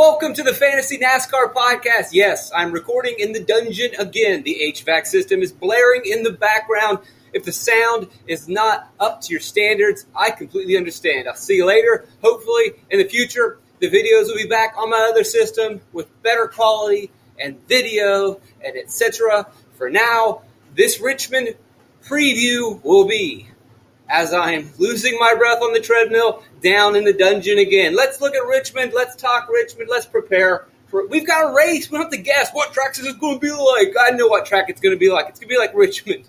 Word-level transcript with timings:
Welcome 0.00 0.32
to 0.32 0.42
the 0.42 0.54
Fantasy 0.54 0.96
NASCAR 0.96 1.52
podcast. 1.52 2.08
Yes, 2.12 2.50
I'm 2.56 2.72
recording 2.72 3.16
in 3.18 3.32
the 3.32 3.44
dungeon 3.44 3.90
again. 3.98 4.42
The 4.44 4.56
HVAC 4.74 5.06
system 5.06 5.42
is 5.42 5.52
blaring 5.52 6.06
in 6.06 6.22
the 6.22 6.32
background. 6.32 7.00
If 7.34 7.44
the 7.44 7.52
sound 7.52 8.08
is 8.26 8.48
not 8.48 8.90
up 8.98 9.20
to 9.20 9.30
your 9.30 9.40
standards, 9.40 10.06
I 10.16 10.30
completely 10.30 10.78
understand. 10.78 11.28
I'll 11.28 11.34
see 11.34 11.56
you 11.56 11.66
later. 11.66 12.06
Hopefully, 12.24 12.72
in 12.88 12.98
the 12.98 13.06
future, 13.10 13.58
the 13.80 13.90
videos 13.90 14.28
will 14.28 14.38
be 14.38 14.48
back 14.48 14.74
on 14.78 14.88
my 14.88 15.06
other 15.10 15.22
system 15.22 15.82
with 15.92 16.08
better 16.22 16.48
quality 16.48 17.10
and 17.38 17.60
video 17.68 18.40
and 18.64 18.78
etc. 18.78 19.48
For 19.76 19.90
now, 19.90 20.44
this 20.74 20.98
Richmond 20.98 21.56
preview 22.08 22.82
will 22.82 23.06
be 23.06 23.49
as 24.10 24.34
I'm 24.34 24.70
losing 24.78 25.16
my 25.18 25.34
breath 25.38 25.62
on 25.62 25.72
the 25.72 25.80
treadmill 25.80 26.42
down 26.62 26.96
in 26.96 27.04
the 27.04 27.12
dungeon 27.12 27.58
again. 27.58 27.94
Let's 27.96 28.20
look 28.20 28.34
at 28.34 28.44
Richmond. 28.46 28.92
Let's 28.94 29.16
talk 29.16 29.48
Richmond. 29.48 29.88
Let's 29.90 30.06
prepare 30.06 30.66
for. 30.88 31.06
We've 31.06 31.26
got 31.26 31.50
a 31.50 31.54
race. 31.54 31.90
We 31.90 31.96
don't 31.96 32.06
have 32.06 32.12
to 32.12 32.18
guess 32.18 32.50
what 32.52 32.72
track 32.72 32.98
is 32.98 33.12
going 33.14 33.34
to 33.36 33.40
be 33.40 33.52
like. 33.52 33.94
I 33.98 34.10
know 34.10 34.26
what 34.26 34.46
track 34.46 34.66
it's 34.68 34.80
going 34.80 34.94
to 34.94 34.98
be 34.98 35.10
like. 35.10 35.28
It's 35.28 35.38
going 35.38 35.48
to 35.48 35.54
be 35.54 35.58
like 35.58 35.74
Richmond. 35.74 36.24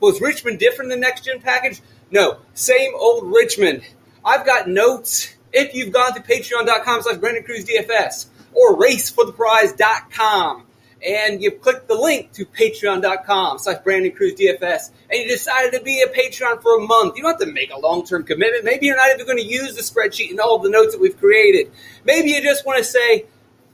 Was 0.00 0.20
Richmond 0.20 0.58
different 0.58 0.90
than 0.90 1.00
the 1.00 1.06
next 1.06 1.24
gen 1.24 1.40
package? 1.40 1.80
No, 2.10 2.38
same 2.54 2.92
old 2.94 3.32
Richmond. 3.34 3.82
I've 4.24 4.44
got 4.44 4.68
notes. 4.68 5.34
If 5.52 5.74
you've 5.74 5.92
gone 5.92 6.14
to 6.14 6.20
patreon.com 6.20 7.02
slash 7.02 7.16
Brandon 7.16 7.42
Cruz 7.44 7.64
DFS 7.64 8.26
or 8.52 8.76
racefortheprize.com 8.78 10.64
and 11.04 11.42
you 11.42 11.50
click 11.50 11.88
the 11.88 11.94
link 11.94 12.32
to 12.32 12.46
patreon.com 12.46 13.58
slash 13.58 13.82
Brandon 13.82 14.12
Cruz 14.12 14.34
DFS 14.34 14.90
and 15.10 15.20
you 15.20 15.28
decided 15.28 15.76
to 15.76 15.82
be 15.82 16.02
a 16.02 16.08
Patreon 16.08 16.62
for 16.62 16.78
a 16.78 16.80
month. 16.80 17.16
You 17.16 17.22
don't 17.22 17.32
have 17.32 17.40
to 17.40 17.52
make 17.52 17.72
a 17.72 17.78
long-term 17.78 18.24
commitment. 18.24 18.64
Maybe 18.64 18.86
you're 18.86 18.96
not 18.96 19.10
even 19.10 19.26
going 19.26 19.38
to 19.38 19.44
use 19.44 19.74
the 19.74 19.82
spreadsheet 19.82 20.30
and 20.30 20.40
all 20.40 20.58
the 20.58 20.70
notes 20.70 20.94
that 20.94 21.00
we've 21.00 21.18
created. 21.18 21.72
Maybe 22.04 22.30
you 22.30 22.42
just 22.42 22.64
want 22.64 22.78
to 22.78 22.84
say 22.84 23.26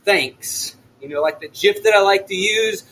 thanks. 0.04 0.76
You 1.00 1.08
know, 1.08 1.20
like 1.22 1.40
the 1.40 1.48
GIF 1.48 1.84
that 1.84 1.94
I 1.94 2.00
like 2.02 2.26
to 2.28 2.34
use. 2.34 2.84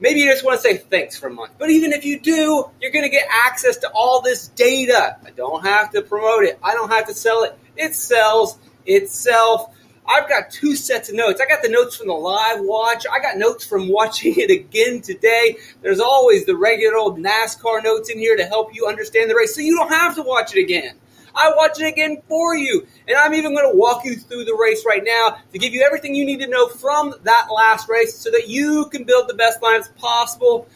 Maybe 0.00 0.20
you 0.20 0.30
just 0.30 0.44
want 0.44 0.60
to 0.60 0.62
say 0.68 0.78
thanks 0.78 1.16
for 1.16 1.28
a 1.28 1.32
month. 1.32 1.52
But 1.58 1.70
even 1.70 1.92
if 1.92 2.04
you 2.04 2.18
do, 2.18 2.68
you're 2.80 2.90
going 2.90 3.04
to 3.04 3.10
get 3.10 3.26
access 3.30 3.76
to 3.78 3.90
all 3.94 4.20
this 4.20 4.48
data. 4.48 5.16
I 5.24 5.30
don't 5.30 5.64
have 5.64 5.92
to 5.92 6.02
promote 6.02 6.44
it. 6.44 6.58
I 6.62 6.74
don't 6.74 6.90
have 6.90 7.06
to 7.06 7.14
sell 7.14 7.44
it. 7.44 7.56
It 7.76 7.94
sells 7.94 8.58
itself. 8.84 9.74
I've 10.06 10.28
got 10.28 10.50
two 10.50 10.74
sets 10.74 11.08
of 11.08 11.14
notes. 11.14 11.40
I 11.40 11.46
got 11.46 11.62
the 11.62 11.68
notes 11.68 11.96
from 11.96 12.08
the 12.08 12.14
live 12.14 12.60
watch. 12.60 13.04
I 13.10 13.20
got 13.20 13.36
notes 13.38 13.64
from 13.64 13.88
watching 13.88 14.34
it 14.36 14.50
again 14.50 15.00
today. 15.00 15.56
There's 15.80 16.00
always 16.00 16.44
the 16.44 16.56
regular 16.56 16.96
old 16.96 17.18
NASCAR 17.18 17.82
notes 17.82 18.10
in 18.10 18.18
here 18.18 18.36
to 18.36 18.44
help 18.44 18.74
you 18.74 18.86
understand 18.86 19.30
the 19.30 19.36
race 19.36 19.54
so 19.54 19.60
you 19.60 19.76
don't 19.76 19.90
have 19.92 20.16
to 20.16 20.22
watch 20.22 20.54
it 20.56 20.60
again. 20.60 20.96
I 21.34 21.52
watch 21.56 21.80
it 21.80 21.86
again 21.86 22.20
for 22.28 22.54
you. 22.54 22.86
And 23.08 23.16
I'm 23.16 23.34
even 23.34 23.54
going 23.54 23.70
to 23.70 23.76
walk 23.76 24.04
you 24.04 24.16
through 24.16 24.44
the 24.44 24.54
race 24.54 24.84
right 24.86 25.02
now 25.04 25.38
to 25.52 25.58
give 25.58 25.72
you 25.72 25.82
everything 25.82 26.14
you 26.14 26.26
need 26.26 26.40
to 26.40 26.46
know 26.46 26.68
from 26.68 27.14
that 27.22 27.48
last 27.54 27.88
race 27.88 28.14
so 28.14 28.30
that 28.30 28.48
you 28.48 28.86
can 28.90 29.04
build 29.04 29.28
the 29.28 29.34
best 29.34 29.60
lineups 29.60 29.94
possible. 29.96 30.68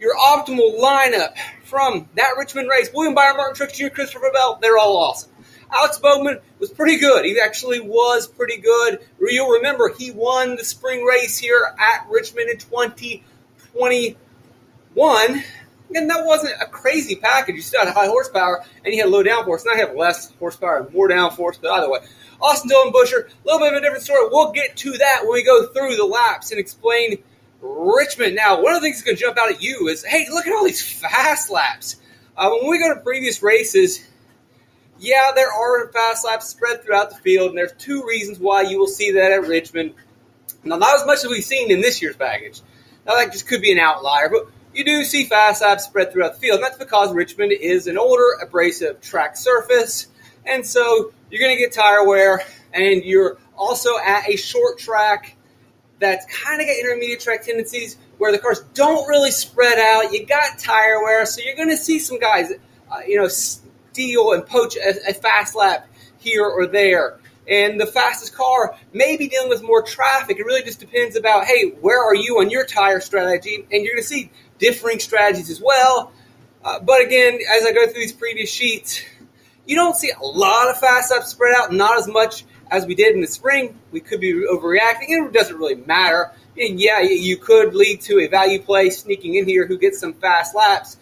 Your 0.00 0.16
optimal 0.16 0.78
lineup 0.80 1.34
from 1.64 2.08
that 2.16 2.34
Richmond 2.38 2.68
race, 2.68 2.90
William 2.94 3.14
Byron, 3.14 3.36
Martin 3.36 3.66
Truex 3.66 3.74
Jr., 3.74 3.88
Christopher 3.88 4.30
Bell, 4.32 4.58
they're 4.60 4.78
all 4.78 4.96
awesome. 4.96 5.30
Alex 5.72 5.98
Bowman 5.98 6.38
was 6.58 6.70
pretty 6.70 6.98
good. 6.98 7.24
He 7.24 7.40
actually 7.40 7.80
was 7.80 8.26
pretty 8.26 8.58
good. 8.58 8.98
You'll 9.20 9.50
remember 9.50 9.92
he 9.96 10.10
won 10.10 10.56
the 10.56 10.64
spring 10.64 11.04
race 11.04 11.38
here 11.38 11.64
at 11.78 12.08
Richmond 12.10 12.50
in 12.50 12.58
2021. 12.58 15.44
And 15.94 16.10
that 16.10 16.24
wasn't 16.24 16.54
a 16.60 16.66
crazy 16.66 17.14
package. 17.16 17.56
You 17.56 17.62
still 17.62 17.84
had 17.84 17.94
high 17.94 18.06
horsepower 18.06 18.64
and 18.84 18.94
you 18.94 19.02
had 19.02 19.10
low 19.10 19.22
downforce. 19.22 19.64
Now 19.64 19.74
you 19.74 19.86
have 19.86 19.96
less 19.96 20.32
horsepower 20.38 20.78
and 20.78 20.92
more 20.92 21.08
downforce, 21.08 21.60
but 21.60 21.70
either 21.70 21.90
way. 21.90 22.00
Austin 22.40 22.68
Dillon 22.68 22.92
Buescher, 22.92 23.26
a 23.26 23.30
little 23.44 23.60
bit 23.60 23.72
of 23.72 23.78
a 23.78 23.80
different 23.80 24.02
story. 24.02 24.28
We'll 24.30 24.52
get 24.52 24.76
to 24.78 24.92
that 24.92 25.20
when 25.22 25.32
we 25.32 25.44
go 25.44 25.66
through 25.68 25.96
the 25.96 26.04
laps 26.04 26.50
and 26.50 26.58
explain 26.58 27.22
Richmond. 27.60 28.34
Now, 28.34 28.60
one 28.60 28.74
of 28.74 28.80
the 28.80 28.86
things 28.86 28.96
that's 28.96 29.04
going 29.04 29.16
to 29.16 29.22
jump 29.22 29.38
out 29.38 29.50
at 29.50 29.62
you 29.62 29.88
is, 29.88 30.04
hey, 30.04 30.26
look 30.30 30.46
at 30.46 30.54
all 30.54 30.64
these 30.64 30.82
fast 30.82 31.50
laps. 31.50 31.96
Uh, 32.36 32.50
when 32.50 32.70
we 32.70 32.78
go 32.78 32.92
to 32.92 33.00
previous 33.00 33.42
races, 33.42 34.06
yeah, 34.98 35.32
there 35.34 35.52
are 35.52 35.88
fast 35.88 36.24
laps 36.24 36.48
spread 36.48 36.82
throughout 36.82 37.10
the 37.10 37.16
field, 37.16 37.50
and 37.50 37.58
there's 37.58 37.72
two 37.72 38.04
reasons 38.06 38.38
why 38.38 38.62
you 38.62 38.78
will 38.78 38.86
see 38.86 39.12
that 39.12 39.32
at 39.32 39.42
Richmond. 39.46 39.94
Now, 40.64 40.76
not 40.76 40.96
as 40.96 41.06
much 41.06 41.18
as 41.24 41.26
we've 41.26 41.44
seen 41.44 41.70
in 41.70 41.80
this 41.80 42.00
year's 42.00 42.16
package. 42.16 42.60
Now, 43.06 43.14
that 43.16 43.32
just 43.32 43.46
could 43.46 43.60
be 43.60 43.72
an 43.72 43.78
outlier, 43.78 44.30
but 44.30 44.46
you 44.74 44.84
do 44.84 45.04
see 45.04 45.24
fast 45.24 45.62
laps 45.62 45.84
spread 45.84 46.12
throughout 46.12 46.34
the 46.34 46.40
field, 46.40 46.56
and 46.56 46.64
that's 46.64 46.78
because 46.78 47.12
Richmond 47.12 47.52
is 47.52 47.86
an 47.86 47.98
older, 47.98 48.38
abrasive 48.42 49.00
track 49.00 49.36
surface, 49.36 50.06
and 50.46 50.66
so 50.66 51.12
you're 51.30 51.40
going 51.40 51.56
to 51.56 51.60
get 51.60 51.72
tire 51.72 52.06
wear, 52.06 52.42
and 52.72 53.04
you're 53.04 53.38
also 53.56 53.90
at 54.04 54.28
a 54.28 54.36
short 54.36 54.78
track 54.78 55.36
that's 55.98 56.26
kind 56.26 56.60
of 56.60 56.66
got 56.66 56.76
intermediate 56.76 57.20
track 57.20 57.44
tendencies 57.44 57.96
where 58.18 58.32
the 58.32 58.38
cars 58.38 58.60
don't 58.74 59.06
really 59.08 59.30
spread 59.30 59.78
out. 59.78 60.12
You 60.12 60.26
got 60.26 60.58
tire 60.58 61.02
wear, 61.02 61.24
so 61.26 61.40
you're 61.44 61.56
going 61.56 61.70
to 61.70 61.76
see 61.76 61.98
some 61.98 62.18
guys, 62.18 62.52
uh, 62.90 62.98
you 63.06 63.16
know, 63.16 63.28
steal 63.94 64.32
and 64.32 64.44
poach 64.44 64.76
a, 64.76 65.10
a 65.10 65.14
fast 65.14 65.54
lap 65.54 65.86
here 66.18 66.44
or 66.44 66.66
there. 66.66 67.18
And 67.48 67.80
the 67.80 67.86
fastest 67.86 68.34
car 68.34 68.76
may 68.92 69.16
be 69.16 69.28
dealing 69.28 69.50
with 69.50 69.62
more 69.62 69.82
traffic. 69.82 70.38
It 70.38 70.46
really 70.46 70.62
just 70.62 70.80
depends 70.80 71.14
about, 71.14 71.44
hey, 71.44 71.70
where 71.80 72.02
are 72.02 72.14
you 72.14 72.40
on 72.40 72.50
your 72.50 72.64
tire 72.66 73.00
strategy? 73.00 73.66
And 73.70 73.84
you're 73.84 73.94
going 73.94 74.02
to 74.02 74.08
see 74.08 74.30
differing 74.58 74.98
strategies 74.98 75.50
as 75.50 75.60
well. 75.60 76.12
Uh, 76.64 76.80
but 76.80 77.02
again, 77.02 77.38
as 77.56 77.66
I 77.66 77.72
go 77.72 77.84
through 77.86 78.00
these 78.00 78.12
previous 78.12 78.50
sheets, 78.50 79.02
you 79.66 79.76
don't 79.76 79.96
see 79.96 80.10
a 80.10 80.24
lot 80.24 80.70
of 80.70 80.78
fast 80.80 81.12
laps 81.12 81.28
spread 81.28 81.54
out, 81.54 81.72
not 81.72 81.98
as 81.98 82.08
much 82.08 82.44
as 82.70 82.86
we 82.86 82.94
did 82.94 83.14
in 83.14 83.20
the 83.20 83.26
spring. 83.26 83.78
We 83.92 84.00
could 84.00 84.20
be 84.20 84.32
overreacting, 84.32 85.08
and 85.10 85.26
it 85.26 85.32
doesn't 85.32 85.56
really 85.56 85.76
matter. 85.76 86.32
And 86.56 86.80
yeah, 86.80 87.00
you 87.00 87.36
could 87.36 87.74
lead 87.74 88.00
to 88.02 88.20
a 88.20 88.26
value 88.28 88.60
play 88.60 88.88
sneaking 88.90 89.34
in 89.34 89.46
here 89.46 89.66
who 89.66 89.76
gets 89.76 90.00
some 90.00 90.14
fast 90.14 90.54
laps, 90.54 90.96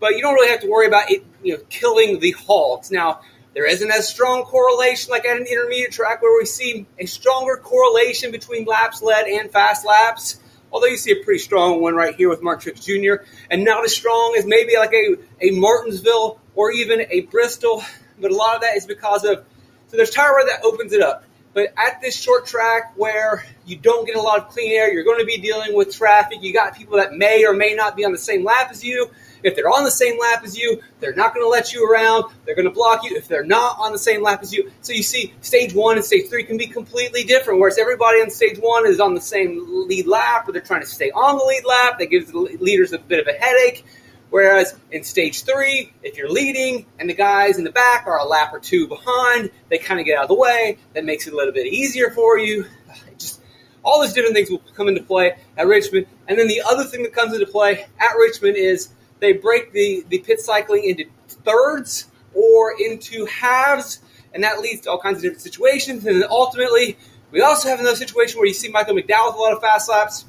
but 0.00 0.14
you 0.14 0.22
don't 0.22 0.34
really 0.34 0.50
have 0.50 0.60
to 0.60 0.68
worry 0.68 0.86
about 0.86 1.10
it, 1.10 1.24
you 1.42 1.56
know, 1.56 1.62
killing 1.68 2.20
the 2.20 2.32
hogs. 2.32 2.90
Now, 2.90 3.20
there 3.54 3.66
isn't 3.66 3.90
as 3.90 4.08
strong 4.08 4.44
correlation 4.44 5.10
like 5.10 5.24
at 5.24 5.36
an 5.36 5.46
intermediate 5.46 5.92
track 5.92 6.22
where 6.22 6.38
we 6.38 6.44
see 6.44 6.86
a 6.98 7.06
stronger 7.06 7.56
correlation 7.56 8.30
between 8.30 8.64
laps 8.64 9.02
led 9.02 9.26
and 9.26 9.50
fast 9.50 9.84
laps. 9.84 10.38
Although 10.70 10.86
you 10.86 10.98
see 10.98 11.12
a 11.12 11.24
pretty 11.24 11.38
strong 11.38 11.80
one 11.80 11.94
right 11.94 12.14
here 12.14 12.28
with 12.28 12.42
Mark 12.42 12.62
Truex 12.62 12.84
Jr. 12.84 13.24
and 13.50 13.64
not 13.64 13.84
as 13.84 13.94
strong 13.94 14.34
as 14.38 14.44
maybe 14.44 14.76
like 14.76 14.92
a, 14.92 15.16
a 15.40 15.50
Martinsville 15.52 16.38
or 16.54 16.70
even 16.72 17.06
a 17.10 17.22
Bristol. 17.22 17.82
But 18.20 18.30
a 18.30 18.36
lot 18.36 18.56
of 18.56 18.60
that 18.62 18.76
is 18.76 18.86
because 18.86 19.24
of 19.24 19.44
so 19.88 19.96
there's 19.96 20.10
tire 20.10 20.32
wear 20.32 20.46
that 20.46 20.64
opens 20.64 20.92
it 20.92 21.00
up. 21.00 21.24
But 21.54 21.72
at 21.76 22.00
this 22.02 22.20
short 22.20 22.46
track 22.46 22.92
where 22.96 23.44
you 23.64 23.76
don't 23.76 24.06
get 24.06 24.16
a 24.16 24.20
lot 24.20 24.38
of 24.38 24.48
clean 24.50 24.70
air, 24.72 24.92
you're 24.92 25.04
going 25.04 25.18
to 25.18 25.24
be 25.24 25.38
dealing 25.38 25.74
with 25.74 25.94
traffic. 25.94 26.42
You 26.42 26.52
got 26.52 26.76
people 26.76 26.98
that 26.98 27.14
may 27.14 27.46
or 27.46 27.54
may 27.54 27.74
not 27.74 27.96
be 27.96 28.04
on 28.04 28.12
the 28.12 28.18
same 28.18 28.44
lap 28.44 28.68
as 28.70 28.84
you. 28.84 29.10
If 29.42 29.54
they're 29.54 29.68
on 29.68 29.84
the 29.84 29.90
same 29.90 30.18
lap 30.18 30.42
as 30.44 30.56
you, 30.56 30.80
they're 31.00 31.14
not 31.14 31.34
going 31.34 31.44
to 31.44 31.48
let 31.48 31.72
you 31.72 31.90
around. 31.90 32.32
They're 32.44 32.54
going 32.54 32.68
to 32.68 32.74
block 32.74 33.04
you 33.04 33.16
if 33.16 33.28
they're 33.28 33.44
not 33.44 33.76
on 33.78 33.92
the 33.92 33.98
same 33.98 34.22
lap 34.22 34.42
as 34.42 34.52
you. 34.52 34.70
So 34.80 34.92
you 34.92 35.02
see, 35.02 35.34
stage 35.40 35.74
one 35.74 35.96
and 35.96 36.04
stage 36.04 36.28
three 36.28 36.44
can 36.44 36.56
be 36.56 36.66
completely 36.66 37.24
different. 37.24 37.60
Whereas 37.60 37.78
everybody 37.78 38.20
on 38.20 38.30
stage 38.30 38.58
one 38.58 38.86
is 38.86 39.00
on 39.00 39.14
the 39.14 39.20
same 39.20 39.86
lead 39.88 40.06
lap, 40.06 40.48
or 40.48 40.52
they're 40.52 40.62
trying 40.62 40.82
to 40.82 40.86
stay 40.86 41.10
on 41.10 41.38
the 41.38 41.44
lead 41.44 41.64
lap. 41.64 41.98
That 41.98 42.06
gives 42.06 42.30
the 42.30 42.38
leaders 42.38 42.92
a 42.92 42.98
bit 42.98 43.20
of 43.20 43.26
a 43.26 43.38
headache. 43.38 43.84
Whereas 44.30 44.78
in 44.92 45.04
stage 45.04 45.44
three, 45.44 45.92
if 46.02 46.18
you're 46.18 46.30
leading 46.30 46.84
and 46.98 47.08
the 47.08 47.14
guys 47.14 47.56
in 47.56 47.64
the 47.64 47.72
back 47.72 48.06
are 48.06 48.18
a 48.18 48.24
lap 48.24 48.52
or 48.52 48.60
two 48.60 48.86
behind, 48.86 49.50
they 49.70 49.78
kind 49.78 49.98
of 49.98 50.06
get 50.06 50.18
out 50.18 50.24
of 50.24 50.28
the 50.28 50.34
way. 50.34 50.78
That 50.94 51.04
makes 51.04 51.26
it 51.26 51.32
a 51.32 51.36
little 51.36 51.54
bit 51.54 51.66
easier 51.66 52.10
for 52.10 52.38
you. 52.38 52.66
Just 53.18 53.40
all 53.82 54.02
those 54.02 54.12
different 54.12 54.34
things 54.34 54.50
will 54.50 54.62
come 54.74 54.88
into 54.88 55.02
play 55.02 55.36
at 55.56 55.66
Richmond. 55.66 56.06
And 56.26 56.38
then 56.38 56.46
the 56.46 56.62
other 56.68 56.84
thing 56.84 57.04
that 57.04 57.14
comes 57.14 57.32
into 57.32 57.46
play 57.46 57.86
at 57.98 58.12
Richmond 58.18 58.56
is 58.56 58.90
they 59.20 59.32
break 59.32 59.72
the, 59.72 60.04
the 60.08 60.18
pit 60.18 60.40
cycling 60.40 60.84
into 60.84 61.04
thirds 61.28 62.10
or 62.34 62.74
into 62.78 63.26
halves, 63.26 64.00
and 64.32 64.44
that 64.44 64.60
leads 64.60 64.82
to 64.82 64.90
all 64.90 65.00
kinds 65.00 65.18
of 65.18 65.22
different 65.22 65.42
situations. 65.42 66.06
And 66.06 66.22
then 66.22 66.28
ultimately, 66.30 66.98
we 67.30 67.40
also 67.40 67.68
have 67.68 67.80
another 67.80 67.96
situation 67.96 68.38
where 68.38 68.46
you 68.46 68.54
see 68.54 68.68
Michael 68.68 68.94
McDowell 68.94 69.28
with 69.28 69.36
a 69.36 69.38
lot 69.38 69.52
of 69.52 69.60
fast 69.60 69.88
laps. 69.88 70.24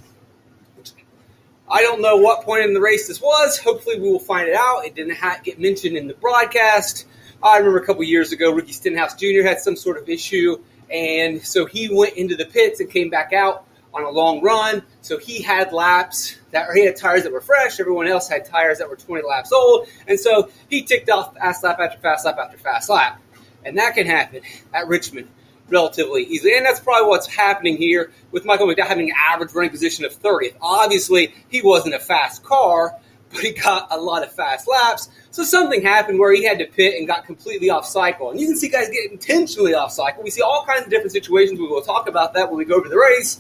I 1.71 1.83
don't 1.83 2.01
know 2.01 2.17
what 2.17 2.43
point 2.43 2.65
in 2.65 2.73
the 2.73 2.81
race 2.81 3.07
this 3.07 3.21
was. 3.21 3.59
Hopefully, 3.59 3.99
we 3.99 4.09
will 4.09 4.19
find 4.19 4.49
it 4.49 4.55
out. 4.55 4.85
It 4.85 4.95
didn't 4.95 5.15
ha- 5.15 5.39
get 5.43 5.59
mentioned 5.59 5.95
in 5.95 6.07
the 6.07 6.15
broadcast. 6.15 7.05
I 7.43 7.57
remember 7.57 7.79
a 7.79 7.85
couple 7.85 8.03
years 8.03 8.31
ago, 8.31 8.51
Ricky 8.51 8.73
Stenhouse 8.73 9.15
Jr. 9.15 9.43
had 9.43 9.59
some 9.59 9.75
sort 9.75 9.97
of 9.97 10.09
issue, 10.09 10.57
and 10.91 11.45
so 11.45 11.65
he 11.65 11.87
went 11.93 12.15
into 12.15 12.35
the 12.35 12.45
pits 12.45 12.79
and 12.79 12.89
came 12.89 13.09
back 13.09 13.33
out 13.33 13.65
on 13.99 14.05
a 14.05 14.09
long 14.09 14.41
run. 14.41 14.83
So 15.01 15.17
he 15.17 15.41
had 15.41 15.73
laps 15.73 16.37
that 16.51 16.67
he 16.73 16.85
had 16.85 16.95
tires 16.95 17.23
that 17.23 17.31
were 17.31 17.41
fresh. 17.41 17.79
Everyone 17.79 18.07
else 18.07 18.27
had 18.27 18.45
tires 18.45 18.79
that 18.79 18.89
were 18.89 18.95
20 18.95 19.27
laps 19.27 19.51
old, 19.51 19.87
and 20.07 20.19
so 20.19 20.49
he 20.69 20.83
ticked 20.83 21.09
off 21.09 21.35
fast 21.35 21.63
lap 21.63 21.79
after 21.79 21.99
fast 21.99 22.25
lap 22.25 22.37
after 22.37 22.57
fast 22.57 22.89
lap, 22.89 23.21
and 23.63 23.77
that 23.77 23.95
can 23.95 24.05
happen 24.05 24.41
at 24.73 24.87
Richmond 24.87 25.29
relatively 25.69 26.23
easily. 26.23 26.55
And 26.57 26.65
that's 26.65 26.79
probably 26.79 27.09
what's 27.09 27.27
happening 27.27 27.77
here 27.77 28.11
with 28.31 28.45
Michael 28.45 28.67
McDowell 28.67 28.87
having 28.87 29.09
an 29.09 29.15
average 29.17 29.53
running 29.53 29.71
position 29.71 30.05
of 30.05 30.19
30th. 30.19 30.55
Obviously, 30.61 31.33
he 31.49 31.61
wasn't 31.61 31.93
a 31.93 31.99
fast 31.99 32.43
car, 32.43 32.95
but 33.31 33.41
he 33.41 33.51
got 33.51 33.87
a 33.91 33.97
lot 33.97 34.23
of 34.23 34.31
fast 34.33 34.67
laps. 34.67 35.09
So 35.31 35.43
something 35.43 35.81
happened 35.81 36.19
where 36.19 36.33
he 36.33 36.43
had 36.43 36.59
to 36.59 36.65
pit 36.65 36.95
and 36.97 37.07
got 37.07 37.25
completely 37.25 37.69
off 37.69 37.85
cycle. 37.85 38.31
And 38.31 38.39
you 38.39 38.47
can 38.47 38.57
see 38.57 38.69
guys 38.69 38.89
get 38.89 39.11
intentionally 39.11 39.73
off 39.73 39.91
cycle. 39.91 40.23
We 40.23 40.31
see 40.31 40.41
all 40.41 40.65
kinds 40.65 40.85
of 40.85 40.89
different 40.89 41.11
situations. 41.11 41.59
We 41.59 41.67
will 41.67 41.81
talk 41.81 42.07
about 42.07 42.33
that 42.33 42.49
when 42.49 42.57
we 42.57 42.65
go 42.65 42.75
over 42.75 42.89
the 42.89 42.97
race. 42.97 43.39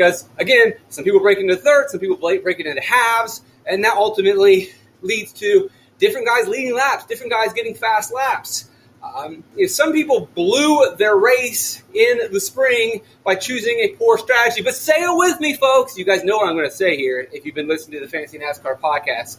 Because 0.00 0.26
again, 0.38 0.72
some 0.88 1.04
people 1.04 1.20
break 1.20 1.36
into 1.40 1.56
thirds, 1.56 1.92
some 1.92 2.00
people 2.00 2.16
break 2.16 2.58
into 2.58 2.80
halves, 2.80 3.42
and 3.66 3.84
that 3.84 3.98
ultimately 3.98 4.70
leads 5.02 5.30
to 5.34 5.70
different 5.98 6.26
guys 6.26 6.48
leading 6.48 6.74
laps, 6.74 7.04
different 7.04 7.30
guys 7.30 7.52
getting 7.52 7.74
fast 7.74 8.10
laps. 8.10 8.70
Um, 9.02 9.44
you 9.54 9.64
know, 9.64 9.66
some 9.66 9.92
people 9.92 10.30
blew 10.34 10.96
their 10.96 11.14
race 11.14 11.82
in 11.92 12.32
the 12.32 12.40
spring 12.40 13.02
by 13.24 13.34
choosing 13.34 13.78
a 13.80 13.88
poor 13.88 14.16
strategy, 14.16 14.62
but 14.62 14.74
say 14.74 14.94
it 15.02 15.14
with 15.18 15.38
me, 15.38 15.52
folks. 15.52 15.98
You 15.98 16.06
guys 16.06 16.24
know 16.24 16.38
what 16.38 16.48
I'm 16.48 16.56
going 16.56 16.70
to 16.70 16.74
say 16.74 16.96
here 16.96 17.28
if 17.30 17.44
you've 17.44 17.54
been 17.54 17.68
listening 17.68 18.00
to 18.00 18.06
the 18.06 18.10
Fantasy 18.10 18.38
NASCAR 18.38 18.80
podcast 18.80 19.36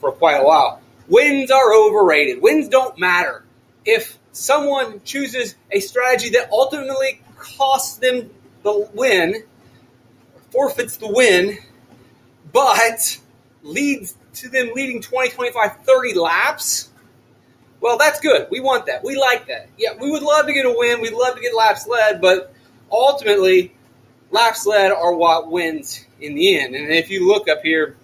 for 0.00 0.10
quite 0.10 0.38
a 0.38 0.44
while. 0.44 0.82
Wins 1.06 1.52
are 1.52 1.72
overrated. 1.72 2.42
Wins 2.42 2.68
don't 2.68 2.98
matter. 2.98 3.44
If 3.84 4.18
someone 4.32 5.02
chooses 5.04 5.54
a 5.70 5.78
strategy 5.78 6.30
that 6.30 6.50
ultimately 6.50 7.22
costs 7.38 7.98
them 7.98 8.30
the 8.64 8.88
win, 8.92 9.44
forfeits 10.50 10.96
the 10.96 11.08
win, 11.08 11.58
but 12.52 13.18
leads 13.62 14.16
to 14.34 14.48
them 14.48 14.70
leading 14.74 15.02
20, 15.02 15.30
25, 15.30 15.84
30 15.84 16.14
laps, 16.14 16.90
well, 17.80 17.96
that's 17.96 18.20
good. 18.20 18.46
We 18.50 18.60
want 18.60 18.86
that. 18.86 19.02
We 19.02 19.16
like 19.16 19.46
that. 19.48 19.68
Yeah, 19.78 19.94
we 19.98 20.10
would 20.10 20.22
love 20.22 20.46
to 20.46 20.52
get 20.52 20.66
a 20.66 20.74
win. 20.76 21.00
We'd 21.00 21.14
love 21.14 21.34
to 21.34 21.40
get 21.40 21.54
laps 21.54 21.86
led, 21.86 22.20
but 22.20 22.52
ultimately, 22.92 23.72
laps 24.30 24.66
led 24.66 24.92
are 24.92 25.14
what 25.14 25.50
wins 25.50 26.04
in 26.20 26.34
the 26.34 26.58
end. 26.58 26.74
And 26.74 26.90
if 26.92 27.10
you 27.10 27.26
look 27.26 27.48
up 27.48 27.62
here, 27.62 27.96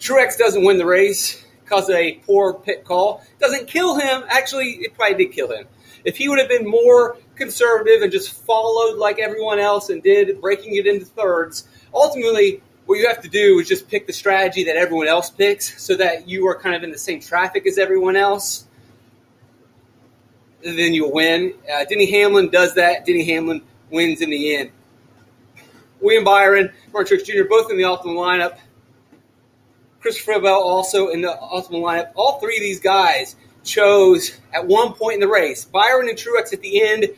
Truex 0.00 0.36
doesn't 0.36 0.64
win 0.64 0.78
the 0.78 0.86
race 0.86 1.44
because 1.62 1.88
of 1.88 1.94
a 1.94 2.14
poor 2.26 2.54
pit 2.54 2.84
call. 2.84 3.24
Doesn't 3.38 3.68
kill 3.68 3.98
him. 3.98 4.24
Actually, 4.28 4.72
it 4.80 4.94
probably 4.94 5.26
did 5.26 5.32
kill 5.32 5.52
him. 5.52 5.66
If 6.04 6.16
he 6.16 6.28
would 6.28 6.40
have 6.40 6.48
been 6.48 6.68
more 6.68 7.16
conservative 7.36 8.02
and 8.02 8.12
just 8.12 8.32
followed 8.32 8.98
like 8.98 9.18
everyone 9.18 9.58
else 9.58 9.90
and 9.90 10.02
did, 10.02 10.40
breaking 10.40 10.76
it 10.76 10.86
into 10.86 11.04
thirds, 11.04 11.68
ultimately 11.92 12.62
what 12.86 12.98
you 12.98 13.08
have 13.08 13.22
to 13.22 13.28
do 13.28 13.58
is 13.58 13.68
just 13.68 13.88
pick 13.88 14.06
the 14.06 14.12
strategy 14.12 14.64
that 14.64 14.76
everyone 14.76 15.08
else 15.08 15.30
picks 15.30 15.82
so 15.82 15.96
that 15.96 16.28
you 16.28 16.46
are 16.48 16.58
kind 16.58 16.74
of 16.74 16.82
in 16.82 16.90
the 16.90 16.98
same 16.98 17.20
traffic 17.20 17.66
as 17.66 17.78
everyone 17.78 18.16
else. 18.16 18.66
And 20.64 20.78
then 20.78 20.92
you'll 20.94 21.12
win. 21.12 21.54
Uh, 21.70 21.84
Denny 21.84 22.10
Hamlin 22.10 22.50
does 22.50 22.74
that. 22.74 23.06
Denny 23.06 23.24
Hamlin 23.24 23.62
wins 23.90 24.20
in 24.20 24.30
the 24.30 24.56
end. 24.56 24.70
William 26.00 26.24
Byron, 26.24 26.72
Martin 26.92 27.18
Truex 27.18 27.24
Jr., 27.24 27.48
both 27.48 27.70
in 27.70 27.76
the 27.76 27.84
optimal 27.84 28.16
lineup. 28.16 28.58
Christopher 30.00 30.40
Bell 30.40 30.60
also 30.60 31.08
in 31.08 31.22
the 31.22 31.28
optimal 31.28 31.82
lineup. 31.82 32.12
All 32.14 32.38
three 32.38 32.56
of 32.56 32.62
these 32.62 32.80
guys 32.80 33.36
chose 33.64 34.38
at 34.52 34.66
one 34.66 34.92
point 34.92 35.14
in 35.14 35.20
the 35.20 35.28
race. 35.28 35.64
Byron 35.64 36.08
and 36.08 36.18
Truex 36.18 36.52
at 36.52 36.60
the 36.60 36.82
end 36.82 37.08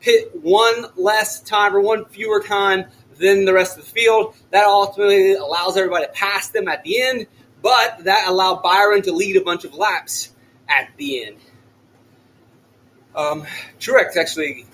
pit 0.00 0.30
one 0.34 0.86
less 0.96 1.40
time 1.40 1.76
or 1.76 1.80
one 1.80 2.06
fewer 2.06 2.40
time 2.40 2.86
than 3.18 3.44
the 3.44 3.52
rest 3.52 3.78
of 3.78 3.84
the 3.84 3.90
field. 3.90 4.34
That 4.50 4.64
ultimately 4.64 5.34
allows 5.34 5.76
everybody 5.76 6.06
to 6.06 6.12
pass 6.12 6.48
them 6.48 6.68
at 6.68 6.82
the 6.82 7.02
end, 7.02 7.26
but 7.62 8.04
that 8.04 8.26
allowed 8.28 8.62
Byron 8.62 9.02
to 9.02 9.12
lead 9.12 9.36
a 9.36 9.42
bunch 9.42 9.64
of 9.64 9.74
laps 9.74 10.32
at 10.68 10.88
the 10.96 11.26
end. 11.26 11.36
Um, 13.14 13.46
Truex 13.78 14.16
actually, 14.16 14.66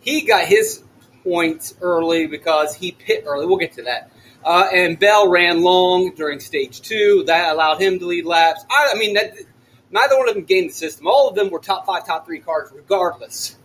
he 0.00 0.22
got 0.22 0.44
his 0.44 0.82
points 1.24 1.74
early 1.80 2.26
because 2.26 2.74
he 2.74 2.92
pit 2.92 3.24
early. 3.26 3.46
We'll 3.46 3.56
get 3.56 3.72
to 3.72 3.82
that. 3.84 4.12
Uh, 4.44 4.68
and 4.72 4.96
Bell 4.98 5.28
ran 5.28 5.62
long 5.62 6.14
during 6.14 6.38
stage 6.38 6.80
two. 6.80 7.24
That 7.26 7.52
allowed 7.52 7.80
him 7.80 7.98
to 7.98 8.06
lead 8.06 8.26
laps. 8.26 8.64
I, 8.70 8.92
I 8.94 8.98
mean, 8.98 9.14
that, 9.14 9.34
neither 9.96 10.18
one 10.18 10.28
of 10.28 10.34
them 10.34 10.44
gained 10.44 10.70
the 10.70 10.74
system. 10.74 11.06
All 11.06 11.28
of 11.28 11.34
them 11.34 11.50
were 11.50 11.58
top 11.58 11.86
five, 11.86 12.06
top 12.06 12.26
three 12.26 12.40
cars, 12.40 12.70
regardless. 12.74 13.56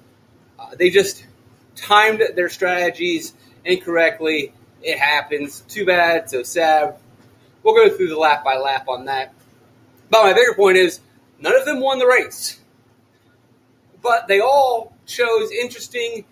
Uh, 0.58 0.76
they 0.78 0.90
just 0.90 1.26
timed 1.76 2.22
their 2.36 2.50
strategies 2.50 3.34
incorrectly. 3.66 4.54
It 4.82 4.98
happens. 4.98 5.62
Too 5.62 5.86
bad. 5.86 6.30
So 6.30 6.44
sad. 6.44 6.96
We'll 7.64 7.76
go 7.76 7.96
through 7.96 8.10
the 8.10 8.18
lap 8.18 8.44
by 8.44 8.58
lap 8.58 8.88
on 8.88 9.06
that. 9.06 9.34
But 10.10 10.24
my 10.24 10.34
bigger 10.34 10.54
point 10.56 10.78
is 10.78 11.00
none 11.40 11.56
of 11.56 11.66
them 11.66 11.80
won 11.80 12.00
the 12.00 12.08
race. 12.08 12.60
But 14.02 14.28
they 14.28 14.40
all 14.40 14.96
chose 15.06 15.52
interesting, 15.52 16.26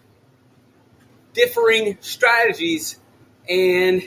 differing 1.33 1.97
strategies, 2.01 2.99
and 3.47 4.01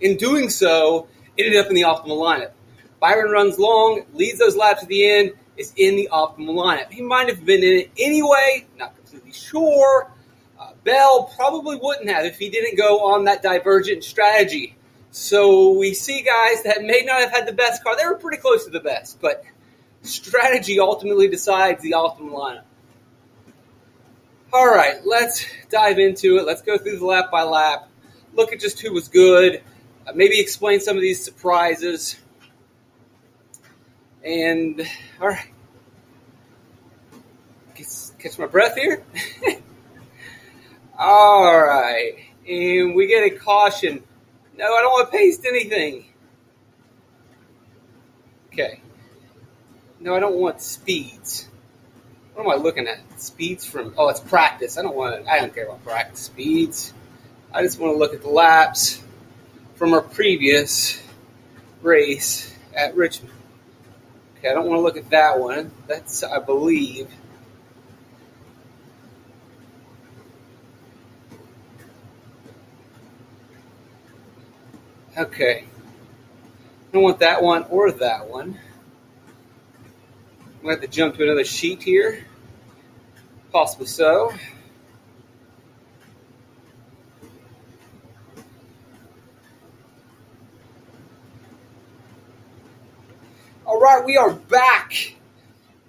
in 0.00 0.16
doing 0.16 0.50
so, 0.50 1.08
ended 1.36 1.56
up 1.56 1.68
in 1.68 1.74
the 1.74 1.82
optimal 1.82 2.18
lineup. 2.18 2.52
Byron 3.00 3.30
runs 3.30 3.58
long, 3.58 4.02
leads 4.12 4.38
those 4.38 4.56
laps 4.56 4.82
at 4.82 4.88
the 4.88 5.08
end, 5.08 5.32
is 5.56 5.72
in 5.76 5.96
the 5.96 6.08
optimal 6.12 6.54
lineup. 6.54 6.92
He 6.92 7.02
might 7.02 7.28
have 7.28 7.44
been 7.44 7.62
in 7.62 7.80
it 7.80 7.90
anyway, 7.98 8.66
not 8.76 8.96
completely 8.96 9.32
sure, 9.32 10.12
Bell 10.88 11.30
probably 11.36 11.76
wouldn't 11.76 12.08
have 12.08 12.24
if 12.24 12.38
he 12.38 12.48
didn't 12.48 12.76
go 12.76 13.12
on 13.12 13.24
that 13.24 13.42
divergent 13.42 14.04
strategy. 14.04 14.74
So 15.10 15.72
we 15.78 15.94
see 15.94 16.22
guys 16.22 16.62
that 16.62 16.82
may 16.82 17.02
not 17.04 17.20
have 17.20 17.30
had 17.30 17.46
the 17.46 17.52
best 17.52 17.84
car. 17.84 17.96
They 17.96 18.06
were 18.06 18.16
pretty 18.16 18.38
close 18.38 18.64
to 18.64 18.70
the 18.70 18.80
best, 18.80 19.20
but 19.20 19.44
strategy 20.02 20.80
ultimately 20.80 21.28
decides 21.28 21.82
the 21.82 21.92
optimal 21.92 22.32
lineup. 22.32 22.62
All 24.50 24.66
right, 24.66 24.96
let's 25.04 25.44
dive 25.68 25.98
into 25.98 26.38
it. 26.38 26.46
Let's 26.46 26.62
go 26.62 26.78
through 26.78 26.98
the 26.98 27.04
lap 27.04 27.30
by 27.30 27.42
lap. 27.42 27.90
Look 28.32 28.54
at 28.54 28.60
just 28.60 28.80
who 28.80 28.92
was 28.92 29.08
good. 29.08 29.62
Uh, 30.06 30.12
maybe 30.14 30.40
explain 30.40 30.80
some 30.80 30.96
of 30.96 31.02
these 31.02 31.22
surprises. 31.22 32.16
And 34.24 34.86
all 35.20 35.28
right, 35.28 35.48
catch 38.18 38.38
my 38.38 38.46
breath 38.46 38.74
here. 38.76 39.02
All 40.98 41.60
right. 41.60 42.14
And 42.48 42.94
we 42.94 43.06
get 43.06 43.22
a 43.22 43.30
caution. 43.30 44.02
No, 44.56 44.64
I 44.64 44.82
don't 44.82 44.90
want 44.90 45.12
to 45.12 45.16
paste 45.16 45.44
anything. 45.46 46.06
Okay. 48.52 48.80
No, 50.00 50.16
I 50.16 50.20
don't 50.20 50.34
want 50.34 50.60
speeds. 50.60 51.48
What 52.34 52.44
am 52.44 52.50
I 52.50 52.56
looking 52.56 52.88
at? 52.88 52.98
Speeds 53.20 53.64
from, 53.64 53.94
oh, 53.96 54.08
it's 54.08 54.20
practice. 54.20 54.76
I 54.76 54.82
don't 54.82 54.96
want 54.96 55.28
I 55.28 55.38
don't 55.38 55.54
care 55.54 55.66
about 55.66 55.84
practice 55.84 56.20
speeds. 56.20 56.92
I 57.52 57.62
just 57.62 57.78
want 57.78 57.94
to 57.94 57.98
look 57.98 58.14
at 58.14 58.22
the 58.22 58.28
laps 58.28 59.02
from 59.76 59.94
our 59.94 60.00
previous 60.00 61.00
race 61.82 62.52
at 62.74 62.96
Richmond. 62.96 63.37
Okay, 64.38 64.48
I 64.48 64.54
don't 64.54 64.66
want 64.66 64.78
to 64.78 64.82
look 64.82 64.96
at 64.96 65.10
that 65.10 65.38
one. 65.38 65.72
That's, 65.86 66.22
I 66.22 66.38
believe, 66.38 67.08
Okay. 75.18 75.64
I 75.64 76.92
don't 76.92 77.02
want 77.02 77.18
that 77.18 77.42
one 77.42 77.64
or 77.70 77.90
that 77.90 78.28
one. 78.28 78.56
I'm 80.40 80.62
going 80.62 80.76
to 80.76 80.80
have 80.80 80.80
to 80.80 80.86
jump 80.86 81.16
to 81.16 81.24
another 81.24 81.44
sheet 81.44 81.82
here. 81.82 82.24
Possibly 83.50 83.86
so. 83.86 84.32
All 93.68 93.78
right, 93.78 94.02
we 94.02 94.16
are 94.16 94.32
back. 94.32 95.14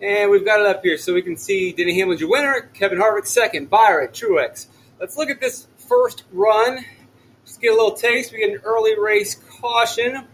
And 0.01 0.29
we've 0.29 0.43
got 0.43 0.59
it 0.59 0.65
up 0.65 0.83
here 0.83 0.97
so 0.97 1.13
we 1.13 1.21
can 1.21 1.37
see 1.37 1.71
Denny 1.71 1.97
Hamlin's 1.97 2.19
your 2.19 2.29
winner, 2.29 2.69
Kevin 2.73 2.99
Harvick 2.99 3.25
second, 3.25 3.69
Byron, 3.69 4.09
Truex. 4.09 4.67
Let's 4.99 5.15
look 5.15 5.29
at 5.29 5.39
this 5.39 5.65
first 5.87 6.25
run 6.33 6.83
just 7.49 7.61
get 7.61 7.71
a 7.71 7.75
little 7.75 7.93
taste. 7.93 8.31
We 8.31 8.39
get 8.39 8.51
an 8.51 8.61
early 8.63 8.99
race 8.99 9.33
caution. 9.59 10.27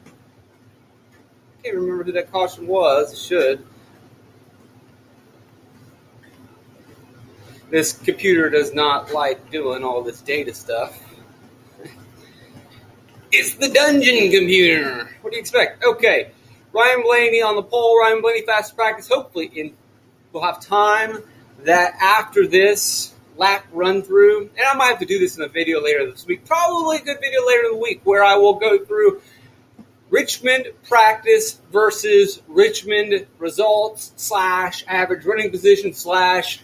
Can't 1.63 1.75
remember 1.75 2.03
who 2.03 2.11
that 2.11 2.29
caution 2.29 2.67
was. 2.67 3.13
It 3.13 3.17
should. 3.17 3.65
This 7.69 7.93
computer 7.93 8.49
does 8.49 8.73
not 8.73 9.13
like 9.13 9.49
doing 9.49 9.81
all 9.81 10.01
this 10.01 10.19
data 10.19 10.53
stuff. 10.53 10.99
it's 13.31 13.53
the 13.53 13.69
dungeon 13.69 14.29
computer. 14.29 15.09
What 15.21 15.29
do 15.29 15.37
you 15.37 15.41
expect? 15.41 15.85
Okay. 15.85 16.31
Ryan 16.75 17.03
Blaney 17.03 17.41
on 17.41 17.55
the 17.55 17.63
pole. 17.63 17.97
Ryan 17.97 18.21
Blaney 18.21 18.41
fast 18.41 18.75
practice. 18.75 19.07
Hopefully, 19.07 19.45
in, 19.45 19.73
we'll 20.33 20.43
have 20.43 20.59
time 20.59 21.19
that 21.63 21.95
after 22.01 22.45
this 22.45 23.13
lap 23.37 23.65
run 23.71 24.01
through, 24.01 24.49
and 24.57 24.67
I 24.69 24.75
might 24.75 24.87
have 24.87 24.99
to 24.99 25.05
do 25.05 25.17
this 25.17 25.37
in 25.37 25.43
a 25.43 25.47
video 25.47 25.81
later 25.81 26.11
this 26.11 26.25
week, 26.25 26.45
probably 26.45 26.97
a 26.97 27.01
good 27.01 27.17
video 27.21 27.45
later 27.47 27.63
in 27.65 27.71
the 27.71 27.77
week, 27.77 28.01
where 28.03 28.23
I 28.23 28.35
will 28.35 28.55
go 28.55 28.83
through 28.83 29.21
Richmond 30.09 30.67
practice 30.83 31.61
versus 31.71 32.41
Richmond 32.47 33.25
results 33.39 34.11
slash 34.17 34.83
average 34.87 35.25
running 35.25 35.51
position 35.51 35.93
slash 35.93 36.59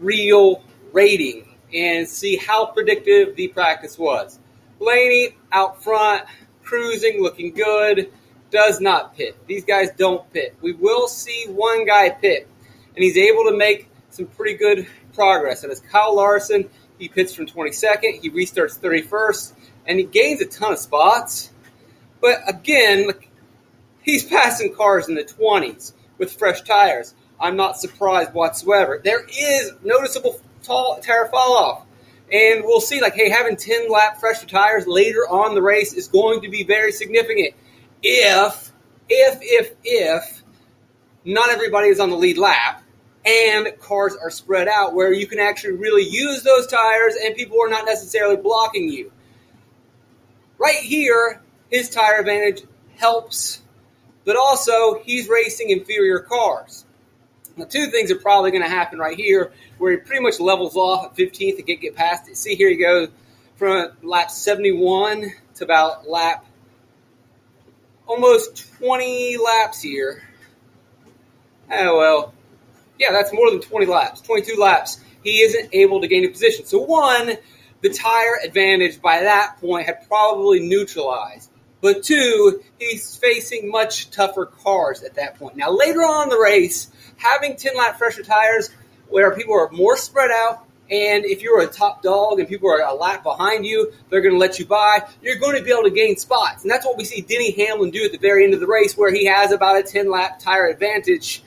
real 0.00 0.64
rating 0.92 1.46
and 1.72 2.08
see 2.08 2.36
how 2.36 2.66
predictive 2.66 3.36
the 3.36 3.46
practice 3.48 3.96
was. 3.96 4.40
Blaney 4.80 5.36
out 5.52 5.84
front 5.84 6.24
cruising, 6.64 7.20
looking 7.20 7.52
good, 7.52 8.12
does 8.50 8.80
not 8.80 9.16
pit. 9.16 9.36
These 9.46 9.64
guys 9.64 9.90
don't 9.96 10.30
pit. 10.32 10.56
We 10.60 10.72
will 10.72 11.08
see 11.08 11.46
one 11.48 11.86
guy 11.86 12.10
pit, 12.10 12.48
and 12.94 13.02
he's 13.02 13.16
able 13.16 13.44
to 13.44 13.56
make 13.56 13.88
some 14.10 14.26
pretty 14.26 14.54
good 14.54 14.86
progress. 15.14 15.62
And 15.62 15.72
it's 15.72 15.80
Kyle 15.80 16.14
Larson. 16.14 16.68
He 16.98 17.08
pits 17.08 17.34
from 17.34 17.46
22nd. 17.46 18.20
He 18.20 18.30
restarts 18.30 18.78
31st, 18.78 19.52
and 19.86 19.98
he 19.98 20.04
gains 20.04 20.40
a 20.40 20.46
ton 20.46 20.72
of 20.72 20.78
spots. 20.78 21.50
But 22.20 22.42
again, 22.46 23.10
he's 24.02 24.24
passing 24.24 24.74
cars 24.74 25.08
in 25.08 25.14
the 25.14 25.24
20s 25.24 25.92
with 26.18 26.32
fresh 26.32 26.62
tires. 26.62 27.14
I'm 27.40 27.56
not 27.56 27.78
surprised 27.78 28.34
whatsoever. 28.34 29.00
There 29.02 29.24
is 29.24 29.72
noticeable 29.82 30.40
tall 30.62 31.00
tire 31.00 31.26
fall 31.28 31.56
off. 31.56 31.86
And 32.32 32.62
we'll 32.64 32.80
see, 32.80 33.00
like, 33.00 33.14
hey, 33.14 33.28
having 33.28 33.56
10 33.56 33.90
lap 33.90 34.20
fresher 34.20 34.46
tires 34.46 34.86
later 34.86 35.26
on 35.28 35.54
the 35.54 35.62
race 35.62 35.94
is 35.94 36.06
going 36.06 36.42
to 36.42 36.48
be 36.48 36.62
very 36.62 36.92
significant. 36.92 37.54
If, 38.02 38.72
if, 39.08 39.38
if, 39.42 39.74
if 39.84 40.42
not 41.24 41.50
everybody 41.50 41.88
is 41.88 42.00
on 42.00 42.10
the 42.10 42.16
lead 42.16 42.38
lap 42.38 42.82
and 43.24 43.68
cars 43.80 44.16
are 44.20 44.30
spread 44.30 44.68
out 44.68 44.94
where 44.94 45.12
you 45.12 45.26
can 45.26 45.38
actually 45.38 45.74
really 45.74 46.04
use 46.04 46.42
those 46.42 46.66
tires 46.66 47.14
and 47.22 47.34
people 47.34 47.58
are 47.62 47.68
not 47.68 47.84
necessarily 47.84 48.36
blocking 48.36 48.88
you. 48.88 49.12
Right 50.58 50.76
here, 50.76 51.42
his 51.70 51.90
tire 51.90 52.20
advantage 52.20 52.62
helps, 52.96 53.60
but 54.24 54.36
also 54.36 55.00
he's 55.02 55.28
racing 55.28 55.70
inferior 55.70 56.20
cars. 56.20 56.84
Now, 57.56 57.64
two 57.66 57.86
things 57.86 58.10
are 58.10 58.16
probably 58.16 58.50
going 58.50 58.62
to 58.62 58.68
happen 58.68 58.98
right 58.98 59.16
here, 59.16 59.52
where 59.78 59.92
he 59.92 59.98
pretty 59.98 60.22
much 60.22 60.40
levels 60.40 60.76
off 60.76 61.06
at 61.06 61.16
15th 61.16 61.56
to 61.56 61.62
get, 61.62 61.80
get 61.80 61.94
past 61.94 62.28
it. 62.28 62.36
See, 62.36 62.54
here 62.54 62.68
he 62.68 62.76
goes 62.76 63.08
from 63.56 63.90
lap 64.02 64.30
71 64.30 65.32
to 65.56 65.64
about 65.64 66.08
lap 66.08 66.46
almost 68.10 68.72
20 68.78 69.36
laps 69.38 69.80
here. 69.80 70.22
Oh, 71.70 71.96
well, 71.96 72.34
yeah, 72.98 73.12
that's 73.12 73.32
more 73.32 73.50
than 73.50 73.60
20 73.60 73.86
laps, 73.86 74.20
22 74.22 74.60
laps. 74.60 75.00
He 75.22 75.40
isn't 75.42 75.70
able 75.72 76.00
to 76.00 76.08
gain 76.08 76.24
a 76.24 76.28
position. 76.28 76.66
So, 76.66 76.78
one, 76.78 77.36
the 77.82 77.90
tire 77.90 78.40
advantage 78.44 79.00
by 79.00 79.20
that 79.20 79.58
point 79.60 79.86
had 79.86 80.08
probably 80.08 80.58
neutralized. 80.60 81.50
But 81.80 82.02
two, 82.02 82.62
he's 82.78 83.16
facing 83.16 83.70
much 83.70 84.10
tougher 84.10 84.46
cars 84.46 85.02
at 85.02 85.14
that 85.14 85.38
point. 85.38 85.56
Now, 85.56 85.70
later 85.70 86.00
on 86.00 86.24
in 86.24 86.28
the 86.30 86.38
race, 86.38 86.90
having 87.16 87.56
10 87.56 87.76
lap 87.76 87.96
fresher 87.96 88.22
tires 88.22 88.70
where 89.08 89.34
people 89.34 89.54
are 89.54 89.70
more 89.70 89.96
spread 89.96 90.30
out, 90.30 90.66
and 90.90 91.24
if 91.24 91.40
you're 91.40 91.60
a 91.60 91.68
top 91.68 92.02
dog 92.02 92.40
and 92.40 92.48
people 92.48 92.68
are 92.68 92.80
a 92.80 92.92
lap 92.92 93.22
behind 93.22 93.64
you, 93.64 93.92
they're 94.08 94.20
going 94.20 94.34
to 94.34 94.38
let 94.38 94.58
you 94.58 94.66
by. 94.66 95.06
You're 95.22 95.38
going 95.38 95.56
to 95.56 95.62
be 95.62 95.70
able 95.70 95.84
to 95.84 95.90
gain 95.90 96.16
spots. 96.16 96.62
And 96.62 96.70
that's 96.70 96.84
what 96.84 96.96
we 96.96 97.04
see 97.04 97.20
Denny 97.20 97.52
Hamlin 97.52 97.92
do 97.92 98.04
at 98.04 98.10
the 98.10 98.18
very 98.18 98.42
end 98.42 98.54
of 98.54 98.60
the 98.60 98.66
race, 98.66 98.96
where 98.96 99.12
he 99.12 99.24
has 99.26 99.52
about 99.52 99.78
a 99.78 99.84
10 99.84 100.10
lap 100.10 100.40
tire 100.40 100.66
advantage. 100.66 101.44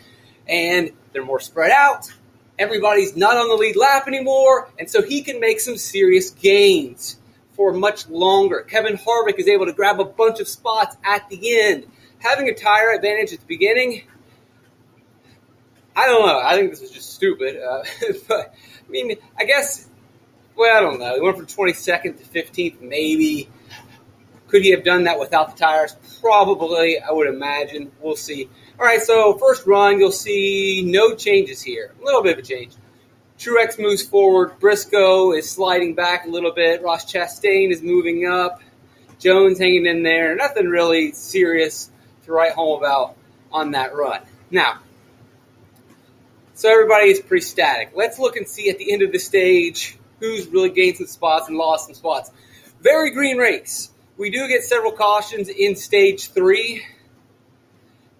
And 0.47 0.91
they're 1.11 1.25
more 1.25 1.41
spread 1.41 1.71
out. 1.71 2.11
Everybody's 2.57 3.17
not 3.17 3.35
on 3.35 3.49
the 3.49 3.55
lead 3.55 3.75
lap 3.75 4.07
anymore. 4.07 4.69
And 4.79 4.89
so 4.89 5.01
he 5.01 5.21
can 5.21 5.41
make 5.41 5.59
some 5.59 5.75
serious 5.75 6.29
gains 6.29 7.19
for 7.51 7.73
much 7.73 8.07
longer. 8.07 8.61
Kevin 8.61 8.95
Harvick 8.95 9.39
is 9.39 9.49
able 9.49 9.65
to 9.65 9.73
grab 9.73 9.99
a 9.99 10.05
bunch 10.05 10.39
of 10.39 10.47
spots 10.47 10.95
at 11.03 11.27
the 11.27 11.61
end. 11.61 11.85
Having 12.19 12.47
a 12.47 12.53
tire 12.53 12.91
advantage 12.93 13.33
at 13.33 13.41
the 13.41 13.45
beginning 13.45 14.03
I 15.95 16.07
don't 16.07 16.25
know. 16.25 16.39
I 16.39 16.55
think 16.55 16.71
this 16.71 16.81
was 16.81 16.91
just 16.91 17.13
stupid. 17.13 17.61
Uh, 17.61 17.83
but 18.27 18.53
I 18.87 18.91
mean, 18.91 19.15
I 19.37 19.45
guess. 19.45 19.89
Well, 20.55 20.77
I 20.77 20.81
don't 20.81 20.99
know. 20.99 21.15
He 21.15 21.21
went 21.21 21.37
from 21.37 21.47
22nd 21.47 22.17
to 22.19 22.23
15th, 22.23 22.79
maybe. 22.81 23.49
Could 24.47 24.61
he 24.61 24.69
have 24.69 24.83
done 24.83 25.05
that 25.05 25.19
without 25.19 25.55
the 25.55 25.59
tires? 25.59 25.95
Probably. 26.21 26.99
I 26.99 27.11
would 27.11 27.27
imagine. 27.27 27.91
We'll 27.99 28.15
see. 28.15 28.49
All 28.79 28.85
right. 28.85 29.01
So 29.01 29.37
first 29.37 29.65
run, 29.65 29.99
you'll 29.99 30.11
see 30.11 30.83
no 30.85 31.15
changes 31.15 31.61
here. 31.61 31.91
A 31.99 32.05
little 32.05 32.21
bit 32.21 32.37
of 32.37 32.45
a 32.45 32.47
change. 32.47 32.73
Truex 33.39 33.79
moves 33.79 34.03
forward. 34.03 34.59
Briscoe 34.59 35.33
is 35.33 35.49
sliding 35.49 35.95
back 35.95 36.25
a 36.25 36.29
little 36.29 36.53
bit. 36.53 36.83
Ross 36.83 37.11
Chastain 37.11 37.71
is 37.71 37.81
moving 37.81 38.27
up. 38.27 38.61
Jones 39.17 39.57
hanging 39.57 39.85
in 39.85 40.03
there. 40.03 40.35
Nothing 40.35 40.67
really 40.67 41.13
serious 41.13 41.89
to 42.25 42.31
write 42.31 42.51
home 42.51 42.77
about 42.77 43.15
on 43.51 43.71
that 43.71 43.95
run. 43.95 44.21
Now, 44.51 44.79
so 46.53 46.71
everybody 46.71 47.09
is 47.09 47.19
pretty 47.19 47.45
static. 47.45 47.91
Let's 47.95 48.19
look 48.19 48.35
and 48.37 48.47
see 48.47 48.69
at 48.69 48.77
the 48.77 48.91
end 48.91 49.01
of 49.01 49.11
the 49.11 49.19
stage 49.19 49.97
who's 50.19 50.47
really 50.47 50.69
gained 50.69 50.97
some 50.97 51.07
spots 51.07 51.47
and 51.47 51.57
lost 51.57 51.87
some 51.87 51.95
spots. 51.95 52.31
Very 52.81 53.11
green 53.11 53.37
race. 53.37 53.89
We 54.17 54.29
do 54.29 54.47
get 54.47 54.63
several 54.63 54.91
cautions 54.91 55.49
in 55.49 55.75
stage 55.75 56.29
three, 56.29 56.85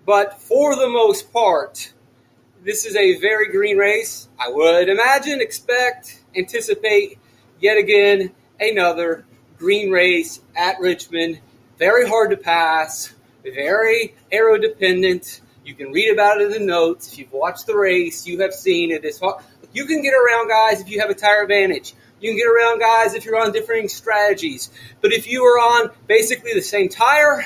but 0.06 0.42
for 0.42 0.76
the 0.76 0.90
most 0.90 1.32
part, 1.32 1.94
this 2.64 2.86
is 2.86 2.96
a 2.96 3.20
very 3.20 3.52
green 3.52 3.78
race. 3.78 4.28
I 4.40 4.50
would 4.50 4.90
imagine, 4.90 5.42
expect, 5.42 6.20
anticipate 6.36 7.20
yet 7.60 7.78
again 7.78 8.32
another 8.60 9.26
green 9.58 9.92
race 9.92 10.42
at 10.56 10.80
Richmond. 10.80 11.40
Very 11.78 12.08
hard 12.08 12.32
to 12.32 12.38
pass, 12.38 13.14
very 13.44 14.16
aero 14.32 14.58
dependent. 14.58 15.42
You 15.66 15.76
can 15.76 15.92
read 15.92 16.12
about 16.12 16.42
it 16.42 16.46
in 16.46 16.52
the 16.52 16.66
notes. 16.66 17.12
If 17.12 17.20
you've 17.20 17.32
watched 17.32 17.68
the 17.68 17.76
race, 17.76 18.28
you 18.28 18.40
have 18.42 18.54
seen 18.54 18.92
it. 18.92 19.06
It's 19.06 19.22
you 19.74 19.86
can 19.86 20.02
get 20.02 20.14
around 20.14 20.50
guys 20.50 20.82
if 20.82 20.90
you 20.90 21.00
have 21.00 21.10
a 21.10 21.16
tire 21.16 21.44
advantage. 21.44 21.94
You 22.20 22.32
can 22.32 22.38
get 22.38 22.48
around 22.48 22.80
guys 22.80 23.16
if 23.16 23.26
you're 23.26 23.40
on 23.40 23.52
differing 23.52 23.90
strategies. 23.90 24.70
But 25.02 25.14
if 25.14 25.28
you 25.28 25.44
are 25.44 25.58
on 25.58 25.92
basically 26.08 26.54
the 26.54 26.62
same 26.62 26.90
tire 26.90 27.46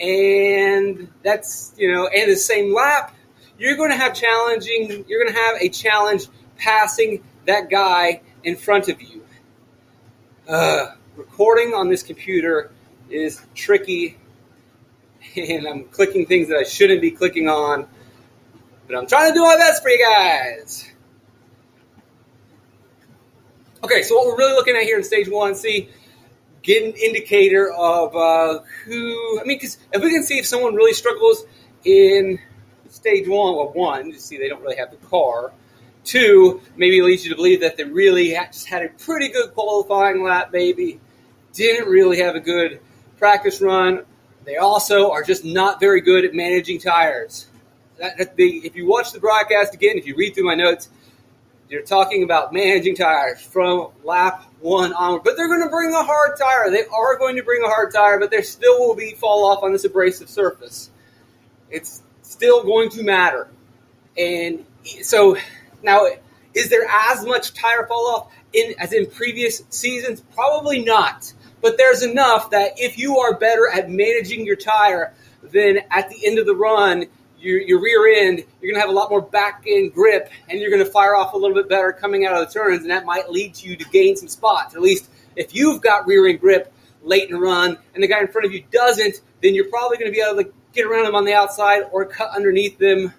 and 0.00 1.08
that's 1.22 1.72
you 1.76 1.92
know 1.92 2.08
and 2.08 2.30
the 2.30 2.36
same 2.36 2.74
lap, 2.74 3.14
you're 3.58 3.76
going 3.76 3.90
to 3.90 3.96
have 3.96 4.14
challenging. 4.14 5.04
You're 5.08 5.22
going 5.22 5.34
to 5.34 5.40
have 5.40 5.56
a 5.60 5.68
challenge 5.68 6.26
passing 6.56 7.22
that 7.46 7.70
guy 7.70 8.22
in 8.42 8.56
front 8.56 8.88
of 8.88 9.00
you. 9.02 9.24
Uh, 10.48 10.86
recording 11.16 11.74
on 11.74 11.88
this 11.88 12.02
computer 12.02 12.70
is 13.10 13.40
tricky 13.54 14.16
and 15.36 15.66
I'm 15.66 15.84
clicking 15.84 16.26
things 16.26 16.48
that 16.48 16.56
I 16.56 16.64
shouldn't 16.64 17.00
be 17.00 17.10
clicking 17.10 17.48
on. 17.48 17.86
But 18.86 18.96
I'm 18.96 19.06
trying 19.06 19.30
to 19.30 19.34
do 19.34 19.42
my 19.42 19.56
best 19.56 19.82
for 19.82 19.88
you 19.88 20.04
guys. 20.04 20.90
Okay, 23.84 24.02
so 24.02 24.16
what 24.16 24.26
we're 24.26 24.36
really 24.36 24.52
looking 24.52 24.76
at 24.76 24.82
here 24.82 24.96
in 24.96 25.04
stage 25.04 25.28
one, 25.28 25.54
see, 25.54 25.88
get 26.62 26.84
an 26.84 26.92
indicator 26.92 27.72
of 27.72 28.14
uh, 28.14 28.60
who. 28.84 29.40
I 29.40 29.44
mean, 29.44 29.58
because 29.58 29.78
if 29.92 30.02
we 30.02 30.10
can 30.10 30.22
see 30.22 30.38
if 30.38 30.46
someone 30.46 30.74
really 30.74 30.92
struggles 30.92 31.44
in 31.84 32.38
stage 32.88 33.26
one, 33.26 33.56
well, 33.56 33.72
one, 33.72 34.08
you 34.08 34.18
see 34.18 34.38
they 34.38 34.48
don't 34.48 34.62
really 34.62 34.76
have 34.76 34.90
the 34.90 34.98
car. 35.08 35.52
Two, 36.04 36.60
maybe 36.76 36.98
it 36.98 37.04
leads 37.04 37.24
you 37.24 37.30
to 37.30 37.36
believe 37.36 37.60
that 37.60 37.76
they 37.76 37.84
really 37.84 38.30
just 38.30 38.66
had 38.68 38.82
a 38.82 38.88
pretty 38.88 39.28
good 39.28 39.52
qualifying 39.54 40.22
lap, 40.22 40.50
maybe 40.52 41.00
didn't 41.52 41.88
really 41.88 42.18
have 42.18 42.34
a 42.34 42.40
good 42.40 42.80
practice 43.18 43.60
run, 43.60 44.04
they 44.44 44.56
also 44.56 45.10
are 45.10 45.22
just 45.22 45.44
not 45.44 45.80
very 45.80 46.00
good 46.00 46.24
at 46.24 46.34
managing 46.34 46.78
tires. 46.78 47.46
That, 47.98 48.18
that 48.18 48.36
they, 48.36 48.44
if 48.44 48.74
you 48.76 48.86
watch 48.86 49.12
the 49.12 49.20
broadcast 49.20 49.74
again, 49.74 49.96
if 49.96 50.06
you 50.06 50.16
read 50.16 50.34
through 50.34 50.44
my 50.46 50.54
notes, 50.54 50.88
they're 51.68 51.82
talking 51.82 52.22
about 52.22 52.52
managing 52.52 52.96
tires 52.96 53.40
from 53.40 53.88
lap 54.04 54.44
one 54.60 54.92
onward. 54.92 55.22
But 55.24 55.36
they're 55.36 55.48
going 55.48 55.62
to 55.62 55.70
bring 55.70 55.92
a 55.94 56.02
hard 56.02 56.36
tire. 56.38 56.70
They 56.70 56.84
are 56.84 57.16
going 57.18 57.36
to 57.36 57.42
bring 57.42 57.62
a 57.62 57.68
hard 57.68 57.92
tire, 57.94 58.18
but 58.18 58.30
there 58.30 58.42
still 58.42 58.78
will 58.78 58.94
be 58.94 59.12
fall 59.12 59.50
off 59.50 59.62
on 59.62 59.72
this 59.72 59.84
abrasive 59.84 60.28
surface. 60.28 60.90
It's 61.70 62.02
still 62.22 62.62
going 62.62 62.90
to 62.90 63.02
matter. 63.02 63.48
And 64.18 64.66
so 65.02 65.36
now, 65.82 66.06
is 66.54 66.68
there 66.68 66.86
as 67.10 67.24
much 67.24 67.54
tire 67.54 67.86
fall 67.86 68.06
off 68.08 68.32
in 68.52 68.74
as 68.78 68.92
in 68.92 69.06
previous 69.06 69.62
seasons? 69.70 70.20
Probably 70.34 70.84
not 70.84 71.32
but 71.62 71.78
there's 71.78 72.02
enough 72.02 72.50
that 72.50 72.72
if 72.76 72.98
you 72.98 73.18
are 73.18 73.38
better 73.38 73.68
at 73.72 73.88
managing 73.88 74.44
your 74.44 74.56
tire, 74.56 75.14
then 75.42 75.78
at 75.90 76.10
the 76.10 76.26
end 76.26 76.38
of 76.38 76.46
the 76.46 76.54
run, 76.54 77.06
your, 77.38 77.60
your 77.60 77.80
rear 77.80 78.26
end, 78.26 78.44
you're 78.60 78.72
going 78.72 78.74
to 78.74 78.80
have 78.80 78.90
a 78.90 78.92
lot 78.92 79.10
more 79.10 79.22
back 79.22 79.64
end 79.66 79.94
grip 79.94 80.30
and 80.48 80.60
you're 80.60 80.70
going 80.70 80.84
to 80.84 80.90
fire 80.90 81.16
off 81.16 81.32
a 81.32 81.36
little 81.36 81.56
bit 81.56 81.68
better 81.68 81.92
coming 81.92 82.26
out 82.26 82.34
of 82.34 82.46
the 82.46 82.52
turns, 82.52 82.82
and 82.82 82.90
that 82.90 83.04
might 83.04 83.30
lead 83.30 83.54
to 83.54 83.68
you 83.68 83.76
to 83.76 83.84
gain 83.86 84.16
some 84.16 84.28
spots. 84.28 84.74
At 84.74 84.82
least 84.82 85.08
if 85.36 85.54
you've 85.54 85.80
got 85.80 86.06
rear 86.06 86.26
end 86.26 86.40
grip 86.40 86.72
late 87.02 87.28
in 87.28 87.32
the 87.32 87.40
run 87.40 87.78
and 87.94 88.02
the 88.02 88.08
guy 88.08 88.20
in 88.20 88.28
front 88.28 88.46
of 88.46 88.52
you 88.52 88.64
doesn't, 88.70 89.20
then 89.42 89.54
you're 89.54 89.68
probably 89.68 89.96
going 89.96 90.10
to 90.10 90.14
be 90.14 90.22
able 90.22 90.42
to 90.42 90.52
get 90.72 90.86
around 90.86 91.04
them 91.04 91.14
on 91.14 91.24
the 91.24 91.34
outside 91.34 91.82
or 91.92 92.04
cut 92.06 92.30
underneath 92.34 92.78
them, 92.78 93.12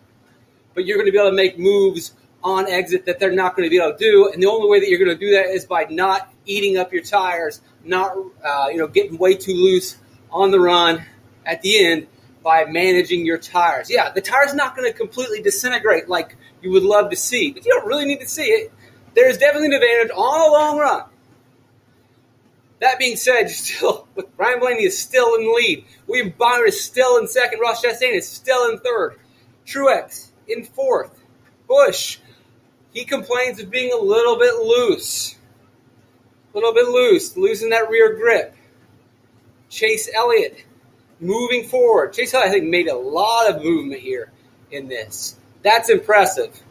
but 0.73 0.85
you're 0.85 0.97
going 0.97 1.05
to 1.05 1.12
be 1.12 1.17
able 1.17 1.29
to 1.29 1.35
make 1.35 1.59
moves 1.59 2.13
on 2.43 2.67
exit 2.67 3.05
that 3.05 3.19
they're 3.19 3.31
not 3.31 3.55
going 3.55 3.65
to 3.65 3.69
be 3.69 3.81
able 3.81 3.93
to 3.93 3.97
do. 3.97 4.29
And 4.31 4.41
the 4.41 4.47
only 4.47 4.69
way 4.69 4.79
that 4.79 4.89
you're 4.89 5.00
going 5.03 5.17
to 5.17 5.25
do 5.25 5.31
that 5.31 5.47
is 5.47 5.65
by 5.65 5.85
not 5.89 6.31
eating 6.45 6.77
up 6.77 6.91
your 6.91 7.03
tires, 7.03 7.62
not 7.83 8.15
uh, 8.43 8.67
you 8.71 8.77
know 8.77 8.88
getting 8.88 9.17
way 9.17 9.35
too 9.35 9.53
loose 9.53 9.97
on 10.31 10.51
the 10.51 10.59
run 10.59 11.05
at 11.45 11.62
the 11.62 11.85
end 11.85 12.07
by 12.43 12.65
managing 12.65 13.25
your 13.25 13.38
tires. 13.38 13.89
Yeah, 13.89 14.12
the 14.12 14.21
tire's 14.21 14.53
not 14.53 14.75
going 14.75 14.91
to 14.91 14.97
completely 14.97 15.41
disintegrate 15.41 16.09
like 16.09 16.35
you 16.62 16.71
would 16.71 16.83
love 16.83 17.09
to 17.12 17.15
see, 17.15 17.51
but 17.51 17.65
you 17.65 17.71
don't 17.71 17.88
really 17.88 18.05
need 18.05 18.19
to 18.19 18.27
see 18.27 18.45
it. 18.45 18.71
There's 19.15 19.38
definitely 19.38 19.67
an 19.67 19.73
advantage 19.73 20.12
on 20.12 20.50
a 20.50 20.51
long 20.51 20.77
run. 20.77 21.03
That 22.79 23.00
being 23.00 23.15
said, 23.15 23.50
still, 23.50 24.07
Ryan 24.38 24.59
Blaney 24.59 24.83
is 24.83 24.97
still 24.97 25.35
in 25.35 25.45
the 25.45 25.51
lead. 25.51 25.85
William 26.07 26.33
Byron 26.38 26.67
is 26.67 26.83
still 26.83 27.17
in 27.17 27.27
second. 27.27 27.59
Ross 27.59 27.83
Chastain 27.83 28.13
is 28.13 28.27
still 28.27 28.69
in 28.69 28.79
third. 28.79 29.17
Truex 29.65 30.31
in 30.47 30.65
fourth. 30.65 31.17
Busch, 31.67 32.17
he 32.93 33.05
complains 33.05 33.59
of 33.59 33.71
being 33.71 33.91
a 33.91 33.97
little 33.97 34.38
bit 34.38 34.55
loose. 34.55 35.35
A 36.53 36.57
little 36.57 36.73
bit 36.73 36.88
loose, 36.88 37.35
losing 37.35 37.69
that 37.71 37.89
rear 37.89 38.15
grip. 38.15 38.55
Chase 39.69 40.09
Elliott 40.13 40.63
moving 41.19 41.67
forward. 41.67 42.13
Chase 42.13 42.33
Elliott, 42.33 42.50
I 42.50 42.51
think, 42.51 42.69
made 42.69 42.88
a 42.88 42.95
lot 42.95 43.50
of 43.50 43.63
movement 43.63 44.01
here 44.01 44.31
in 44.69 44.88
this. 44.88 45.38
That's 45.63 45.89
impressive. 45.89 46.62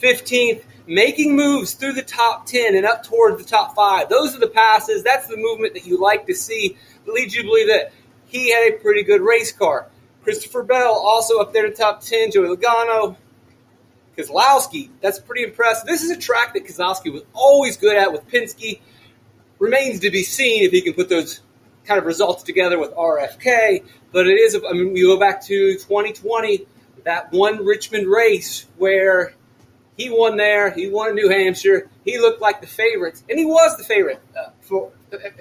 15th, 0.00 0.64
making 0.86 1.36
moves 1.36 1.74
through 1.74 1.92
the 1.92 2.02
top 2.02 2.46
10 2.46 2.74
and 2.74 2.84
up 2.84 3.04
towards 3.04 3.42
the 3.42 3.48
top 3.48 3.76
5. 3.76 4.08
Those 4.08 4.34
are 4.34 4.40
the 4.40 4.48
passes. 4.48 5.04
That's 5.04 5.28
the 5.28 5.36
movement 5.36 5.74
that 5.74 5.86
you 5.86 6.00
like 6.00 6.26
to 6.26 6.34
see 6.34 6.76
that 7.04 7.12
leads 7.12 7.34
you 7.34 7.42
to 7.42 7.48
believe 7.48 7.68
that 7.68 7.92
he 8.26 8.50
had 8.52 8.74
a 8.74 8.78
pretty 8.78 9.04
good 9.04 9.20
race 9.20 9.52
car. 9.52 9.86
Christopher 10.24 10.62
Bell 10.62 10.92
also 10.92 11.38
up 11.38 11.52
there 11.52 11.66
in 11.66 11.70
the 11.70 11.76
top 11.76 12.00
10. 12.00 12.32
Joey 12.32 12.56
Logano. 12.56 13.16
Keselowski, 14.18 14.90
that's 15.00 15.18
pretty 15.18 15.44
impressive. 15.44 15.86
This 15.86 16.02
is 16.02 16.10
a 16.10 16.16
track 16.16 16.54
that 16.54 16.64
Keselowski 16.64 17.12
was 17.12 17.22
always 17.32 17.76
good 17.76 17.96
at 17.96 18.12
with 18.12 18.26
Penske. 18.28 18.80
Remains 19.58 20.00
to 20.00 20.10
be 20.10 20.22
seen 20.22 20.64
if 20.64 20.72
he 20.72 20.82
can 20.82 20.94
put 20.94 21.08
those 21.08 21.40
kind 21.84 21.98
of 21.98 22.04
results 22.04 22.42
together 22.42 22.78
with 22.78 22.92
RFK. 22.94 23.84
But 24.12 24.26
it 24.26 24.34
is, 24.34 24.56
I 24.56 24.72
mean, 24.72 24.92
we 24.92 25.02
go 25.02 25.18
back 25.18 25.42
to 25.46 25.74
2020, 25.74 26.66
that 27.04 27.32
one 27.32 27.64
Richmond 27.64 28.06
race 28.08 28.66
where 28.76 29.32
he 29.96 30.10
won 30.10 30.36
there. 30.36 30.70
He 30.70 30.88
won 30.88 31.10
in 31.10 31.14
New 31.16 31.28
Hampshire. 31.28 31.90
He 32.04 32.18
looked 32.18 32.40
like 32.40 32.60
the 32.60 32.66
favorite, 32.66 33.20
and 33.28 33.38
he 33.38 33.44
was 33.44 33.76
the 33.76 33.84
favorite 33.84 34.20
uh, 34.38 34.50
for 34.60 34.92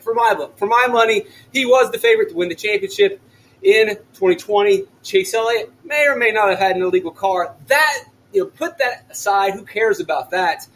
for 0.01 0.13
my 0.13 0.48
for 0.55 0.65
my 0.65 0.88
money. 0.88 1.25
He 1.53 1.65
was 1.65 1.91
the 1.91 2.00
favorite 2.00 2.29
to 2.29 2.36
win 2.36 2.50
the 2.50 2.55
championship 2.55 3.22
in 3.62 3.89
2020. 4.13 4.86
Chase 5.03 5.34
Elliott 5.34 5.72
may 5.84 6.07
or 6.07 6.15
may 6.15 6.31
not 6.31 6.50
have 6.50 6.57
had 6.57 6.75
an 6.75 6.81
illegal 6.81 7.12
car. 7.12 7.55
That 7.67 8.05
you 8.38 8.44
know, 8.44 8.50
put 8.50 8.77
that 8.77 9.08
aside. 9.10 9.53
Who 9.53 9.65
cares 9.65 10.00
about 10.00 10.32
that? 10.32 10.67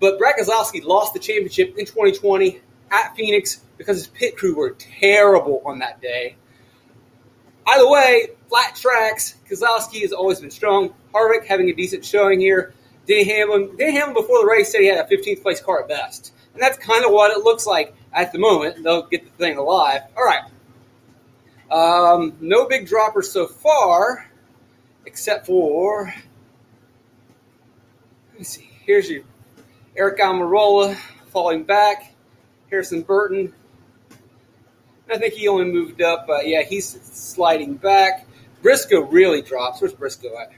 But 0.00 0.18
Brad 0.18 0.36
Keselowski 0.36 0.82
lost 0.82 1.12
the 1.12 1.20
championship 1.20 1.76
in 1.76 1.84
2020 1.84 2.60
at 2.90 3.14
Phoenix 3.14 3.60
because 3.76 3.98
his 3.98 4.06
pit 4.06 4.36
crew 4.36 4.54
were 4.54 4.70
terrible 4.70 5.62
on 5.66 5.80
that 5.80 6.00
day. 6.00 6.36
Either 7.66 7.88
way, 7.88 8.28
flat 8.48 8.74
tracks. 8.74 9.36
Keselowski 9.48 10.00
has 10.00 10.12
always 10.12 10.40
been 10.40 10.50
strong. 10.50 10.94
Harvick 11.14 11.46
having 11.46 11.68
a 11.68 11.74
decent 11.74 12.04
showing 12.04 12.40
here. 12.40 12.72
Denny 13.06 13.24
Hamlin, 13.24 13.76
Denny 13.76 13.92
Hamlin 13.92 14.14
before 14.14 14.40
the 14.40 14.46
race 14.46 14.72
said 14.72 14.80
he 14.80 14.86
had 14.86 14.98
a 14.98 15.08
15th 15.08 15.42
place 15.42 15.60
car 15.60 15.82
at 15.82 15.88
best. 15.88 16.32
And 16.54 16.62
that's 16.62 16.78
kind 16.78 17.04
of 17.04 17.12
what 17.12 17.36
it 17.36 17.44
looks 17.44 17.66
like 17.66 17.94
at 18.12 18.32
the 18.32 18.38
moment. 18.38 18.82
They'll 18.82 19.06
get 19.06 19.24
the 19.24 19.30
thing 19.32 19.58
alive. 19.58 20.02
All 20.16 20.24
right. 20.24 20.42
Um, 21.70 22.36
no 22.40 22.66
big 22.66 22.86
droppers 22.86 23.30
so 23.30 23.46
far, 23.46 24.28
except 25.06 25.46
for, 25.46 26.12
me 28.40 28.44
see, 28.44 28.70
here's 28.86 29.08
your 29.10 29.22
Eric 29.96 30.18
Almirola 30.18 30.96
falling 31.28 31.62
back, 31.62 32.14
Harrison 32.70 33.02
Burton. 33.02 33.52
I 35.10 35.18
think 35.18 35.34
he 35.34 35.46
only 35.48 35.66
moved 35.66 36.00
up. 36.00 36.26
Uh, 36.28 36.40
yeah, 36.40 36.62
he's 36.62 36.88
sliding 37.02 37.74
back. 37.74 38.26
Briscoe 38.62 39.02
really 39.02 39.42
drops. 39.42 39.80
Where's 39.80 39.92
Briscoe 39.92 40.38
at? 40.38 40.52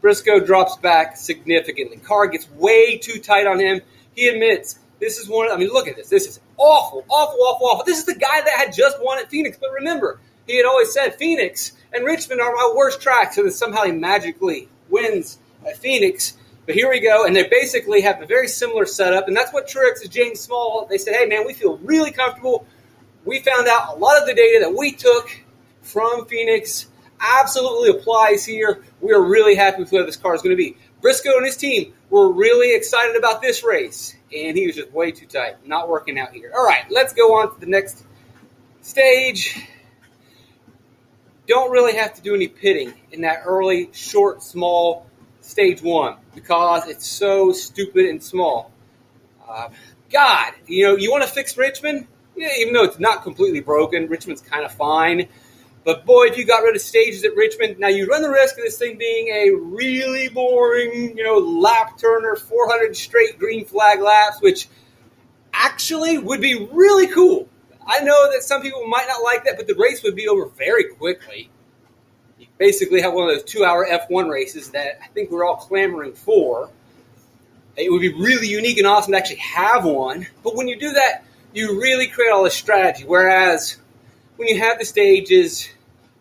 Briscoe 0.00 0.40
drops 0.40 0.76
back 0.78 1.16
significantly. 1.16 1.98
Car 1.98 2.26
gets 2.26 2.50
way 2.50 2.98
too 2.98 3.20
tight 3.20 3.46
on 3.46 3.60
him. 3.60 3.82
He 4.16 4.26
admits 4.28 4.78
this 4.98 5.18
is 5.18 5.28
one. 5.28 5.50
I 5.50 5.56
mean, 5.56 5.68
look 5.68 5.86
at 5.86 5.94
this. 5.94 6.08
This 6.08 6.26
is 6.26 6.40
awful, 6.56 7.04
awful, 7.08 7.38
awful, 7.40 7.66
awful. 7.68 7.84
This 7.84 7.98
is 7.98 8.06
the 8.06 8.14
guy 8.14 8.40
that 8.40 8.54
had 8.56 8.72
just 8.72 8.96
won 9.00 9.18
at 9.18 9.30
Phoenix. 9.30 9.58
But 9.60 9.70
remember, 9.72 10.18
he 10.46 10.56
had 10.56 10.66
always 10.66 10.92
said 10.92 11.14
Phoenix 11.16 11.72
and 11.92 12.04
Richmond 12.04 12.40
are 12.40 12.52
my 12.52 12.72
worst 12.74 13.00
tracks. 13.00 13.36
and 13.36 13.46
then 13.46 13.52
somehow 13.52 13.84
he 13.84 13.92
magically 13.92 14.68
wins 14.88 15.38
at 15.64 15.76
Phoenix. 15.76 16.36
But 16.64 16.76
here 16.76 16.88
we 16.88 17.00
go, 17.00 17.26
and 17.26 17.34
they 17.34 17.48
basically 17.48 18.02
have 18.02 18.22
a 18.22 18.26
very 18.26 18.46
similar 18.46 18.86
setup, 18.86 19.26
and 19.26 19.36
that's 19.36 19.52
what 19.52 19.66
Truex 19.66 20.02
is 20.02 20.08
James 20.08 20.40
Small. 20.40 20.86
They 20.88 20.98
said, 20.98 21.14
"Hey, 21.14 21.26
man, 21.26 21.44
we 21.44 21.54
feel 21.54 21.76
really 21.78 22.12
comfortable. 22.12 22.66
We 23.24 23.40
found 23.40 23.66
out 23.66 23.96
a 23.96 23.98
lot 23.98 24.20
of 24.20 24.26
the 24.26 24.34
data 24.34 24.60
that 24.60 24.74
we 24.74 24.92
took 24.92 25.30
from 25.82 26.26
Phoenix 26.26 26.86
absolutely 27.20 27.90
applies 27.90 28.44
here. 28.44 28.84
We 29.00 29.12
are 29.12 29.22
really 29.22 29.54
happy 29.54 29.82
with 29.82 29.92
where 29.92 30.04
this 30.04 30.16
car 30.16 30.34
is 30.34 30.42
going 30.42 30.56
to 30.56 30.56
be. 30.56 30.76
Briscoe 31.00 31.36
and 31.36 31.46
his 31.46 31.56
team 31.56 31.92
were 32.10 32.32
really 32.32 32.74
excited 32.74 33.16
about 33.16 33.42
this 33.42 33.64
race, 33.64 34.14
and 34.34 34.56
he 34.56 34.66
was 34.66 34.76
just 34.76 34.92
way 34.92 35.10
too 35.10 35.26
tight, 35.26 35.66
not 35.66 35.88
working 35.88 36.18
out 36.18 36.32
here. 36.32 36.52
All 36.56 36.64
right, 36.64 36.84
let's 36.90 37.12
go 37.12 37.40
on 37.40 37.54
to 37.54 37.60
the 37.60 37.66
next 37.66 38.04
stage. 38.82 39.66
Don't 41.48 41.72
really 41.72 41.96
have 41.96 42.14
to 42.14 42.22
do 42.22 42.36
any 42.36 42.46
pitting 42.46 42.94
in 43.10 43.22
that 43.22 43.42
early, 43.44 43.90
short, 43.92 44.44
small 44.44 45.06
stage 45.42 45.82
one 45.82 46.16
because 46.34 46.88
it's 46.88 47.06
so 47.06 47.52
stupid 47.52 48.06
and 48.06 48.22
small. 48.22 48.70
Uh, 49.46 49.68
God, 50.10 50.52
you 50.66 50.84
know, 50.84 50.96
you 50.96 51.10
want 51.10 51.24
to 51.24 51.30
fix 51.30 51.56
Richmond? 51.56 52.06
Yeah, 52.36 52.48
even 52.58 52.72
though 52.72 52.84
it's 52.84 52.98
not 52.98 53.22
completely 53.22 53.60
broken, 53.60 54.08
Richmond's 54.08 54.42
kind 54.42 54.64
of 54.64 54.72
fine. 54.72 55.28
But 55.84 56.06
boy, 56.06 56.26
if 56.26 56.36
you 56.38 56.44
got 56.44 56.62
rid 56.62 56.76
of 56.76 56.82
stages 56.82 57.24
at 57.24 57.34
Richmond, 57.34 57.78
now 57.78 57.88
you 57.88 58.06
run 58.06 58.22
the 58.22 58.30
risk 58.30 58.56
of 58.56 58.64
this 58.64 58.78
thing 58.78 58.98
being 58.98 59.28
a 59.28 59.50
really 59.50 60.28
boring, 60.28 61.16
you 61.16 61.24
know, 61.24 61.38
lap 61.38 61.98
turner, 61.98 62.36
400 62.36 62.96
straight 62.96 63.38
green 63.38 63.64
flag 63.64 64.00
laps, 64.00 64.40
which 64.40 64.68
actually 65.52 66.18
would 66.18 66.40
be 66.40 66.68
really 66.70 67.08
cool. 67.08 67.48
I 67.84 68.00
know 68.00 68.30
that 68.32 68.42
some 68.42 68.62
people 68.62 68.86
might 68.86 69.06
not 69.08 69.22
like 69.24 69.44
that, 69.44 69.56
but 69.56 69.66
the 69.66 69.74
race 69.74 70.04
would 70.04 70.14
be 70.14 70.28
over 70.28 70.46
very 70.46 70.84
quickly. 70.84 71.50
Basically 72.62 73.00
have 73.00 73.12
one 73.12 73.28
of 73.28 73.34
those 73.34 73.42
two 73.42 73.64
hour 73.64 73.84
F1 73.84 74.30
races 74.30 74.70
that 74.70 75.00
I 75.02 75.08
think 75.08 75.32
we're 75.32 75.44
all 75.44 75.56
clamoring 75.56 76.12
for. 76.12 76.70
It 77.74 77.90
would 77.90 78.02
be 78.02 78.12
really 78.14 78.46
unique 78.46 78.78
and 78.78 78.86
awesome 78.86 79.14
to 79.14 79.18
actually 79.18 79.38
have 79.38 79.84
one. 79.84 80.28
But 80.44 80.54
when 80.54 80.68
you 80.68 80.78
do 80.78 80.92
that, 80.92 81.24
you 81.52 81.80
really 81.80 82.06
create 82.06 82.30
all 82.30 82.44
this 82.44 82.54
strategy. 82.54 83.02
Whereas 83.04 83.78
when 84.36 84.46
you 84.46 84.60
have 84.60 84.78
the 84.78 84.84
stages, 84.84 85.68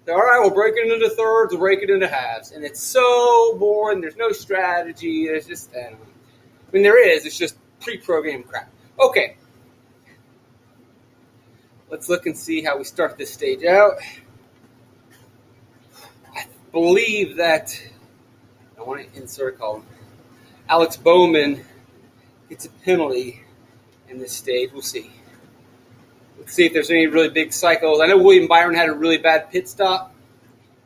all 0.08 0.16
right, 0.16 0.40
we'll 0.40 0.50
break 0.50 0.74
it 0.78 0.92
into 0.92 1.10
thirds, 1.10 1.52
we'll 1.52 1.60
break 1.60 1.84
it 1.84 1.92
into 1.92 2.08
halves, 2.08 2.54
and 2.54 2.66
it's 2.66 2.82
so 2.82 3.56
boring. 3.60 4.02
There's 4.02 4.18
no 4.18 4.32
strategy. 4.32 5.26
It's 5.26 5.46
just, 5.46 5.70
I, 5.76 5.90
I 5.90 5.96
mean, 6.72 6.82
there 6.82 7.08
is. 7.08 7.24
It's 7.28 7.38
just 7.38 7.56
pre-programmed 7.82 8.48
crap. 8.48 8.68
Okay, 9.00 9.38
let's 11.92 12.10
look 12.10 12.26
and 12.26 12.36
see 12.36 12.64
how 12.64 12.80
we 12.80 12.84
start 12.84 13.20
this 13.20 13.32
stage 13.32 13.64
out. 13.64 13.98
Believe 16.72 17.36
that 17.36 17.78
I 18.80 18.84
want 18.84 19.14
to 19.14 19.22
insert 19.22 19.60
a. 19.60 19.86
Alex 20.70 20.96
Bowman 20.96 21.66
gets 22.50 22.66
a 22.66 22.70
penalty 22.70 23.44
in 24.08 24.20
this 24.20 24.32
stage. 24.32 24.72
We'll 24.72 24.82
see. 24.82 25.12
Let's 26.40 26.54
see 26.54 26.66
if 26.66 26.72
there's 26.72 26.90
any 26.90 27.08
really 27.08 27.28
big 27.28 27.52
cycles. 27.52 28.00
I 28.02 28.08
know 28.08 28.18
William 28.18 28.48
Byron 28.48 28.74
had 28.74 28.88
a 28.88 28.94
really 28.94 29.18
bad 29.18 29.52
pit 29.52 29.68
stop 29.68 30.16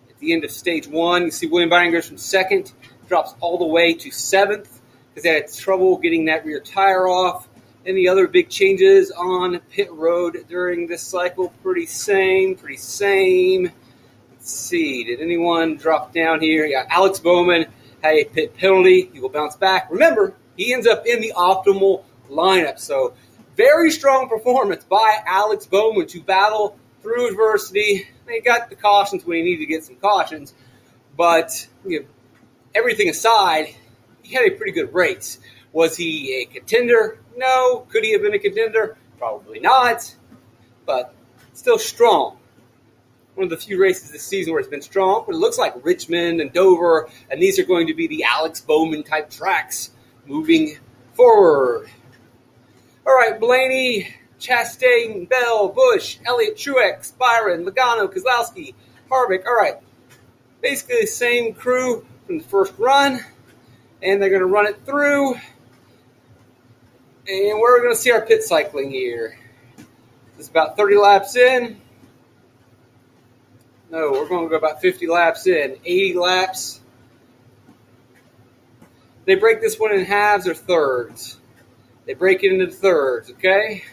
at 0.09 0.17
the 0.17 0.33
end 0.33 0.43
of 0.43 0.49
stage 0.49 0.87
one. 0.87 1.25
You 1.25 1.31
see 1.31 1.45
William 1.45 1.69
Byron 1.69 1.91
goes 1.91 2.07
from 2.07 2.17
second, 2.17 2.73
drops 3.07 3.35
all 3.39 3.59
the 3.59 3.67
way 3.67 3.93
to 3.93 4.09
seventh 4.09 4.81
because 5.09 5.21
they 5.21 5.35
had 5.35 5.53
trouble 5.53 5.97
getting 5.97 6.25
that 6.25 6.45
rear 6.47 6.61
tire 6.61 7.07
off. 7.07 7.47
Any 7.85 8.07
other 8.07 8.27
big 8.27 8.49
changes 8.49 9.11
on 9.11 9.59
pit 9.69 9.91
road 9.91 10.45
during 10.49 10.87
this 10.87 11.03
cycle? 11.03 11.49
Pretty 11.61 11.85
same, 11.85 12.55
pretty 12.55 12.77
same. 12.77 13.71
Let's 14.45 14.53
see. 14.53 15.03
Did 15.05 15.21
anyone 15.21 15.75
drop 15.75 16.13
down 16.13 16.39
here? 16.39 16.67
Yeah, 16.67 16.85
Alex 16.87 17.17
Bowman 17.17 17.65
had 18.03 18.13
a 18.13 18.25
pit 18.25 18.55
penalty. 18.55 19.09
He 19.11 19.19
will 19.19 19.29
bounce 19.29 19.55
back. 19.55 19.89
Remember, 19.89 20.35
he 20.55 20.71
ends 20.71 20.85
up 20.85 21.07
in 21.07 21.19
the 21.19 21.33
optimal 21.35 22.03
lineup. 22.29 22.77
So 22.77 23.15
very 23.57 23.89
strong 23.89 24.29
performance 24.29 24.83
by 24.83 25.17
Alex 25.25 25.65
Bowman 25.65 26.05
to 26.09 26.21
battle 26.21 26.77
through 27.01 27.29
adversity. 27.29 28.07
He 28.29 28.41
got 28.41 28.69
the 28.69 28.75
cautions 28.75 29.25
when 29.25 29.37
he 29.37 29.43
needed 29.43 29.61
to 29.61 29.65
get 29.65 29.83
some 29.83 29.95
cautions, 29.95 30.53
but 31.17 31.67
you 31.83 32.01
know, 32.01 32.05
everything 32.75 33.09
aside, 33.09 33.73
he 34.21 34.35
had 34.35 34.45
a 34.45 34.51
pretty 34.51 34.73
good 34.73 34.93
race. 34.93 35.39
Was 35.73 35.97
he 35.97 36.43
a 36.43 36.45
contender? 36.45 37.17
No. 37.35 37.87
Could 37.89 38.03
he 38.03 38.11
have 38.11 38.21
been 38.21 38.35
a 38.35 38.39
contender? 38.39 38.95
Probably 39.17 39.59
not, 39.59 40.15
but 40.85 41.15
still 41.53 41.79
strong. 41.79 42.37
One 43.35 43.43
of 43.43 43.49
the 43.49 43.57
few 43.57 43.79
races 43.79 44.11
this 44.11 44.23
season 44.23 44.53
where 44.53 44.61
it's 44.61 44.69
been 44.69 44.81
strong, 44.81 45.23
but 45.25 45.35
it 45.35 45.39
looks 45.39 45.57
like 45.57 45.73
Richmond 45.83 46.39
and 46.39 46.53
Dover, 46.53 47.09
and 47.29 47.41
these 47.41 47.59
are 47.59 47.65
going 47.65 47.87
to 47.87 47.93
be 47.93 48.07
the 48.07 48.23
Alex 48.23 48.61
Bowman 48.61 49.03
type 49.03 49.29
tracks 49.29 49.91
moving 50.25 50.77
forward. 51.13 51.89
All 53.05 53.13
right, 53.13 53.37
Blaney, 53.37 54.07
Chastain, 54.39 55.27
Bell, 55.27 55.67
Busch, 55.67 56.17
Elliott, 56.25 56.55
Truex, 56.55 57.17
Byron, 57.17 57.65
Logano, 57.65 58.07
Keselowski, 58.11 58.73
Harvick. 59.11 59.45
All 59.45 59.55
right, 59.55 59.75
basically 60.61 61.01
the 61.01 61.07
same 61.07 61.53
crew 61.53 62.05
from 62.25 62.37
the 62.37 62.43
first 62.45 62.73
run, 62.77 63.19
and 64.01 64.21
they're 64.21 64.29
going 64.29 64.41
to 64.41 64.47
run 64.47 64.65
it 64.65 64.85
through. 64.85 65.33
And 67.27 67.59
we're 67.59 67.81
going 67.81 67.93
to 67.93 67.99
see 67.99 68.11
our 68.11 68.25
pit 68.25 68.43
cycling 68.43 68.91
here. 68.91 69.37
It's 70.37 70.47
about 70.47 70.77
30 70.77 70.95
laps 70.97 71.35
in. 71.35 71.81
No, 73.89 74.11
we're 74.11 74.27
going 74.27 74.45
to 74.45 74.49
go 74.49 74.55
about 74.55 74.81
50 74.81 75.07
laps 75.07 75.47
in. 75.47 75.77
80 75.85 76.13
laps. 76.15 76.81
They 79.25 79.35
break 79.35 79.61
this 79.61 79.79
one 79.79 79.93
in 79.93 80.05
halves 80.05 80.47
or 80.47 80.53
thirds. 80.53 81.37
They 82.05 82.13
break 82.13 82.43
it 82.43 82.51
into 82.51 82.71
thirds, 82.71 83.31
okay? 83.31 83.83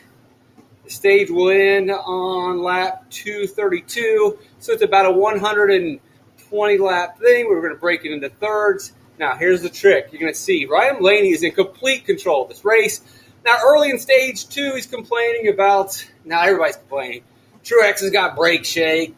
The 0.85 0.91
stage 0.91 1.31
will 1.31 1.51
end 1.51 1.91
on 1.91 2.63
lap 2.63 3.11
232, 3.11 4.39
so 4.59 4.73
it's 4.73 4.83
about 4.83 5.07
a 5.07 5.13
120 5.13 6.79
lap 6.79 7.19
thing. 7.19 7.49
We're 7.49 7.61
going 7.61 7.75
to 7.75 7.81
break 7.81 8.05
it 8.05 8.13
into 8.13 8.29
thirds. 8.29 8.93
Now, 9.19 9.37
here's 9.37 9.63
the 9.63 9.71
trick. 9.71 10.09
You're 10.11 10.21
going 10.21 10.33
to 10.33 10.39
see 10.39 10.67
Ryan 10.67 10.99
Blaney 10.99 11.31
is 11.31 11.43
in 11.43 11.53
complete 11.53 12.05
control 12.05 12.43
of 12.43 12.49
this 12.49 12.65
race. 12.65 13.01
Now, 13.45 13.59
early 13.65 13.91
in 13.91 13.99
stage 13.99 14.49
two, 14.49 14.73
he's 14.75 14.87
complaining 14.87 15.49
about. 15.49 16.05
Now, 16.25 16.43
everybody's 16.43 16.77
complaining. 16.77 17.23
Truex 17.65 18.01
has 18.01 18.11
got 18.11 18.37
brake 18.37 18.65
shake. 18.65 19.15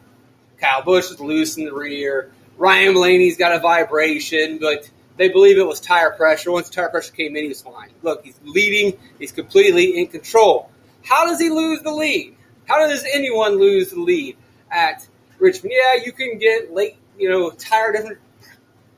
Kyle 0.59 0.83
Busch 0.83 1.11
is 1.11 1.19
loose 1.19 1.57
in 1.57 1.65
the 1.65 1.73
rear. 1.73 2.31
Ryan 2.57 2.93
Blaney's 2.93 3.37
got 3.37 3.53
a 3.53 3.59
vibration, 3.59 4.59
but 4.59 4.89
they 5.17 5.29
believe 5.29 5.57
it 5.57 5.65
was 5.65 5.79
tire 5.79 6.11
pressure. 6.11 6.51
Once 6.51 6.69
tire 6.69 6.89
pressure 6.89 7.13
came 7.13 7.35
in, 7.35 7.43
he 7.43 7.49
was 7.49 7.61
fine. 7.61 7.89
Look, 8.01 8.23
he's 8.25 8.39
leading. 8.43 8.97
He's 9.19 9.31
completely 9.31 9.97
in 9.97 10.07
control. 10.07 10.69
How 11.03 11.25
does 11.25 11.39
he 11.39 11.49
lose 11.49 11.81
the 11.81 11.91
lead? 11.91 12.35
How 12.65 12.79
does 12.87 13.05
anyone 13.11 13.59
lose 13.59 13.91
the 13.91 13.99
lead 13.99 14.37
at 14.71 15.07
Richmond? 15.39 15.73
Yeah, 15.77 16.03
you 16.03 16.11
can 16.11 16.37
get 16.37 16.73
late, 16.73 16.97
you 17.17 17.29
know, 17.29 17.51
tire 17.51 17.91
different 17.91 18.19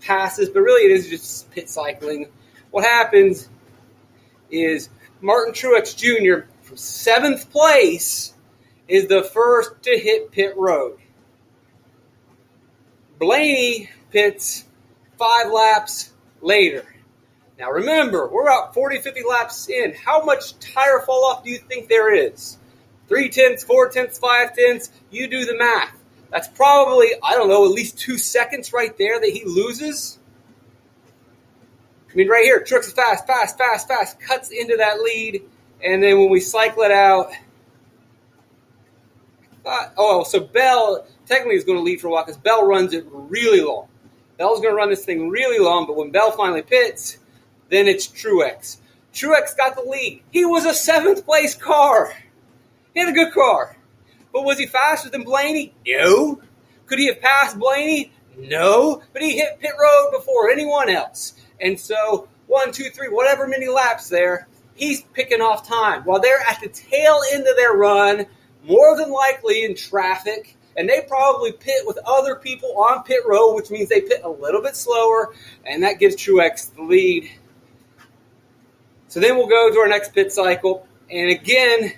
passes, 0.02 0.50
but 0.50 0.62
really 0.62 0.92
it 0.92 0.96
is 0.96 1.10
just 1.10 1.52
pit 1.52 1.70
cycling. 1.70 2.30
What 2.72 2.86
happens 2.86 3.50
is 4.50 4.90
Martin 5.22 5.54
Truex 5.54 5.96
Jr. 5.96 6.48
from 6.62 6.78
seventh 6.78 7.52
place 7.52 8.34
is 8.88 9.08
the 9.08 9.24
first 9.24 9.84
to 9.84 9.98
hit 9.98 10.32
pit 10.32 10.56
road. 10.56 10.98
Blaney 13.20 13.90
pits 14.12 14.66
five 15.18 15.52
laps 15.52 16.12
later. 16.42 16.86
Now 17.60 17.72
remember, 17.72 18.28
we're 18.28 18.44
about 18.44 18.74
40, 18.74 19.02
50 19.02 19.22
laps 19.28 19.70
in. 19.70 19.94
How 19.94 20.24
much 20.24 20.58
tire 20.60 21.02
fall 21.02 21.26
off 21.26 21.44
do 21.44 21.50
you 21.50 21.58
think 21.58 21.90
there 21.90 22.14
is? 22.14 22.58
Three 23.08 23.30
tenths, 23.30 23.64
four 23.64 23.90
tenths, 23.90 24.20
five 24.20 24.56
tenths. 24.56 24.92
You 25.10 25.28
do 25.28 25.46
the 25.46 25.58
math. 25.58 25.98
That's 26.30 26.48
probably, 26.50 27.08
I 27.24 27.34
don't 27.34 27.48
know, 27.48 27.66
at 27.66 27.72
least 27.72 27.98
two 27.98 28.18
seconds 28.18 28.74
right 28.74 28.96
there 28.98 29.20
that 29.20 29.30
he 29.30 29.46
loses. 29.46 30.20
I 32.12 32.16
mean, 32.16 32.28
right 32.28 32.44
here, 32.44 32.60
is 32.60 32.92
fast, 32.94 33.28
fast, 33.28 33.58
fast, 33.58 33.88
fast, 33.88 34.20
cuts 34.20 34.52
into 34.52 34.78
that 34.78 35.02
lead, 35.02 35.44
and 35.84 36.02
then 36.02 36.18
when 36.18 36.30
we 36.30 36.40
cycle 36.40 36.84
it 36.84 36.92
out, 36.92 37.32
uh, 39.66 39.90
oh, 39.98 40.24
so 40.24 40.40
Bell 40.40 41.06
technically 41.28 41.56
is 41.56 41.64
going 41.64 41.78
to 41.78 41.84
lead 41.84 42.02
for 42.02 42.08
a 42.08 42.12
while 42.12 42.26
because 42.26 42.38
Bell 42.38 42.66
runs 42.66 42.94
it 42.94 43.06
really 43.12 43.62
long. 43.62 43.88
Bell's 44.38 44.60
going 44.60 44.72
to 44.72 44.78
run 44.78 44.90
this 44.90 45.06
thing 45.06 45.30
really 45.30 45.60
long, 45.60 45.88
but 45.88 45.96
when 45.96 46.12
Bell 46.12 46.32
finally 46.32 46.62
pits, 46.62 47.18
then 47.70 47.88
it's 47.88 48.08
Truex. 48.08 48.78
Truex 49.14 49.58
got 49.58 49.76
the 49.76 49.82
lead. 49.82 50.22
He 50.32 50.46
was 50.46 50.66
a 50.66 50.74
seventh 50.74 51.26
place 51.26 51.56
car. 51.56 52.14
He 52.94 53.00
had 53.00 53.10
a 53.10 53.14
good 53.14 53.34
car. 53.34 53.76
But 54.32 54.44
was 54.44 54.60
he 54.60 54.68
faster 54.68 55.10
than 55.10 55.24
Blaney? 55.24 55.74
No. 55.88 56.42
Could 56.86 57.00
he 57.00 57.08
have 57.08 57.22
passed 57.22 57.58
Blaney? 57.58 58.12
No. 58.38 59.02
But 59.14 59.24
he 59.24 59.38
hit 59.38 59.60
pit 59.60 59.72
road 59.80 60.12
before 60.12 60.50
anyone 60.52 60.90
else. 60.90 61.34
And 61.60 61.80
so, 61.80 62.28
one, 62.46 62.72
two, 62.72 62.90
three, 62.92 63.10
whatever 63.10 63.48
many 63.48 63.68
laps 63.68 64.10
there, 64.10 64.48
he's 64.76 65.02
picking 65.02 65.42
off 65.42 65.68
time. 65.68 66.04
While 66.04 66.20
they're 66.20 66.44
at 66.48 66.62
the 66.62 66.70
tail 66.70 67.22
end 67.34 67.48
of 67.48 67.56
their 67.56 67.74
run, 67.74 68.28
more 68.64 68.96
than 68.98 69.12
likely 69.12 69.64
in 69.64 69.76
traffic, 69.76 70.57
and 70.78 70.88
they 70.88 71.02
probably 71.08 71.52
pit 71.52 71.82
with 71.86 71.98
other 72.06 72.36
people 72.36 72.70
on 72.78 73.04
pit 73.04 73.22
road, 73.26 73.56
which 73.56 73.72
means 73.72 73.90
they 73.90 74.02
pit 74.02 74.22
a 74.24 74.30
little 74.30 74.62
bit 74.62 74.76
slower, 74.76 75.34
and 75.66 75.84
that 75.84 76.00
gives 76.00 76.16
Truex 76.16 76.74
the 76.76 76.84
lead. 76.84 77.30
So 79.08 79.20
then 79.20 79.36
we'll 79.36 79.48
go 79.48 79.72
to 79.72 79.80
our 79.80 79.88
next 79.88 80.14
pit 80.14 80.32
cycle, 80.32 80.88
and 81.10 81.32
again, 81.32 81.94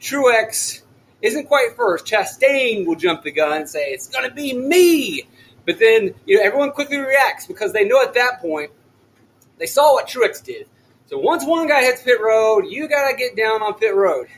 Truex 0.00 0.82
isn't 1.20 1.46
quite 1.46 1.76
first. 1.76 2.06
Chastain 2.06 2.86
will 2.86 2.96
jump 2.96 3.22
the 3.22 3.30
gun 3.30 3.52
and 3.52 3.68
say, 3.68 3.90
It's 3.90 4.08
going 4.08 4.28
to 4.28 4.34
be 4.34 4.56
me. 4.56 5.22
But 5.64 5.78
then 5.78 6.14
you 6.26 6.38
know, 6.38 6.44
everyone 6.44 6.72
quickly 6.72 6.98
reacts 6.98 7.46
because 7.46 7.72
they 7.72 7.84
know 7.84 8.02
at 8.02 8.14
that 8.14 8.40
point 8.40 8.72
they 9.58 9.66
saw 9.66 9.92
what 9.92 10.08
Truex 10.08 10.42
did. 10.42 10.66
So 11.06 11.18
once 11.18 11.44
one 11.44 11.68
guy 11.68 11.82
hits 11.82 12.02
pit 12.02 12.20
road, 12.20 12.64
you 12.68 12.88
got 12.88 13.10
to 13.10 13.16
get 13.16 13.36
down 13.36 13.62
on 13.62 13.74
pit 13.74 13.94
road. 13.94 14.28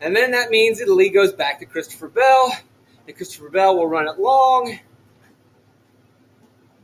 And 0.00 0.16
then 0.16 0.32
that 0.32 0.50
means 0.50 0.80
the 0.80 0.92
lead 0.92 1.10
goes 1.10 1.32
back 1.32 1.60
to 1.60 1.66
Christopher 1.66 2.08
Bell, 2.08 2.52
and 3.06 3.16
Christopher 3.16 3.50
Bell 3.50 3.76
will 3.76 3.86
run 3.86 4.08
it 4.08 4.18
long. 4.18 4.78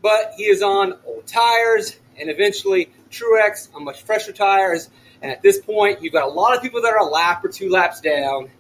But 0.03 0.35
he 0.37 0.45
is 0.45 0.63
on 0.63 0.95
old 1.05 1.27
tires, 1.27 1.99
and 2.19 2.31
eventually 2.31 2.91
Truex 3.11 3.75
on 3.75 3.85
much 3.85 4.03
fresher 4.03 4.33
tires. 4.33 4.89
And 5.21 5.33
at 5.33 5.43
this 5.43 5.59
point, 5.59 6.03
you've 6.03 6.13
got 6.13 6.25
a 6.25 6.31
lot 6.31 6.57
of 6.57 6.63
people 6.63 6.83
that 6.83 6.93
are 6.93 7.01
a 7.01 7.11
lap 7.11 7.45
or 7.45 7.49
two 7.49 7.69
laps 7.69 8.01
down, 8.01 8.51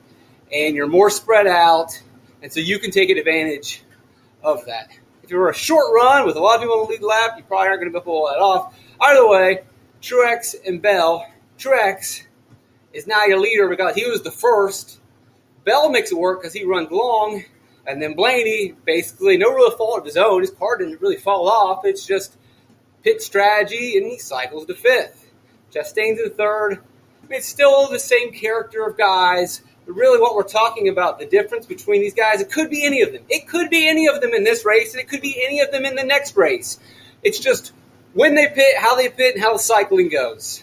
and 0.52 0.74
you're 0.74 0.88
more 0.88 1.10
spread 1.10 1.46
out, 1.46 2.00
and 2.42 2.52
so 2.52 2.60
you 2.60 2.78
can 2.78 2.90
take 2.90 3.10
advantage 3.10 3.82
of 4.42 4.66
that. 4.66 4.90
If 5.22 5.30
you're 5.30 5.50
a 5.50 5.54
short 5.54 5.92
run 5.94 6.26
with 6.26 6.36
a 6.36 6.40
lot 6.40 6.56
of 6.56 6.62
people 6.62 6.80
on 6.80 6.86
the 6.86 6.92
lead 6.92 7.02
lap, 7.02 7.34
you 7.36 7.44
probably 7.44 7.68
aren't 7.68 7.80
going 7.80 7.92
to 7.92 7.98
be 7.98 8.00
able 8.00 8.00
to 8.00 8.04
pull 8.04 8.26
that 8.28 8.40
off. 8.40 8.74
Either 9.00 9.28
way, 9.28 9.60
Truex 10.00 10.54
and 10.66 10.80
Bell, 10.80 11.30
Truex 11.58 12.22
is 12.92 13.06
now 13.06 13.24
your 13.26 13.38
leader 13.38 13.68
because 13.68 13.94
he 13.94 14.08
was 14.08 14.22
the 14.22 14.30
first. 14.30 14.98
Bell 15.68 15.90
makes 15.90 16.10
it 16.10 16.16
work 16.16 16.40
because 16.40 16.54
he 16.54 16.64
runs 16.64 16.90
long, 16.90 17.44
and 17.86 18.00
then 18.00 18.14
Blaney, 18.14 18.72
basically, 18.86 19.36
no 19.36 19.52
real 19.52 19.70
fault 19.70 19.98
of 19.98 20.06
his 20.06 20.16
own. 20.16 20.40
His 20.40 20.50
car 20.50 20.78
didn't 20.78 21.02
really 21.02 21.18
fall 21.18 21.46
off. 21.46 21.84
It's 21.84 22.06
just 22.06 22.38
pit 23.02 23.20
strategy, 23.20 23.98
and 23.98 24.06
he 24.06 24.16
cycles 24.16 24.64
to 24.64 24.74
fifth. 24.74 25.30
Chastain's 25.70 26.20
in 26.20 26.30
third. 26.30 26.78
It's 27.28 27.46
still 27.46 27.90
the 27.90 27.98
same 27.98 28.32
character 28.32 28.86
of 28.86 28.96
guys. 28.96 29.60
But 29.84 29.92
really, 29.92 30.18
what 30.18 30.34
we're 30.34 30.44
talking 30.44 30.88
about, 30.88 31.18
the 31.18 31.26
difference 31.26 31.66
between 31.66 32.00
these 32.00 32.14
guys, 32.14 32.40
it 32.40 32.50
could 32.50 32.70
be 32.70 32.86
any 32.86 33.02
of 33.02 33.12
them. 33.12 33.24
It 33.28 33.46
could 33.46 33.68
be 33.68 33.86
any 33.86 34.06
of 34.06 34.22
them 34.22 34.32
in 34.32 34.44
this 34.44 34.64
race, 34.64 34.94
and 34.94 35.02
it 35.02 35.08
could 35.08 35.20
be 35.20 35.38
any 35.46 35.60
of 35.60 35.70
them 35.70 35.84
in 35.84 35.96
the 35.96 36.02
next 36.02 36.34
race. 36.34 36.78
It's 37.22 37.38
just 37.38 37.74
when 38.14 38.34
they 38.34 38.48
pit, 38.48 38.78
how 38.78 38.96
they 38.96 39.10
pit, 39.10 39.34
and 39.34 39.44
how 39.44 39.52
the 39.52 39.58
cycling 39.58 40.08
goes. 40.08 40.62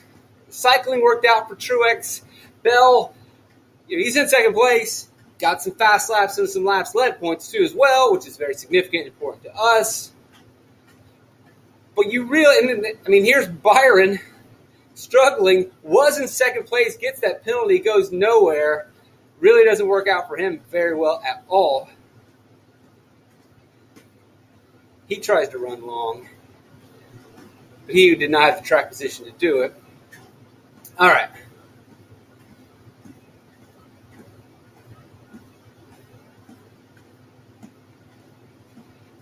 Cycling 0.50 1.04
worked 1.04 1.28
out 1.28 1.48
for 1.48 1.56
Truex. 1.56 2.24
Bell, 2.64 3.14
you 3.88 3.98
know, 3.98 4.04
he's 4.04 4.16
in 4.16 4.28
second 4.28 4.54
place. 4.54 5.10
Got 5.38 5.62
some 5.62 5.74
fast 5.74 6.10
laps 6.10 6.38
and 6.38 6.50
some 6.50 6.64
laps 6.64 6.96
led 6.96 7.20
points 7.20 7.52
too 7.52 7.62
as 7.64 7.74
well, 7.74 8.14
which 8.14 8.26
is 8.26 8.38
very 8.38 8.54
significant 8.54 9.06
and 9.06 9.14
important 9.14 9.44
to 9.44 9.54
us. 9.56 10.12
But 11.96 12.12
you 12.12 12.26
really, 12.26 12.96
I 13.06 13.10
mean, 13.10 13.26
here's 13.26 13.48
Byron 13.48 14.20
struggling, 14.94 15.72
was 15.84 16.20
in 16.20 16.28
second 16.28 16.66
place, 16.66 16.98
gets 16.98 17.20
that 17.22 17.44
penalty, 17.44 17.80
goes 17.80 18.12
nowhere. 18.12 18.90
Really 19.40 19.66
doesn't 19.66 19.88
work 19.88 20.08
out 20.08 20.28
for 20.28 20.38
him 20.38 20.62
very 20.72 20.96
well 20.96 21.22
at 21.26 21.44
all. 21.50 21.90
He 25.08 25.18
tries 25.18 25.50
to 25.50 25.58
run 25.58 25.86
long, 25.86 26.28
but 27.86 27.94
he 27.94 28.16
did 28.16 28.32
not 28.32 28.44
have 28.44 28.62
the 28.62 28.66
track 28.66 28.90
position 28.90 29.26
to 29.26 29.32
do 29.32 29.62
it. 29.62 29.76
All 30.98 31.10
right. 31.10 31.30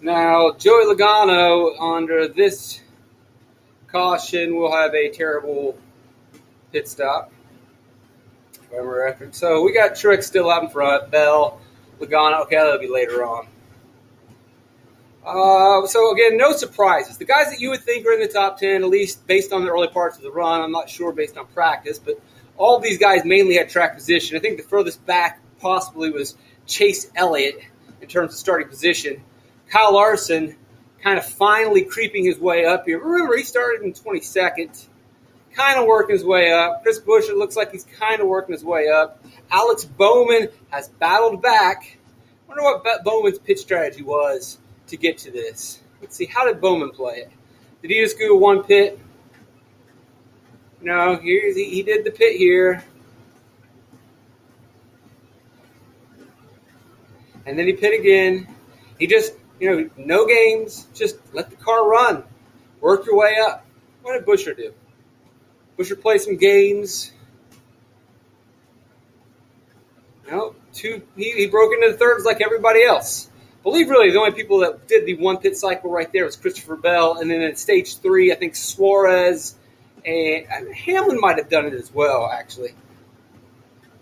Now, 0.04 0.52
Joey 0.52 0.94
Logano, 0.94 1.80
under 1.80 2.28
this 2.28 2.82
caution, 3.88 4.54
will 4.58 4.76
have 4.76 4.94
a 4.94 5.10
terrible 5.10 5.78
pit 6.74 6.90
stop. 6.90 7.32
So 9.32 9.64
we 9.64 9.72
got 9.72 9.92
Truex 9.92 10.24
still 10.24 10.52
out 10.52 10.64
in 10.64 10.70
front, 10.70 11.10
Bell, 11.10 11.62
Logano. 12.02 12.42
Okay, 12.42 12.58
that'll 12.58 12.80
be 12.80 12.90
later 12.90 13.24
on. 13.24 13.48
Uh, 15.26 15.88
so 15.88 16.12
again, 16.12 16.36
no 16.36 16.52
surprises. 16.52 17.18
The 17.18 17.24
guys 17.24 17.52
that 17.52 17.62
you 17.62 17.70
would 17.70 17.84
think 17.84 18.06
are 18.06 18.12
in 18.12 18.20
the 18.20 18.28
top 18.28 18.60
ten, 18.60 18.84
at 18.84 18.90
least 18.90 19.26
based 19.26 19.54
on 19.54 19.64
the 19.64 19.72
early 19.72 19.88
parts 19.88 20.18
of 20.18 20.24
the 20.24 20.32
run, 20.32 20.60
I'm 20.60 20.74
not 20.74 20.90
sure 20.90 21.14
based 21.14 21.38
on 21.38 21.48
practice, 21.48 21.98
but 21.98 22.20
all 22.58 22.80
these 22.80 22.98
guys 22.98 23.24
mainly 23.24 23.56
had 23.56 23.70
track 23.70 23.96
position. 23.96 24.36
I 24.36 24.42
think 24.42 24.58
the 24.58 24.64
furthest 24.64 25.06
back 25.06 25.40
possibly 25.62 26.10
was 26.12 26.36
Chase 26.66 27.10
Elliott 27.16 27.62
in 28.02 28.10
terms 28.10 28.34
of 28.34 28.40
starting 28.40 28.68
position. 28.68 29.24
Kyle 29.70 29.94
Larson 29.94 30.56
kind 31.02 31.18
of 31.18 31.26
finally 31.26 31.84
creeping 31.84 32.26
his 32.26 32.40
way 32.40 32.66
up 32.66 32.86
here. 32.86 33.00
Remember, 33.00 33.36
he 33.36 33.44
started 33.44 33.84
in 33.84 33.94
22nd, 33.94 34.88
kind 35.54 35.80
of 35.80 35.86
working 35.86 36.16
his 36.16 36.24
way 36.24 36.52
up. 36.52 36.84
Chris 36.84 37.00
Buescher, 37.00 37.30
it 37.30 37.38
looks 37.38 37.56
like 37.56 37.72
he's 37.72 37.84
kind 37.84 38.22
of 38.22 38.28
working 38.28 38.54
his 38.54 38.64
way 38.64 38.88
up. 38.88 39.24
Alex 39.52 39.86
Bowman 39.86 40.50
has 40.70 40.90
battled 40.90 41.42
back. 41.42 41.98
I 42.46 42.50
wonder 42.50 42.64
what 42.64 43.04
Bowman's 43.04 43.40
pitch 43.40 43.60
strategy 43.60 44.04
was 44.04 44.58
to 44.88 44.98
get 44.98 45.18
to 45.20 45.32
this. 45.32 45.82
Let's 46.02 46.16
see, 46.16 46.26
how 46.26 46.46
did 46.46 46.62
Bowman 46.62 46.92
play 46.92 47.16
it? 47.16 47.32
Did 47.82 47.92
he 47.92 48.02
just 48.02 48.18
go 48.20 48.36
one 48.36 48.64
pit? 48.64 49.00
No, 50.82 51.18
he, 51.18 51.54
he 51.54 51.84
did 51.84 52.06
the 52.06 52.12
pit 52.12 52.36
here. 52.36 52.84
and 57.46 57.58
then 57.58 57.68
he 57.68 57.74
pit 57.74 58.00
again. 58.00 58.48
He 59.00 59.08
just, 59.08 59.34
you 59.60 59.70
know, 59.70 59.90
no 59.98 60.26
games, 60.26 60.88
just 60.94 61.18
let 61.34 61.50
the 61.50 61.56
car 61.56 61.88
run, 61.88 62.24
work 62.82 63.06
your 63.06 63.18
way 63.18 63.38
up. 63.42 63.66
What 64.02 64.14
did 64.14 64.26
Buescher 64.26 64.56
do? 64.56 64.74
Buescher 65.78 66.00
play 66.00 66.18
some 66.18 66.38
games. 66.38 67.12
No, 70.30 70.56
two. 70.74 71.02
He, 71.16 71.32
he 71.32 71.48
broke 71.48 71.74
into 71.74 71.92
the 71.92 71.98
thirds 71.98 72.26
like 72.26 72.42
everybody 72.42 72.84
else. 72.84 73.30
I 73.60 73.64
believe 73.64 73.90
really 73.90 74.12
the 74.12 74.20
only 74.20 74.32
people 74.32 74.60
that 74.60 74.88
did 74.88 75.06
the 75.06 75.16
one 75.16 75.38
pit 75.38 75.56
cycle 75.56 75.90
right 75.90 76.12
there 76.12 76.26
was 76.26 76.36
Christopher 76.36 76.76
Bell, 76.76 77.20
and 77.20 77.30
then 77.30 77.42
at 77.42 77.58
stage 77.58 77.98
three, 78.00 78.32
I 78.32 78.36
think 78.36 78.56
Suarez 78.56 79.56
and, 80.06 80.46
and 80.52 80.76
Hamlin 80.76 81.20
might 81.20 81.38
have 81.38 81.50
done 81.50 81.66
it 81.66 81.74
as 81.74 81.94
well. 81.94 82.30
Actually, 82.30 82.74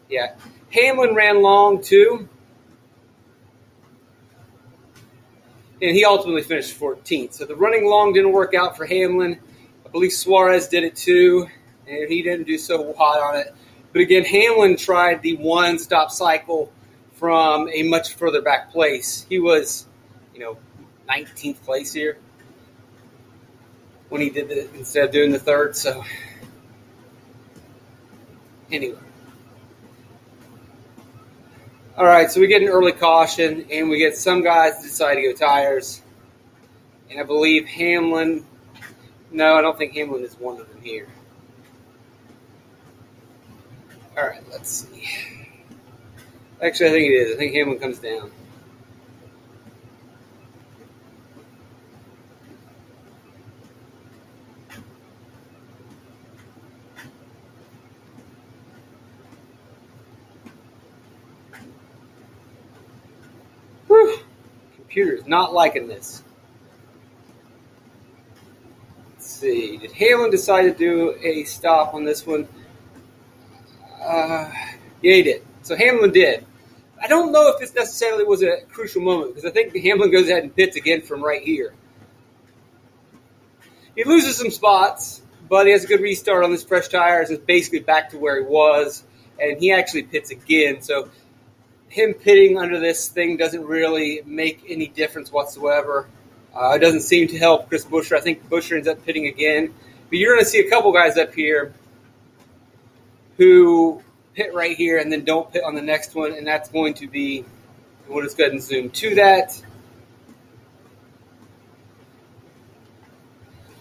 yeah, 0.09 0.35
Hamlin 0.71 1.13
ran 1.13 1.41
long 1.41 1.83
too, 1.83 2.27
and 5.81 5.95
he 5.95 6.05
ultimately 6.05 6.43
finished 6.43 6.79
14th. 6.79 7.33
So 7.33 7.45
the 7.45 7.55
running 7.55 7.85
long 7.85 8.13
didn't 8.13 8.31
work 8.31 8.53
out 8.53 8.77
for 8.77 8.85
Hamlin. 8.85 9.39
I 9.85 9.89
believe 9.89 10.13
Suarez 10.13 10.67
did 10.67 10.83
it 10.83 10.95
too, 10.95 11.47
and 11.87 12.07
he 12.07 12.21
didn't 12.21 12.45
do 12.45 12.57
so 12.57 12.93
hot 12.93 13.19
on 13.21 13.39
it. 13.39 13.53
But 13.91 14.01
again, 14.01 14.23
Hamlin 14.23 14.77
tried 14.77 15.21
the 15.21 15.35
one 15.37 15.79
stop 15.79 16.11
cycle 16.11 16.71
from 17.13 17.69
a 17.69 17.83
much 17.83 18.13
further 18.13 18.41
back 18.41 18.71
place. 18.71 19.25
He 19.27 19.39
was, 19.39 19.87
you 20.33 20.39
know, 20.39 20.57
19th 21.09 21.61
place 21.63 21.91
here 21.91 22.17
when 24.09 24.21
he 24.21 24.29
did 24.29 24.51
it 24.51 24.69
instead 24.75 25.05
of 25.05 25.11
doing 25.11 25.31
the 25.31 25.39
third. 25.39 25.75
So, 25.75 26.03
anyway. 28.71 28.97
All 32.01 32.07
right, 32.07 32.31
so 32.31 32.41
we 32.41 32.47
get 32.47 32.63
an 32.63 32.67
early 32.67 32.93
caution, 32.93 33.67
and 33.71 33.87
we 33.87 33.99
get 33.99 34.17
some 34.17 34.41
guys 34.41 34.81
decide 34.81 35.17
to 35.17 35.21
go 35.21 35.33
tires. 35.33 36.01
And 37.11 37.19
I 37.19 37.23
believe 37.23 37.67
Hamlin. 37.67 38.43
No, 39.29 39.53
I 39.53 39.61
don't 39.61 39.77
think 39.77 39.93
Hamlin 39.93 40.23
is 40.23 40.33
one 40.39 40.59
of 40.59 40.67
them 40.67 40.81
here. 40.81 41.07
All 44.17 44.25
right, 44.25 44.41
let's 44.49 44.67
see. 44.67 45.07
Actually, 46.59 46.89
I 46.89 46.91
think 46.91 47.05
it 47.05 47.13
is. 47.13 47.35
I 47.35 47.37
think 47.37 47.53
Hamlin 47.53 47.77
comes 47.77 47.99
down. 47.99 48.31
Computer 64.91 65.13
is 65.13 65.25
not 65.25 65.53
liking 65.53 65.87
this. 65.87 66.21
Let's 69.13 69.25
see. 69.25 69.77
Did 69.77 69.93
Hamlin 69.93 70.31
decide 70.31 70.63
to 70.63 70.73
do 70.73 71.15
a 71.23 71.45
stop 71.45 71.93
on 71.93 72.03
this 72.03 72.27
one? 72.27 72.45
Uh, 74.03 74.51
yeah, 75.01 75.13
he 75.13 75.23
did. 75.23 75.43
So 75.61 75.77
Hamlin 75.77 76.11
did. 76.11 76.45
I 77.01 77.07
don't 77.07 77.31
know 77.31 77.53
if 77.53 77.59
this 77.61 77.73
necessarily 77.73 78.25
was 78.25 78.43
a 78.43 78.63
crucial 78.69 79.01
moment 79.01 79.33
because 79.33 79.49
I 79.49 79.53
think 79.53 79.73
Hamlin 79.77 80.11
goes 80.11 80.27
ahead 80.27 80.43
and 80.43 80.53
pits 80.53 80.75
again 80.75 81.03
from 81.03 81.23
right 81.23 81.41
here. 81.41 81.73
He 83.95 84.03
loses 84.03 84.35
some 84.35 84.51
spots, 84.51 85.21
but 85.47 85.67
he 85.67 85.71
has 85.71 85.85
a 85.85 85.87
good 85.87 86.01
restart 86.01 86.43
on 86.43 86.51
his 86.51 86.65
fresh 86.65 86.89
tires. 86.89 87.29
It's 87.29 87.41
basically 87.45 87.79
back 87.79 88.09
to 88.09 88.17
where 88.17 88.41
he 88.41 88.45
was, 88.45 89.05
and 89.39 89.57
he 89.57 89.71
actually 89.71 90.03
pits 90.03 90.31
again. 90.31 90.81
So 90.81 91.09
him 91.91 92.13
pitting 92.13 92.57
under 92.57 92.79
this 92.79 93.09
thing 93.09 93.35
doesn't 93.35 93.65
really 93.65 94.21
make 94.25 94.63
any 94.69 94.87
difference 94.87 95.29
whatsoever. 95.29 96.07
Uh, 96.55 96.71
it 96.75 96.79
doesn't 96.79 97.01
seem 97.01 97.27
to 97.27 97.37
help 97.37 97.67
Chris 97.67 97.83
Buescher. 97.83 98.15
I 98.15 98.21
think 98.21 98.49
Buescher 98.49 98.77
ends 98.77 98.87
up 98.87 99.05
pitting 99.05 99.27
again. 99.27 99.73
But 100.09 100.17
you're 100.17 100.33
going 100.33 100.43
to 100.43 100.49
see 100.49 100.59
a 100.59 100.69
couple 100.69 100.93
guys 100.93 101.17
up 101.17 101.33
here 101.33 101.73
who 103.35 104.01
pit 104.33 104.53
right 104.53 104.77
here 104.77 104.99
and 104.99 105.11
then 105.11 105.25
don't 105.25 105.51
pit 105.51 105.63
on 105.65 105.75
the 105.75 105.81
next 105.81 106.15
one, 106.15 106.31
and 106.31 106.47
that's 106.47 106.69
going 106.69 106.93
to 106.93 107.09
be, 107.09 107.43
we'll 108.07 108.23
just 108.23 108.37
go 108.37 108.45
ahead 108.45 108.53
and 108.53 108.63
zoom 108.63 108.89
to 108.91 109.15
that. 109.15 109.61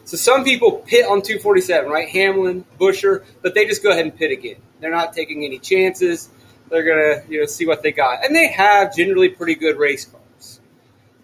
So 0.05 0.17
some 0.17 0.43
people 0.43 0.73
pit 0.73 1.05
on 1.05 1.23
247, 1.23 1.89
right? 1.89 2.09
Hamlin, 2.09 2.65
Buescher, 2.81 3.25
but 3.41 3.55
they 3.55 3.67
just 3.67 3.85
go 3.85 3.93
ahead 3.93 4.05
and 4.05 4.17
pit 4.17 4.33
again. 4.33 4.57
They're 4.81 4.91
not 4.91 5.13
taking 5.13 5.45
any 5.45 5.61
chances. 5.61 6.29
They're 6.71 6.85
gonna, 6.85 7.23
you 7.29 7.41
know, 7.41 7.47
see 7.47 7.67
what 7.67 7.83
they 7.83 7.93
got, 7.93 8.25
and 8.25 8.35
they 8.35 8.49
have 8.49 8.95
generally 8.95 9.29
pretty 9.29 9.57
good 9.57 9.77
race 9.77 10.05
cars, 10.05 10.61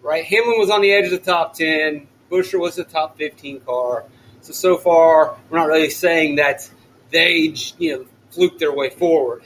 right? 0.01 0.23
Hamlin 0.25 0.59
was 0.59 0.69
on 0.69 0.81
the 0.81 0.91
edge 0.91 1.05
of 1.05 1.11
the 1.11 1.19
top 1.19 1.53
10. 1.53 2.07
Buescher 2.29 2.59
was 2.59 2.75
the 2.75 2.83
top 2.83 3.17
15 3.17 3.61
car. 3.61 4.03
So 4.41 4.53
so 4.53 4.77
far, 4.77 5.37
we're 5.49 5.57
not 5.57 5.67
really 5.67 5.89
saying 5.89 6.35
that 6.35 6.69
they, 7.11 7.53
you 7.77 7.97
know, 7.97 8.05
fluke 8.31 8.59
their 8.59 8.73
way 8.73 8.89
forward. 8.89 9.43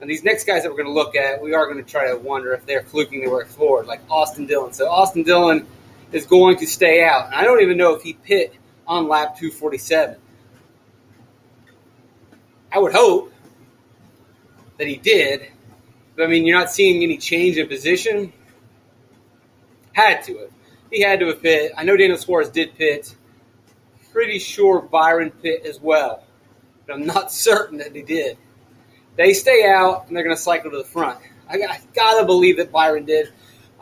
And 0.00 0.08
these 0.08 0.24
next 0.24 0.44
guys 0.44 0.62
that 0.62 0.70
we're 0.70 0.78
going 0.82 0.88
to 0.88 0.94
look 0.94 1.14
at, 1.14 1.42
we 1.42 1.52
are 1.52 1.66
going 1.66 1.82
to 1.82 1.90
try 1.90 2.08
to 2.08 2.16
wonder 2.16 2.54
if 2.54 2.64
they're 2.64 2.82
fluking 2.82 3.20
their 3.20 3.34
way 3.34 3.44
forward, 3.44 3.86
like 3.86 4.00
Austin 4.10 4.46
Dillon. 4.46 4.72
So 4.72 4.88
Austin 4.88 5.22
Dillon 5.24 5.66
is 6.10 6.24
going 6.24 6.56
to 6.58 6.66
stay 6.66 7.04
out. 7.04 7.26
And 7.26 7.34
I 7.34 7.44
don't 7.44 7.60
even 7.60 7.76
know 7.76 7.94
if 7.94 8.02
he 8.02 8.14
pit 8.14 8.54
on 8.86 9.08
lap 9.08 9.36
247. 9.38 10.16
I 12.72 12.78
would 12.78 12.92
hope 12.92 13.32
that 14.80 14.88
he 14.88 14.96
did. 14.96 15.46
But 16.16 16.24
I 16.24 16.26
mean, 16.26 16.46
you're 16.46 16.58
not 16.58 16.70
seeing 16.70 17.02
any 17.02 17.18
change 17.18 17.58
in 17.58 17.68
position. 17.68 18.32
Had 19.92 20.22
to 20.24 20.38
have. 20.38 20.50
He 20.90 21.02
had 21.02 21.20
to 21.20 21.26
have 21.26 21.42
pit. 21.42 21.72
I 21.76 21.84
know 21.84 21.96
Daniel 21.96 22.16
Suarez 22.16 22.48
did 22.48 22.74
pit. 22.76 23.14
Pretty 24.10 24.38
sure 24.38 24.80
Byron 24.80 25.30
pit 25.30 25.66
as 25.66 25.78
well. 25.78 26.24
But 26.86 26.94
I'm 26.94 27.06
not 27.06 27.30
certain 27.46 27.78
that 27.78 27.94
he 27.94 28.02
did. 28.02 28.38
They 29.16 29.34
stay 29.34 29.66
out 29.68 30.08
and 30.08 30.16
they're 30.16 30.24
going 30.24 30.34
to 30.34 30.42
cycle 30.42 30.70
to 30.70 30.78
the 30.78 30.84
front. 30.84 31.18
I, 31.48 31.56
I 31.56 31.80
gotta 31.94 32.24
believe 32.24 32.56
that 32.56 32.72
Byron 32.72 33.04
did. 33.04 33.32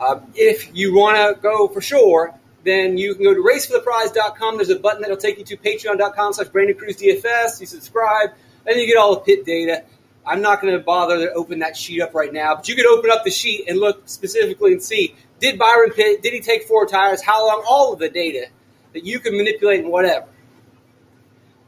Um, 0.01 0.31
if 0.35 0.75
you 0.75 0.95
want 0.95 1.15
to 1.15 1.41
go 1.41 1.67
for 1.69 1.81
sure, 1.81 2.33
then 2.65 2.97
you 2.97 3.15
can 3.15 3.23
go 3.23 3.33
to 3.33 3.41
racefortheprize.com. 3.41 4.57
There's 4.57 4.69
a 4.69 4.79
button 4.79 5.01
that'll 5.01 5.17
take 5.17 5.37
you 5.37 5.45
to 5.45 5.57
patreon.com 5.57 6.33
slash 6.33 6.47
Brandon 6.49 6.77
Cruz 6.77 6.97
DFS. 6.97 7.61
You 7.61 7.67
subscribe, 7.67 8.31
and 8.65 8.79
you 8.79 8.85
get 8.85 8.97
all 8.97 9.15
the 9.15 9.21
pit 9.21 9.45
data. 9.45 9.83
I'm 10.25 10.41
not 10.41 10.61
going 10.61 10.73
to 10.73 10.79
bother 10.79 11.17
to 11.17 11.33
open 11.33 11.59
that 11.59 11.75
sheet 11.75 12.01
up 12.01 12.13
right 12.13 12.31
now, 12.31 12.55
but 12.55 12.67
you 12.67 12.75
could 12.75 12.85
open 12.85 13.09
up 13.09 13.23
the 13.23 13.31
sheet 13.31 13.67
and 13.67 13.79
look 13.79 14.07
specifically 14.07 14.73
and 14.73 14.83
see 14.83 15.15
did 15.39 15.57
Byron 15.57 15.91
pit, 15.91 16.21
did 16.21 16.33
he 16.33 16.41
take 16.41 16.63
four 16.63 16.85
tires, 16.85 17.21
how 17.21 17.47
long, 17.47 17.63
all 17.67 17.93
of 17.93 17.99
the 17.99 18.09
data 18.09 18.47
that 18.93 19.05
you 19.05 19.19
can 19.19 19.37
manipulate 19.37 19.79
and 19.79 19.89
whatever. 19.89 20.27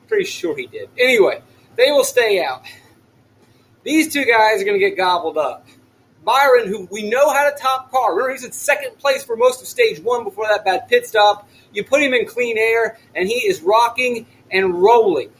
Pretty 0.07 0.25
sure 0.25 0.55
he 0.57 0.67
did. 0.67 0.89
Anyway, 0.97 1.41
they 1.77 1.91
will 1.91 2.03
stay 2.03 2.43
out. 2.43 2.63
These 3.83 4.13
two 4.13 4.25
guys 4.25 4.61
are 4.61 4.65
going 4.65 4.79
to 4.79 4.85
get 4.85 4.97
gobbled 4.97 5.37
up. 5.37 5.65
Byron, 6.23 6.67
who 6.67 6.87
we 6.91 7.09
know 7.09 7.31
had 7.31 7.51
a 7.51 7.57
top 7.57 7.91
car. 7.91 8.11
Remember, 8.13 8.33
he's 8.33 8.43
in 8.43 8.51
second 8.51 8.97
place 8.99 9.23
for 9.23 9.35
most 9.35 9.61
of 9.61 9.67
stage 9.67 9.99
one 9.99 10.23
before 10.23 10.45
that 10.47 10.63
bad 10.63 10.87
pit 10.87 11.07
stop. 11.07 11.49
You 11.73 11.83
put 11.83 12.01
him 12.01 12.13
in 12.13 12.27
clean 12.27 12.57
air, 12.57 12.99
and 13.15 13.27
he 13.27 13.35
is 13.35 13.61
rocking 13.61 14.27
and 14.51 14.81
rolling. 14.81 15.31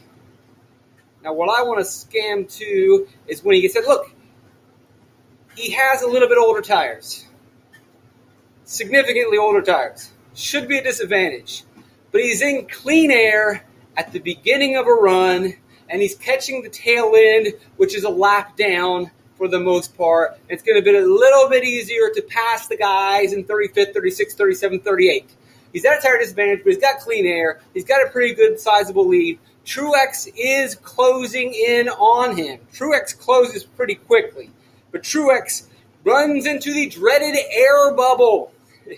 Now, 1.23 1.33
what 1.33 1.49
I 1.49 1.63
want 1.63 1.79
to 1.79 1.85
scam 1.85 2.51
to 2.57 3.07
is 3.27 3.43
when 3.43 3.55
he 3.55 3.67
said, 3.67 3.83
look, 3.87 4.11
he 5.55 5.71
has 5.71 6.01
a 6.01 6.07
little 6.07 6.27
bit 6.27 6.37
older 6.37 6.61
tires, 6.61 7.25
significantly 8.65 9.37
older 9.37 9.61
tires. 9.61 10.11
Should 10.33 10.67
be 10.67 10.77
a 10.77 10.83
disadvantage. 10.83 11.63
But 12.11 12.21
he's 12.21 12.41
in 12.41 12.67
clean 12.67 13.11
air 13.11 13.65
at 13.97 14.13
the 14.13 14.19
beginning 14.19 14.77
of 14.77 14.87
a 14.87 14.93
run, 14.93 15.53
and 15.89 16.01
he's 16.01 16.15
catching 16.15 16.63
the 16.63 16.69
tail 16.69 17.13
end, 17.15 17.53
which 17.77 17.95
is 17.95 18.03
a 18.03 18.09
lap 18.09 18.55
down 18.57 19.11
for 19.37 19.47
the 19.47 19.59
most 19.59 19.97
part. 19.97 20.39
It's 20.49 20.63
going 20.63 20.77
to 20.77 20.83
be 20.83 20.95
a 20.95 21.01
little 21.01 21.49
bit 21.49 21.63
easier 21.63 22.09
to 22.13 22.21
pass 22.21 22.67
the 22.67 22.77
guys 22.77 23.33
in 23.33 23.43
35th, 23.43 23.93
36th, 23.93 24.37
37th, 24.37 24.83
38th. 24.83 25.29
He's 25.73 25.85
at 25.85 25.99
a 25.99 26.01
tire 26.01 26.19
disadvantage, 26.19 26.63
but 26.63 26.73
he's 26.73 26.81
got 26.81 26.99
clean 26.99 27.25
air. 27.25 27.59
He's 27.73 27.85
got 27.85 28.05
a 28.05 28.09
pretty 28.09 28.35
good, 28.35 28.59
sizable 28.59 29.07
lead. 29.07 29.39
Truex 29.65 30.27
is 30.35 30.75
closing 30.75 31.53
in 31.53 31.89
on 31.89 32.35
him. 32.35 32.59
Truex 32.73 33.17
closes 33.17 33.63
pretty 33.63 33.95
quickly, 33.95 34.49
but 34.91 35.03
Truex 35.03 35.67
runs 36.03 36.45
into 36.45 36.73
the 36.73 36.87
dreaded 36.87 37.37
air 37.51 37.93
bubble. 37.93 38.53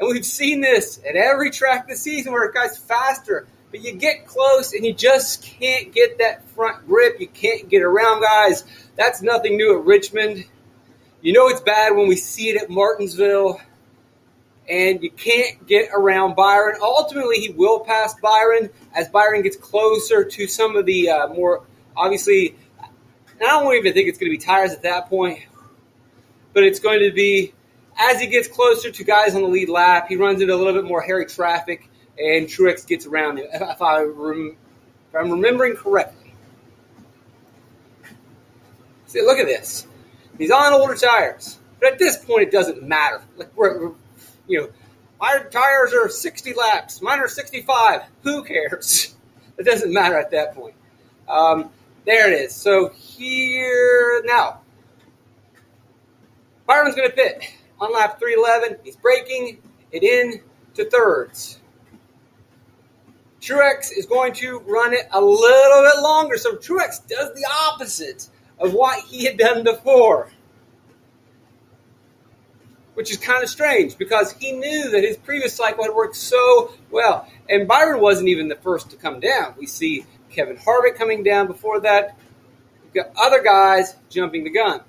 And 0.00 0.08
we've 0.08 0.24
seen 0.24 0.60
this 0.60 1.00
at 1.04 1.16
every 1.16 1.50
track 1.50 1.88
this 1.88 2.02
season 2.02 2.32
where 2.32 2.48
a 2.48 2.52
guy's 2.52 2.78
faster, 2.78 3.48
but 3.72 3.82
you 3.82 3.94
get 3.94 4.28
close 4.28 4.72
and 4.72 4.86
you 4.86 4.94
just 4.94 5.42
can't 5.42 5.92
get 5.92 6.18
that 6.18 6.48
front 6.50 6.86
grip. 6.86 7.18
You 7.18 7.26
can't 7.26 7.68
get 7.68 7.82
around 7.82 8.22
guys. 8.22 8.62
That's 8.94 9.22
nothing 9.22 9.56
new 9.56 9.76
at 9.76 9.84
Richmond. 9.84 10.44
You 11.20 11.32
know 11.32 11.48
it's 11.48 11.62
bad 11.62 11.96
when 11.96 12.06
we 12.06 12.14
see 12.14 12.48
it 12.48 12.62
at 12.62 12.70
Martinsville 12.70 13.60
and 14.68 15.02
you 15.02 15.10
can't 15.10 15.66
get 15.66 15.90
around 15.92 16.34
Byron. 16.34 16.76
Ultimately, 16.80 17.36
he 17.36 17.50
will 17.50 17.80
pass 17.80 18.14
Byron 18.20 18.70
as 18.94 19.08
Byron 19.08 19.42
gets 19.42 19.56
closer 19.56 20.24
to 20.24 20.46
some 20.46 20.76
of 20.76 20.86
the 20.86 21.10
uh, 21.10 21.28
more 21.28 21.64
obviously. 21.96 22.56
I 23.40 23.44
don't 23.44 23.72
even 23.74 23.92
think 23.92 24.08
it's 24.08 24.18
going 24.18 24.32
to 24.32 24.36
be 24.36 24.44
tires 24.44 24.72
at 24.72 24.82
that 24.82 25.08
point, 25.08 25.38
but 26.52 26.64
it's 26.64 26.80
going 26.80 26.98
to 27.00 27.12
be 27.12 27.54
as 27.98 28.20
he 28.20 28.28
gets 28.28 28.48
closer 28.48 28.90
to 28.90 29.04
guys 29.04 29.34
on 29.34 29.42
the 29.42 29.48
lead 29.48 29.68
lap, 29.68 30.06
he 30.08 30.16
runs 30.16 30.40
into 30.40 30.54
a 30.54 30.56
little 30.56 30.72
bit 30.72 30.84
more 30.84 31.02
hairy 31.02 31.26
traffic, 31.26 31.90
and 32.16 32.46
Truex 32.46 32.86
gets 32.86 33.06
around 33.06 33.38
him. 33.38 33.46
If, 33.52 33.82
I 33.82 34.02
rem- 34.02 34.56
if 35.08 35.16
I'm 35.16 35.30
remembering 35.30 35.74
correctly. 35.74 36.32
See, 39.06 39.22
look 39.22 39.38
at 39.38 39.46
this. 39.46 39.86
He's 40.36 40.50
on 40.50 40.72
older 40.72 40.94
tires, 40.94 41.58
but 41.80 41.92
at 41.92 41.98
this 41.98 42.24
point, 42.24 42.42
it 42.42 42.52
doesn't 42.52 42.82
matter. 42.82 43.22
Like 43.36 43.56
we're, 43.56 43.88
we're 43.88 43.94
you 44.48 44.60
know, 44.60 44.68
my 45.20 45.38
tires 45.50 45.92
are 45.94 46.08
60 46.08 46.54
laps, 46.54 47.02
mine 47.02 47.20
are 47.20 47.28
65. 47.28 48.02
Who 48.22 48.44
cares? 48.44 49.14
It 49.58 49.64
doesn't 49.64 49.92
matter 49.92 50.16
at 50.16 50.30
that 50.30 50.54
point. 50.54 50.76
Um, 51.28 51.70
there 52.06 52.32
it 52.32 52.40
is. 52.42 52.54
So 52.54 52.90
here 52.90 54.22
now, 54.24 54.60
Byron's 56.64 56.94
going 56.94 57.10
to 57.10 57.16
pit 57.16 57.42
on 57.80 57.92
lap 57.92 58.20
311. 58.20 58.78
He's 58.84 58.94
breaking 58.94 59.58
it 59.90 60.04
in 60.04 60.40
to 60.74 60.88
thirds. 60.88 61.58
Truex 63.40 63.90
is 63.96 64.06
going 64.06 64.32
to 64.34 64.60
run 64.60 64.92
it 64.92 65.08
a 65.12 65.20
little 65.20 65.82
bit 65.82 66.02
longer. 66.02 66.36
So 66.36 66.56
Truex 66.56 67.06
does 67.08 67.34
the 67.34 67.46
opposite 67.68 68.28
of 68.58 68.74
what 68.74 69.04
he 69.04 69.24
had 69.24 69.38
done 69.38 69.64
before. 69.64 70.30
Which 72.98 73.12
is 73.12 73.16
kind 73.16 73.44
of 73.44 73.48
strange 73.48 73.96
because 73.96 74.32
he 74.32 74.50
knew 74.50 74.90
that 74.90 75.04
his 75.04 75.16
previous 75.16 75.54
cycle 75.54 75.84
had 75.84 75.94
worked 75.94 76.16
so 76.16 76.72
well. 76.90 77.28
And 77.48 77.68
Byron 77.68 78.00
wasn't 78.00 78.28
even 78.28 78.48
the 78.48 78.56
first 78.56 78.90
to 78.90 78.96
come 78.96 79.20
down. 79.20 79.54
We 79.56 79.66
see 79.66 80.04
Kevin 80.30 80.56
Harvick 80.56 80.96
coming 80.96 81.22
down 81.22 81.46
before 81.46 81.78
that. 81.82 82.18
We've 82.82 83.04
got 83.04 83.12
other 83.16 83.40
guys 83.40 83.94
jumping 84.10 84.42
the 84.42 84.50
gun. 84.50 84.80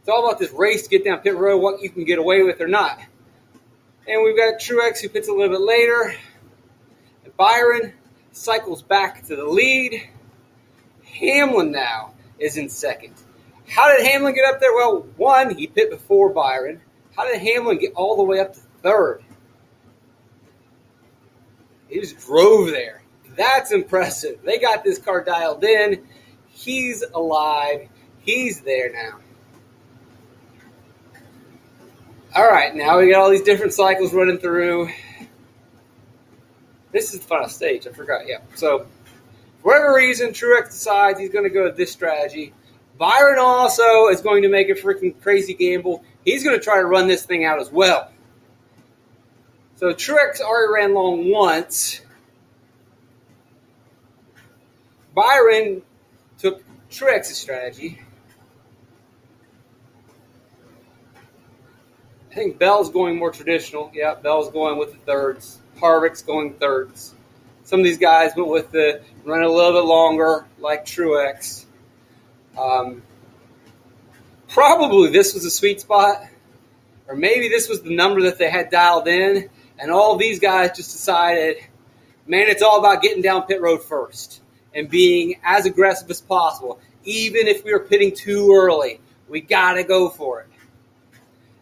It's 0.00 0.08
all 0.08 0.26
about 0.26 0.38
this 0.38 0.50
race 0.52 0.84
to 0.84 0.88
get 0.88 1.04
down 1.04 1.18
pit 1.18 1.36
road, 1.36 1.58
what 1.58 1.82
you 1.82 1.90
can 1.90 2.04
get 2.04 2.18
away 2.18 2.42
with 2.42 2.62
or 2.62 2.68
not. 2.68 2.98
And 4.08 4.24
we've 4.24 4.34
got 4.34 4.58
Truex 4.58 5.00
who 5.00 5.10
pits 5.10 5.28
a 5.28 5.32
little 5.32 5.50
bit 5.50 5.60
later. 5.60 6.14
And 7.22 7.36
Byron 7.36 7.92
cycles 8.32 8.80
back 8.80 9.26
to 9.26 9.36
the 9.36 9.44
lead. 9.44 10.08
Hamlin 11.04 11.70
now 11.70 12.14
is 12.38 12.56
in 12.56 12.70
second. 12.70 13.12
How 13.70 13.96
did 13.96 14.04
Hamlin 14.04 14.34
get 14.34 14.52
up 14.52 14.60
there? 14.60 14.74
Well, 14.74 15.06
one, 15.16 15.54
he 15.54 15.68
pit 15.68 15.90
before 15.90 16.30
Byron. 16.30 16.80
How 17.16 17.24
did 17.24 17.40
Hamlin 17.40 17.78
get 17.78 17.92
all 17.94 18.16
the 18.16 18.24
way 18.24 18.40
up 18.40 18.54
to 18.54 18.60
third? 18.82 19.22
He 21.88 22.00
just 22.00 22.18
drove 22.18 22.70
there. 22.70 23.02
That's 23.36 23.70
impressive. 23.70 24.40
They 24.44 24.58
got 24.58 24.82
this 24.82 24.98
car 24.98 25.22
dialed 25.22 25.62
in. 25.62 26.04
He's 26.48 27.04
alive. 27.14 27.88
He's 28.20 28.60
there 28.62 28.92
now. 28.92 29.18
All 32.34 32.48
right, 32.48 32.74
now 32.74 32.98
we 32.98 33.10
got 33.10 33.22
all 33.22 33.30
these 33.30 33.42
different 33.42 33.72
cycles 33.72 34.12
running 34.12 34.38
through. 34.38 34.90
This 36.92 37.14
is 37.14 37.20
the 37.20 37.26
final 37.26 37.48
stage. 37.48 37.86
I 37.86 37.92
forgot. 37.92 38.26
Yeah. 38.26 38.38
So, 38.56 38.86
for 39.62 39.72
whatever 39.72 39.94
reason, 39.94 40.30
Truex 40.30 40.70
decides 40.70 41.20
he's 41.20 41.30
going 41.30 41.44
to 41.44 41.50
go 41.50 41.64
with 41.64 41.76
this 41.76 41.92
strategy. 41.92 42.52
Byron 43.00 43.38
also 43.38 44.08
is 44.08 44.20
going 44.20 44.42
to 44.42 44.50
make 44.50 44.68
a 44.68 44.74
freaking 44.74 45.18
crazy 45.22 45.54
gamble. 45.54 46.04
He's 46.22 46.44
going 46.44 46.54
to 46.54 46.62
try 46.62 46.76
to 46.76 46.84
run 46.84 47.08
this 47.08 47.24
thing 47.24 47.46
out 47.46 47.58
as 47.58 47.72
well. 47.72 48.12
So 49.76 49.94
Truex 49.94 50.42
already 50.42 50.70
ran 50.70 50.92
long 50.92 51.30
once. 51.30 52.02
Byron 55.14 55.80
took 56.36 56.62
Truex's 56.90 57.38
strategy. 57.38 58.02
I 62.30 62.34
think 62.34 62.58
Bell's 62.58 62.90
going 62.90 63.18
more 63.18 63.30
traditional. 63.30 63.90
Yeah, 63.94 64.14
Bell's 64.14 64.50
going 64.50 64.78
with 64.78 64.92
the 64.92 64.98
thirds. 64.98 65.58
Harvick's 65.80 66.20
going 66.20 66.52
thirds. 66.52 67.14
Some 67.64 67.80
of 67.80 67.84
these 67.84 67.96
guys 67.96 68.32
went 68.36 68.50
with 68.50 68.70
the 68.72 69.00
run 69.24 69.42
a 69.42 69.48
little 69.48 69.80
bit 69.80 69.88
longer, 69.88 70.44
like 70.58 70.84
Truex. 70.84 71.64
Um, 72.60 73.02
probably 74.48 75.10
this 75.10 75.32
was 75.32 75.44
a 75.44 75.50
sweet 75.50 75.80
spot, 75.80 76.22
or 77.08 77.16
maybe 77.16 77.48
this 77.48 77.68
was 77.68 77.82
the 77.82 77.94
number 77.94 78.22
that 78.22 78.38
they 78.38 78.50
had 78.50 78.70
dialed 78.70 79.08
in, 79.08 79.48
and 79.78 79.90
all 79.90 80.16
these 80.16 80.40
guys 80.40 80.76
just 80.76 80.92
decided, 80.92 81.56
man, 82.26 82.48
it's 82.48 82.62
all 82.62 82.78
about 82.78 83.02
getting 83.02 83.22
down 83.22 83.46
pit 83.46 83.62
road 83.62 83.82
first 83.82 84.42
and 84.74 84.90
being 84.90 85.36
as 85.42 85.64
aggressive 85.64 86.10
as 86.10 86.20
possible. 86.20 86.80
Even 87.04 87.46
if 87.46 87.64
we 87.64 87.72
were 87.72 87.80
pitting 87.80 88.14
too 88.14 88.52
early, 88.54 89.00
we 89.28 89.40
got 89.40 89.74
to 89.74 89.84
go 89.84 90.10
for 90.10 90.42
it. 90.42 90.46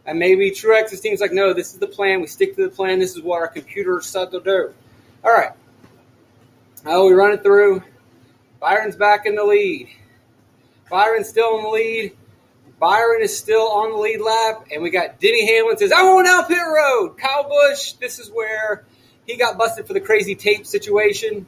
And 0.05 0.19
maybe 0.19 0.51
Truex's 0.51 1.01
team's 1.01 1.21
like, 1.21 1.33
no, 1.33 1.53
this 1.53 1.75
is 1.75 1.79
the 1.79 1.87
plan. 1.87 2.23
We 2.23 2.27
stick 2.27 2.57
to 2.57 2.63
the 2.63 2.75
plan. 2.75 2.99
This 2.99 3.15
is 3.15 3.23
what 3.23 3.37
our 3.37 3.47
computer 3.47 4.01
said 4.01 4.31
to 4.33 4.41
do. 4.41 4.75
All 5.23 5.31
right. 5.31 5.53
Oh, 6.87 7.07
we 7.07 7.13
run 7.13 7.33
it 7.33 7.43
through. 7.43 7.83
Byron's 8.59 8.97
back 8.97 9.27
in 9.27 9.35
the 9.37 9.45
lead. 9.45 9.89
Byron's 10.91 11.29
still 11.29 11.59
in 11.59 11.65
the 11.65 11.71
lead. 11.71 12.17
Byron 12.79 13.23
is 13.23 13.37
still 13.37 13.69
on 13.69 13.91
the 13.91 13.99
lead 13.99 14.21
lap, 14.21 14.69
and 14.73 14.83
we 14.83 14.91
got 14.91 15.21
Denny 15.21 15.47
Hamlin 15.47 15.77
says, 15.77 15.93
"I 15.93 16.03
want 16.03 16.29
out 16.29 16.49
pit 16.49 16.59
road." 16.59 17.17
Kyle 17.19 17.49
Busch, 17.49 17.95
this 17.95 18.19
is 18.19 18.31
where 18.31 18.85
he 19.27 19.37
got 19.37 19.59
busted 19.59 19.87
for 19.87 19.95
the 19.95 20.01
crazy 20.01 20.35
tape 20.35 20.67
situation. 20.67 21.47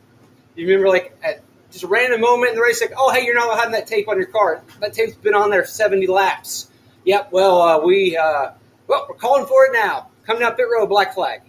You 0.57 0.67
remember, 0.67 0.89
like 0.89 1.17
at 1.23 1.43
just 1.71 1.85
a 1.85 1.87
random 1.87 2.21
moment 2.21 2.51
in 2.51 2.57
the 2.57 2.63
race, 2.63 2.81
like, 2.81 2.93
"Oh, 2.97 3.13
hey, 3.13 3.25
you're 3.25 3.37
not 3.37 3.57
having 3.57 3.73
that 3.73 3.87
tape 3.87 4.09
on 4.09 4.17
your 4.17 4.27
car. 4.27 4.63
That 4.81 4.93
tape's 4.93 5.15
been 5.15 5.35
on 5.35 5.51
there 5.51 5.65
70 5.65 6.09
laps." 6.09 6.69
Yep. 7.05 7.31
Well, 7.31 7.63
uh, 7.63 7.79
we 7.81 8.17
uh, 8.17 8.51
well, 8.89 9.07
we're 9.09 9.15
calling 9.17 9.47
for 9.47 9.67
it 9.67 9.73
now. 9.73 10.09
Coming 10.27 10.43
out 10.43 10.57
pit 10.57 10.67
road, 10.71 10.89
black 10.89 11.15
flag. 11.15 11.43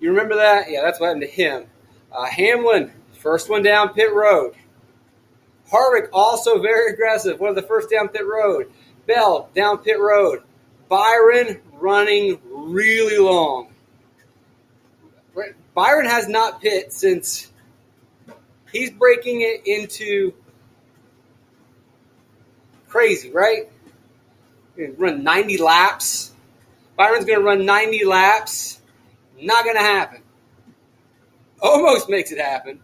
You 0.00 0.10
remember 0.10 0.36
that? 0.36 0.70
Yeah, 0.70 0.82
that's 0.82 0.98
what 0.98 1.06
happened 1.06 1.22
to 1.22 1.28
him. 1.28 1.66
Uh, 2.10 2.24
Hamlin, 2.24 2.92
first 3.20 3.48
one 3.48 3.62
down 3.62 3.92
pit 3.94 4.12
road. 4.12 4.54
Harvick 5.70 6.08
also 6.12 6.60
very 6.60 6.92
aggressive, 6.92 7.40
one 7.40 7.50
of 7.50 7.56
the 7.56 7.62
first 7.62 7.90
down 7.90 8.08
pit 8.08 8.26
road. 8.26 8.70
Bell 9.06 9.48
down 9.54 9.78
pit 9.78 9.98
road. 9.98 10.42
Byron 10.88 11.60
running 11.72 12.40
really 12.50 13.18
long. 13.18 13.68
Byron 15.74 16.06
has 16.06 16.28
not 16.28 16.62
pit 16.62 16.92
since 16.92 17.50
he's 18.72 18.90
breaking 18.90 19.40
it 19.40 19.62
into 19.66 20.32
crazy, 22.88 23.32
right? 23.32 23.70
run 24.96 25.24
90 25.24 25.58
laps. 25.58 26.32
Byron's 26.96 27.24
going 27.24 27.40
to 27.40 27.44
run 27.44 27.66
90 27.66 28.04
laps. 28.04 28.80
Not 29.40 29.64
going 29.64 29.76
to 29.76 29.82
happen. 29.82 30.22
Almost 31.60 32.08
makes 32.08 32.30
it 32.30 32.38
happen. 32.38 32.80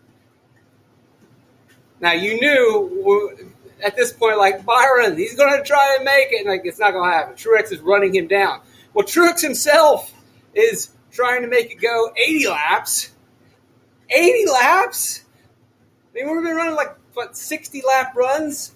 Now 2.00 2.12
you 2.12 2.40
knew 2.40 3.52
at 3.82 3.96
this 3.96 4.12
point, 4.12 4.38
like 4.38 4.64
Byron, 4.64 5.16
he's 5.16 5.36
going 5.36 5.56
to 5.56 5.62
try 5.64 5.96
and 5.96 6.04
make 6.04 6.32
it, 6.32 6.40
and 6.40 6.48
like 6.48 6.62
it's 6.64 6.78
not 6.78 6.92
going 6.92 7.10
to 7.10 7.16
happen. 7.16 7.34
Truex 7.34 7.72
is 7.72 7.80
running 7.80 8.14
him 8.14 8.26
down. 8.26 8.60
Well, 8.94 9.06
Truex 9.06 9.40
himself 9.40 10.12
is 10.54 10.90
trying 11.12 11.42
to 11.42 11.48
make 11.48 11.70
it 11.70 11.80
go 11.80 12.12
80 12.16 12.48
laps. 12.48 13.12
80 14.08 14.50
laps. 14.50 15.24
I 16.10 16.14
mean, 16.14 16.34
we've 16.34 16.44
been 16.44 16.56
running 16.56 16.74
like 16.74 16.96
what 17.14 17.36
60 17.36 17.82
lap 17.86 18.14
runs. 18.16 18.74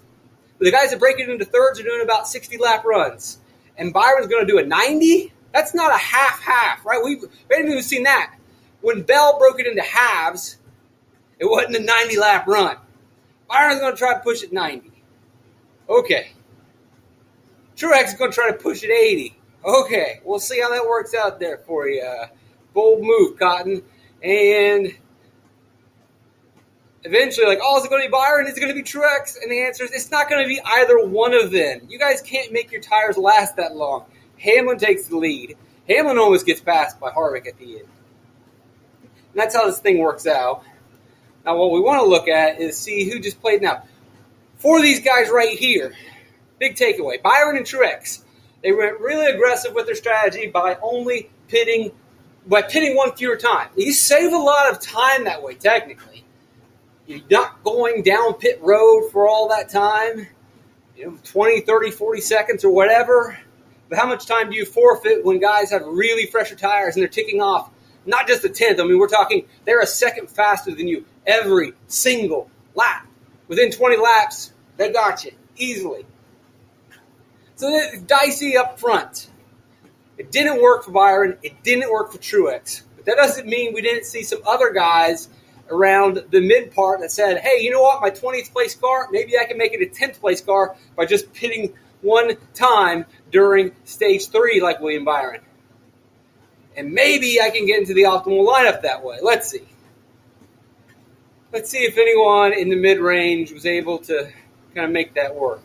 The 0.59 0.71
guys 0.71 0.91
that 0.91 0.99
break 0.99 1.19
it 1.19 1.29
into 1.29 1.43
thirds 1.43 1.79
are 1.79 1.83
doing 1.83 2.01
about 2.01 2.27
60 2.27 2.57
lap 2.57 2.85
runs, 2.85 3.39
and 3.77 3.91
Byron's 3.91 4.27
going 4.27 4.45
to 4.45 4.51
do 4.51 4.57
a 4.57 4.65
90. 4.65 5.33
That's 5.53 5.73
not 5.73 5.93
a 5.93 5.97
half 5.97 6.41
half, 6.41 6.85
right? 6.85 7.01
We, 7.03 7.21
haven't 7.51 7.71
even 7.71 7.83
seen 7.83 8.03
that. 8.03 8.35
When 8.81 9.01
Bell 9.01 9.37
broke 9.37 9.59
it 9.59 9.67
into 9.67 9.81
halves, 9.81 10.57
it 11.39 11.45
wasn't 11.45 11.75
a 11.75 11.79
90 11.79 12.17
lap 12.17 12.47
run. 12.47 12.77
Byron's 13.49 13.79
going 13.79 13.93
to 13.93 13.97
try 13.97 14.13
to 14.13 14.19
push 14.19 14.43
it 14.43 14.51
90. 14.51 14.91
Okay. 15.89 16.31
Truex 17.75 18.05
is 18.05 18.13
going 18.13 18.31
to 18.31 18.35
try 18.35 18.49
to 18.49 18.57
push 18.57 18.83
it 18.83 18.91
80. 18.91 19.37
Okay, 19.65 20.19
we'll 20.23 20.39
see 20.39 20.61
how 20.61 20.69
that 20.69 20.85
works 20.85 21.15
out 21.15 21.39
there 21.39 21.57
for 21.57 21.87
you. 21.87 22.07
bold 22.73 23.01
move, 23.01 23.39
Cotton. 23.39 23.81
And 24.21 24.95
eventually, 27.03 27.47
like, 27.47 27.59
oh, 27.61 27.79
is 27.79 27.85
it 27.85 27.89
going 27.89 28.03
to 28.03 28.07
be 28.07 28.11
Byron? 28.11 28.47
Is 28.47 28.55
it 28.55 28.61
going 28.61 28.73
to 28.73 28.75
be 28.75 28.83
Truex? 28.83 29.41
And 29.41 29.51
the 29.51 29.61
answer 29.63 29.83
is 29.83 29.91
it's 29.91 30.11
not 30.11 30.29
going 30.29 30.43
to 30.43 30.47
be 30.47 30.61
either 30.63 31.05
one 31.05 31.33
of 31.33 31.51
them. 31.51 31.81
You 31.89 31.97
guys 31.97 32.21
can't 32.21 32.53
make 32.53 32.71
your 32.71 32.81
tires 32.81 33.17
last 33.17 33.55
that 33.57 33.75
long. 33.75 34.05
Hamlin 34.37 34.77
takes 34.77 35.07
the 35.07 35.17
lead. 35.17 35.57
Hamlin 35.89 36.19
almost 36.19 36.45
gets 36.45 36.61
passed 36.61 36.99
by 36.99 37.09
Harvick 37.09 37.47
at 37.47 37.57
the 37.57 37.79
end. 37.79 37.87
And 39.01 39.41
that's 39.41 39.55
how 39.55 39.65
this 39.65 39.79
thing 39.79 39.97
works 39.97 40.27
out. 40.27 40.63
Now, 41.45 41.57
what 41.57 41.71
we 41.71 41.79
want 41.79 42.01
to 42.01 42.07
look 42.07 42.27
at 42.27 42.59
is 42.59 42.77
see 42.77 43.09
who 43.09 43.19
just 43.19 43.39
played. 43.39 43.61
Now, 43.61 43.83
for 44.57 44.81
these 44.81 45.01
guys 45.01 45.29
right 45.29 45.57
here, 45.57 45.93
big 46.59 46.75
takeaway 46.75 47.21
Byron 47.21 47.57
and 47.57 47.65
Truex. 47.65 48.23
They 48.63 48.71
went 48.71 48.99
really 48.99 49.27
aggressive 49.27 49.75
with 49.75 49.85
their 49.85 49.95
strategy 49.95 50.47
by 50.47 50.75
only 50.81 51.29
pitting, 51.47 51.91
by 52.47 52.63
pitting 52.63 52.95
one 52.95 53.15
fewer 53.15 53.35
time. 53.35 53.69
You 53.75 53.93
save 53.93 54.33
a 54.33 54.37
lot 54.37 54.71
of 54.71 54.81
time 54.81 55.25
that 55.25 55.43
way, 55.43 55.53
technically. 55.53 56.25
You're 57.05 57.21
not 57.29 57.63
going 57.63 58.01
down 58.01 58.33
pit 58.33 58.59
road 58.63 59.11
for 59.11 59.29
all 59.29 59.49
that 59.49 59.69
time, 59.69 60.25
you 60.97 61.05
know, 61.05 61.19
20, 61.23 61.61
30, 61.61 61.91
40 61.91 62.21
seconds 62.21 62.65
or 62.65 62.71
whatever. 62.71 63.37
But 63.87 63.99
how 63.99 64.07
much 64.07 64.25
time 64.25 64.49
do 64.49 64.55
you 64.55 64.65
forfeit 64.65 65.23
when 65.23 65.39
guys 65.39 65.69
have 65.69 65.83
really 65.85 66.25
fresher 66.25 66.55
tires 66.55 66.95
and 66.95 67.03
they're 67.03 67.07
ticking 67.07 67.41
off 67.41 67.69
not 68.05 68.27
just 68.27 68.43
a 68.43 68.49
tenth? 68.49 68.79
I 68.79 68.83
mean, 68.83 68.99
we're 68.99 69.07
talking 69.07 69.47
they're 69.65 69.81
a 69.81 69.87
second 69.87 70.29
faster 70.29 70.73
than 70.73 70.87
you 70.87 71.05
every 71.25 71.73
single 71.87 72.49
lap. 72.73 73.07
Within 73.47 73.71
20 73.71 73.97
laps, 73.97 74.51
they 74.77 74.91
got 74.91 75.23
you 75.23 75.31
easily. 75.57 76.05
So 77.55 77.69
it's 77.69 78.01
dicey 78.01 78.57
up 78.57 78.79
front. 78.79 79.29
It 80.17 80.31
didn't 80.31 80.61
work 80.61 80.83
for 80.83 80.91
Byron. 80.91 81.37
It 81.43 81.63
didn't 81.63 81.91
work 81.91 82.11
for 82.11 82.17
Truex. 82.17 82.83
But 82.95 83.05
that 83.05 83.17
doesn't 83.17 83.47
mean 83.47 83.73
we 83.73 83.81
didn't 83.81 84.05
see 84.05 84.23
some 84.23 84.39
other 84.45 84.71
guys 84.71 85.29
around 85.69 86.23
the 86.29 86.41
mid 86.41 86.73
part 86.73 87.01
that 87.01 87.11
said, 87.11 87.39
hey, 87.39 87.61
you 87.61 87.71
know 87.71 87.81
what? 87.81 88.01
My 88.01 88.11
20th 88.11 88.51
place 88.51 88.75
car, 88.75 89.07
maybe 89.11 89.37
I 89.37 89.45
can 89.45 89.57
make 89.57 89.73
it 89.73 89.81
a 89.81 89.89
10th 89.89 90.19
place 90.19 90.41
car 90.41 90.75
by 90.95 91.05
just 91.05 91.33
pitting 91.33 91.73
one 92.01 92.37
time 92.53 93.05
during 93.31 93.71
stage 93.83 94.29
three, 94.29 94.61
like 94.61 94.79
William 94.79 95.05
Byron. 95.05 95.41
And 96.77 96.91
maybe 96.91 97.39
I 97.41 97.49
can 97.49 97.65
get 97.65 97.79
into 97.79 97.93
the 97.93 98.03
optimal 98.03 98.45
lineup 98.45 98.81
that 98.81 99.03
way. 99.03 99.17
Let's 99.21 99.49
see. 99.49 99.63
Let's 101.53 101.69
see 101.69 101.79
if 101.79 101.97
anyone 101.97 102.53
in 102.53 102.69
the 102.69 102.75
mid 102.75 102.99
range 102.99 103.51
was 103.53 103.65
able 103.65 103.99
to 103.99 104.29
kind 104.73 104.85
of 104.85 104.91
make 104.91 105.13
that 105.15 105.35
work. 105.35 105.61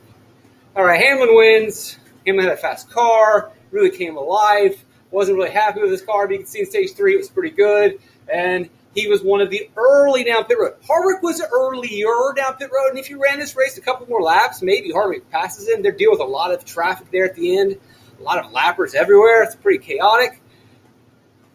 All 0.76 0.84
right, 0.84 1.00
Hamlin 1.00 1.34
wins. 1.34 1.98
Hamlin 2.24 2.46
had 2.46 2.54
a 2.54 2.56
fast 2.56 2.90
car, 2.90 3.50
really 3.72 3.90
came 3.90 4.16
alive. 4.16 4.84
Wasn't 5.10 5.36
really 5.36 5.50
happy 5.50 5.80
with 5.80 5.90
his 5.90 6.02
car, 6.02 6.28
but 6.28 6.32
you 6.34 6.38
can 6.38 6.46
see 6.46 6.60
in 6.60 6.66
stage 6.66 6.94
three 6.94 7.14
it 7.14 7.18
was 7.18 7.28
pretty 7.28 7.50
good. 7.50 7.98
And 8.32 8.70
he 8.94 9.08
was 9.08 9.22
one 9.22 9.40
of 9.40 9.50
the 9.50 9.68
early 9.76 10.22
down 10.22 10.44
pit 10.44 10.58
road. 10.60 10.74
Harvick 10.88 11.22
was 11.22 11.42
earlier 11.52 12.34
down 12.36 12.54
pit 12.54 12.70
road, 12.72 12.90
and 12.90 12.98
if 12.98 13.10
you 13.10 13.20
ran 13.20 13.38
this 13.38 13.56
race 13.56 13.76
a 13.78 13.80
couple 13.80 14.06
more 14.06 14.22
laps, 14.22 14.62
maybe 14.62 14.92
Harvick 14.92 15.22
passes 15.30 15.68
him. 15.68 15.82
They're 15.82 15.92
dealing 15.92 16.18
with 16.18 16.26
a 16.26 16.30
lot 16.30 16.52
of 16.52 16.64
traffic 16.64 17.10
there 17.10 17.24
at 17.24 17.34
the 17.34 17.58
end, 17.58 17.78
a 18.18 18.22
lot 18.22 18.44
of 18.44 18.52
lappers 18.52 18.94
everywhere. 18.94 19.42
It's 19.42 19.56
pretty 19.56 19.84
chaotic. 19.84 20.40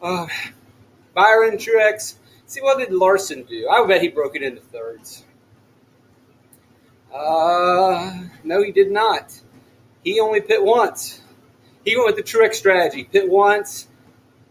Uh, 0.02 0.28
Byron 1.14 1.58
Truex. 1.58 2.16
See 2.46 2.62
what 2.62 2.78
did 2.78 2.94
Larson 2.94 3.44
do? 3.44 3.68
I 3.70 3.86
bet 3.88 4.02
he 4.02 4.10
broke 4.10 4.36
it 4.36 4.44
into 4.44 4.62
thirds. 4.62 5.24
Uh, 7.14 8.26
no, 8.44 8.62
he 8.62 8.72
did 8.72 8.92
not. 8.92 9.40
He 10.04 10.20
only 10.20 10.42
pit 10.42 10.64
once. 10.64 11.22
He 11.84 11.96
went 11.96 12.16
with 12.16 12.18
the 12.18 12.24
Truex 12.24 12.56
strategy, 12.56 13.04
pit 13.04 13.30
once, 13.30 13.88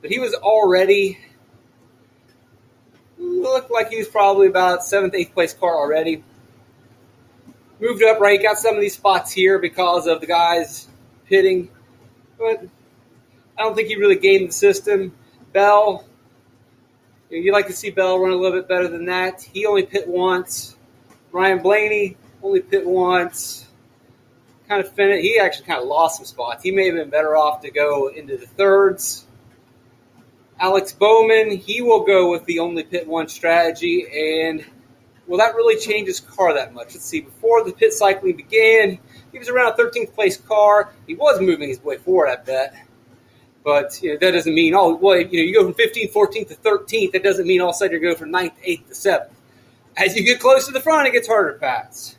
but 0.01 0.11
he 0.11 0.19
was 0.19 0.35
already 0.35 1.19
looked 3.19 3.71
like 3.71 3.91
he 3.91 3.99
was 3.99 4.09
probably 4.09 4.47
about 4.47 4.85
seventh, 4.85 5.15
eighth 5.15 5.35
place 5.35 5.53
car 5.53 5.75
already. 5.75 6.25
Moved 7.81 8.03
up 8.03 8.21
right, 8.21 8.41
got 8.41 8.59
some 8.59 8.75
of 8.75 8.81
these 8.81 8.95
spots 8.95 9.33
here 9.33 9.59
because 9.59 10.07
of 10.07 10.21
the 10.21 10.27
guys 10.27 10.89
pitting, 11.27 11.71
but 12.39 12.65
I 13.59 13.63
don't 13.63 13.75
think 13.75 13.89
he 13.89 13.97
really 13.97 14.17
gained 14.17 14.49
the 14.49 14.53
system. 14.53 15.13
Bell, 15.55 16.05
you 17.31 17.45
would 17.45 17.53
like 17.53 17.69
to 17.69 17.73
see 17.73 17.91
Bell 17.91 18.19
run 18.19 18.33
a 18.33 18.37
little 18.37 18.59
bit 18.59 18.69
better 18.69 18.89
than 18.89 19.07
that. 19.07 19.41
He 19.41 19.65
only 19.65 19.85
pit 19.85 20.07
once. 20.07 20.77
Ryan 21.31 21.63
Blaney 21.63 22.17
only 22.43 22.61
pit 22.61 22.85
once. 22.85 23.67
Kind 24.69 24.85
of 24.85 24.93
finished. 24.93 25.23
He 25.23 25.39
actually 25.39 25.67
kind 25.67 25.81
of 25.81 25.87
lost 25.87 26.17
some 26.17 26.27
spots. 26.27 26.65
He 26.65 26.73
may 26.73 26.87
have 26.87 26.97
been 26.97 27.09
better 27.09 27.37
off 27.37 27.61
to 27.63 27.71
go 27.71 28.09
into 28.09 28.37
the 28.37 28.47
thirds. 28.47 29.27
Alex 30.59 30.93
Bowman, 30.93 31.53
he 31.53 31.83
will 31.83 32.05
go 32.05 32.31
with 32.31 32.45
the 32.47 32.59
only 32.59 32.83
pit 32.83 33.07
one 33.07 33.29
strategy, 33.29 34.07
and 34.13 34.65
will 35.27 35.39
that 35.39 35.55
really 35.55 35.81
change 35.81 36.09
his 36.09 36.21
car 36.21 36.55
that 36.55 36.75
much? 36.75 36.95
Let's 36.95 37.05
see. 37.05 37.21
Before 37.21 37.65
the 37.65 37.73
pit 37.73 37.93
cycling 37.93 38.37
began, 38.37 38.99
he 39.31 39.39
was 39.39 39.49
around 39.49 39.73
a 39.73 39.77
13th 39.77 40.15
place 40.15 40.37
car. 40.37 40.93
He 41.07 41.15
was 41.15 41.41
moving 41.41 41.69
his 41.69 41.83
way 41.83 41.99
forward, 41.99 42.29
I 42.29 42.37
bet. 42.37 42.75
But 43.65 44.03
you 44.03 44.13
know, 44.13 44.19
that 44.19 44.33
doesn't 44.33 44.55
mean, 44.55 44.75
oh, 44.75 44.95
well, 44.95 45.19
you 45.19 45.25
know, 45.25 45.45
you 45.45 45.55
go 45.55 45.65
from 45.65 45.75
15th, 45.75 46.13
14th 46.13 46.49
to 46.49 46.55
13th. 46.57 47.13
That 47.13 47.25
doesn't 47.25 47.47
mean 47.47 47.63
all 47.63 47.71
of 47.71 47.75
a 47.75 47.79
sudden 47.79 48.01
you 48.01 48.09
go 48.09 48.15
from 48.15 48.31
9th, 48.31 48.53
8th 48.63 48.89
to 48.89 48.95
7th. 48.95 49.31
As 49.97 50.15
you 50.17 50.25
get 50.25 50.39
close 50.39 50.67
to 50.67 50.73
the 50.73 50.81
front, 50.81 51.09
it 51.09 51.13
gets 51.13 51.27
harder 51.27 51.55
to 51.55 51.59
pass. 51.59 52.17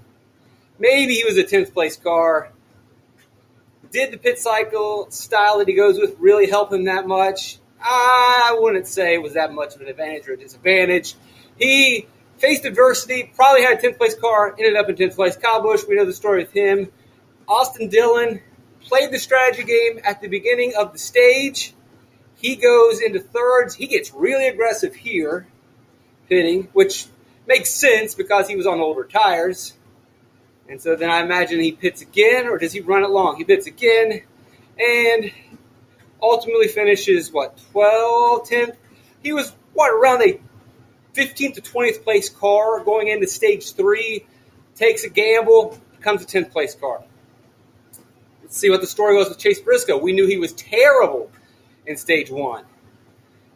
Maybe 0.79 1.13
he 1.13 1.23
was 1.23 1.37
a 1.37 1.43
10th 1.43 1.73
place 1.73 1.97
car. 1.97 2.51
Did 3.91 4.11
the 4.11 4.17
pit 4.17 4.39
cycle 4.39 5.07
style 5.11 5.59
that 5.59 5.67
he 5.67 5.75
goes 5.75 5.99
with 5.99 6.15
really 6.19 6.49
help 6.49 6.73
him 6.73 6.85
that 6.85 7.07
much? 7.07 7.59
I 7.79 8.57
wouldn't 8.59 8.87
say 8.87 9.13
it 9.13 9.21
was 9.21 9.33
that 9.33 9.53
much 9.53 9.75
of 9.75 9.81
an 9.81 9.87
advantage 9.87 10.27
or 10.27 10.33
a 10.33 10.37
disadvantage. 10.37 11.15
He 11.59 12.07
faced 12.39 12.65
adversity, 12.65 13.31
probably 13.35 13.61
had 13.61 13.77
a 13.77 13.87
10th 13.87 13.97
place 13.97 14.15
car, 14.15 14.55
ended 14.57 14.75
up 14.75 14.89
in 14.89 14.95
10th 14.95 15.15
place. 15.15 15.37
Kyle 15.37 15.61
Busch, 15.61 15.83
we 15.87 15.95
know 15.95 16.05
the 16.05 16.13
story 16.13 16.39
with 16.39 16.51
him. 16.51 16.91
Austin 17.47 17.89
Dillon 17.89 18.41
played 18.85 19.11
the 19.11 19.19
strategy 19.19 19.63
game 19.63 19.99
at 20.03 20.21
the 20.21 20.27
beginning 20.27 20.73
of 20.77 20.93
the 20.93 20.99
stage. 20.99 21.73
He 22.35 22.55
goes 22.55 23.01
into 23.01 23.19
thirds. 23.19 23.75
He 23.75 23.87
gets 23.87 24.13
really 24.13 24.47
aggressive 24.47 24.95
here, 24.95 25.47
pitting, 26.29 26.69
which 26.73 27.07
makes 27.47 27.69
sense 27.69 28.15
because 28.15 28.47
he 28.47 28.55
was 28.55 28.67
on 28.67 28.79
older 28.79 29.03
tires. 29.03 29.73
And 30.67 30.81
so 30.81 30.95
then 30.95 31.09
I 31.09 31.21
imagine 31.21 31.59
he 31.59 31.71
pits 31.71 32.01
again, 32.01 32.47
or 32.47 32.57
does 32.57 32.73
he 32.73 32.81
run 32.81 33.03
it 33.03 33.09
long? 33.09 33.35
He 33.37 33.43
pits 33.43 33.67
again, 33.67 34.21
and 34.79 35.31
ultimately 36.21 36.67
finishes 36.67 37.31
what 37.31 37.57
12th, 37.73 38.49
10th. 38.49 38.75
He 39.21 39.31
was 39.31 39.53
what 39.73 39.91
around 39.91 40.21
a 40.23 40.39
15th 41.13 41.55
to 41.55 41.61
20th 41.61 42.03
place 42.03 42.29
car 42.29 42.83
going 42.83 43.07
into 43.07 43.27
stage 43.27 43.73
three. 43.73 44.25
Takes 44.75 45.03
a 45.03 45.09
gamble, 45.09 45.79
becomes 45.97 46.23
a 46.23 46.25
10th 46.25 46.51
place 46.51 46.75
car. 46.75 47.03
See 48.55 48.69
what 48.69 48.79
the 48.79 48.87
story 48.87 49.17
was 49.17 49.27
with 49.27 49.37
Chase 49.37 49.59
Briscoe. 49.59 49.97
We 49.97 50.13
knew 50.13 50.27
he 50.27 50.37
was 50.37 50.53
terrible 50.53 51.29
in 51.85 51.97
stage 51.97 52.31
one. 52.31 52.63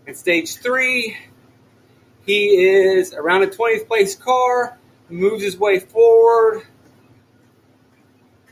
In 0.05 0.13
stage 0.13 0.57
three, 0.57 1.15
he 2.25 2.47
is 2.57 3.13
around 3.13 3.43
a 3.43 3.47
20th 3.47 3.87
place 3.87 4.13
car, 4.17 4.77
moves 5.07 5.41
his 5.41 5.57
way 5.57 5.79
forward. 5.79 6.63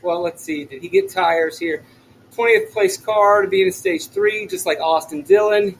Well, 0.00 0.22
let's 0.22 0.42
see. 0.42 0.64
Did 0.64 0.80
he 0.80 0.88
get 0.88 1.10
tires 1.10 1.58
here? 1.58 1.84
20th 2.34 2.72
place 2.72 2.96
car 2.96 3.42
to 3.42 3.48
be 3.48 3.60
in 3.60 3.70
stage 3.70 4.08
three, 4.08 4.46
just 4.46 4.64
like 4.64 4.80
Austin 4.80 5.24
Dillon. 5.24 5.78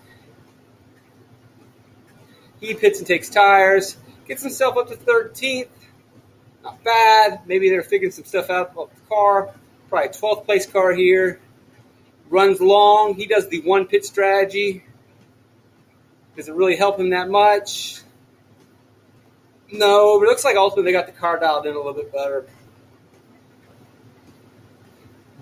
He 2.60 2.74
pits 2.74 2.98
and 2.98 3.06
takes 3.06 3.30
tires, 3.30 3.96
gets 4.26 4.42
himself 4.42 4.76
up 4.76 4.88
to 4.88 4.96
13th. 4.96 5.68
Not 6.62 6.84
bad. 6.84 7.40
Maybe 7.46 7.70
they're 7.70 7.82
figuring 7.82 8.12
some 8.12 8.26
stuff 8.26 8.50
out 8.50 8.72
about 8.72 8.94
the 8.94 9.00
car. 9.08 9.54
Probably 9.88 10.08
12th 10.08 10.44
place 10.44 10.66
car 10.66 10.92
here. 10.92 11.40
Runs 12.28 12.60
long. 12.60 13.14
He 13.14 13.26
does 13.26 13.48
the 13.48 13.60
one 13.62 13.86
pit 13.86 14.04
strategy. 14.04 14.84
Does 16.36 16.48
it 16.48 16.54
really 16.54 16.76
help 16.76 17.00
him 17.00 17.10
that 17.10 17.28
much? 17.28 18.02
No, 19.72 20.18
but 20.18 20.26
it 20.26 20.28
looks 20.28 20.44
like 20.44 20.56
ultimately 20.56 20.92
they 20.92 20.98
got 20.98 21.06
the 21.06 21.12
car 21.12 21.38
dialed 21.38 21.66
in 21.66 21.74
a 21.74 21.76
little 21.76 21.94
bit 21.94 22.12
better. 22.12 22.46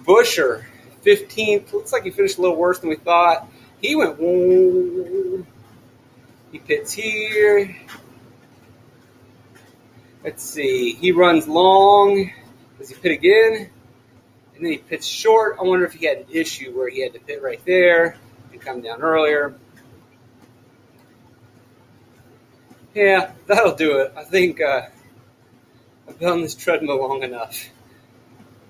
Buescher, 0.03 0.65
15th. 1.05 1.73
Looks 1.73 1.93
like 1.93 2.05
he 2.05 2.11
finished 2.11 2.39
a 2.39 2.41
little 2.41 2.57
worse 2.57 2.79
than 2.79 2.89
we 2.89 2.97
thought. 2.97 3.49
He 3.81 3.95
went, 3.95 4.19
he 6.51 6.59
pits 6.61 6.93
here. 6.93 7.77
Let's 10.25 10.43
see. 10.43 10.95
He 10.95 11.13
runs 11.13 11.47
long. 11.47 12.33
Does 12.79 12.89
he 12.89 12.95
pit 12.95 13.13
again? 13.13 13.71
And 14.57 14.65
then 14.65 14.73
he 14.73 14.79
pits 14.79 15.07
short. 15.07 15.57
I 15.61 15.65
wonder 15.65 15.85
if 15.85 15.93
he 15.93 16.07
had 16.07 16.19
an 16.19 16.27
issue 16.31 16.77
where 16.77 16.89
he 16.89 17.03
had 17.03 17.13
to 17.13 17.21
pit 17.21 17.43
right 17.43 17.61
there 17.67 18.17
and 18.53 18.61
come 18.61 18.81
down 18.81 19.03
earlier. 19.03 19.55
Yeah, 22.95 23.33
that'll 23.47 23.75
do 23.75 23.99
it. 23.99 24.15
I 24.17 24.25
think 24.25 24.61
uh, 24.63 24.87
I've 26.09 26.19
been 26.19 26.29
on 26.31 26.41
this 26.41 26.55
treadmill 26.55 27.07
long 27.07 27.23
enough. 27.23 27.69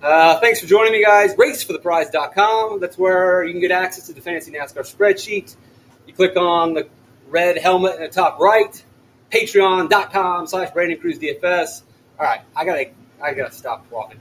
Uh, 0.03 0.41
thanks 0.41 0.61
for 0.61 0.67
joining 0.67 0.93
me, 0.93 1.05
guys. 1.05 1.35
RaceForThePrize.com. 1.35 2.81
That's 2.81 2.99
where 2.99 3.45
you 3.45 3.53
can 3.53 3.61
get 3.61 3.71
access 3.71 4.07
to 4.09 4.13
the 4.13 4.21
Fantasy 4.21 4.51
NASCAR 4.51 4.83
spreadsheet. 4.83 5.55
You 6.07 6.15
click 6.15 6.37
on 6.37 6.75
the 6.75 6.89
red 7.29 7.59
helmet 7.59 7.95
in 7.95 8.01
the 8.03 8.09
top 8.09 8.41
right. 8.41 8.85
Patreon.com 9.31 10.49
slash 10.49 10.73
Brandon 10.73 10.99
Cruz 10.99 11.19
DFS. 11.19 11.83
All 12.19 12.27
right, 12.27 12.41
I 12.55 12.65
gotta, 12.65 12.91
I 13.23 13.35
gotta 13.35 13.53
stop 13.53 13.87
walking. 13.91 14.21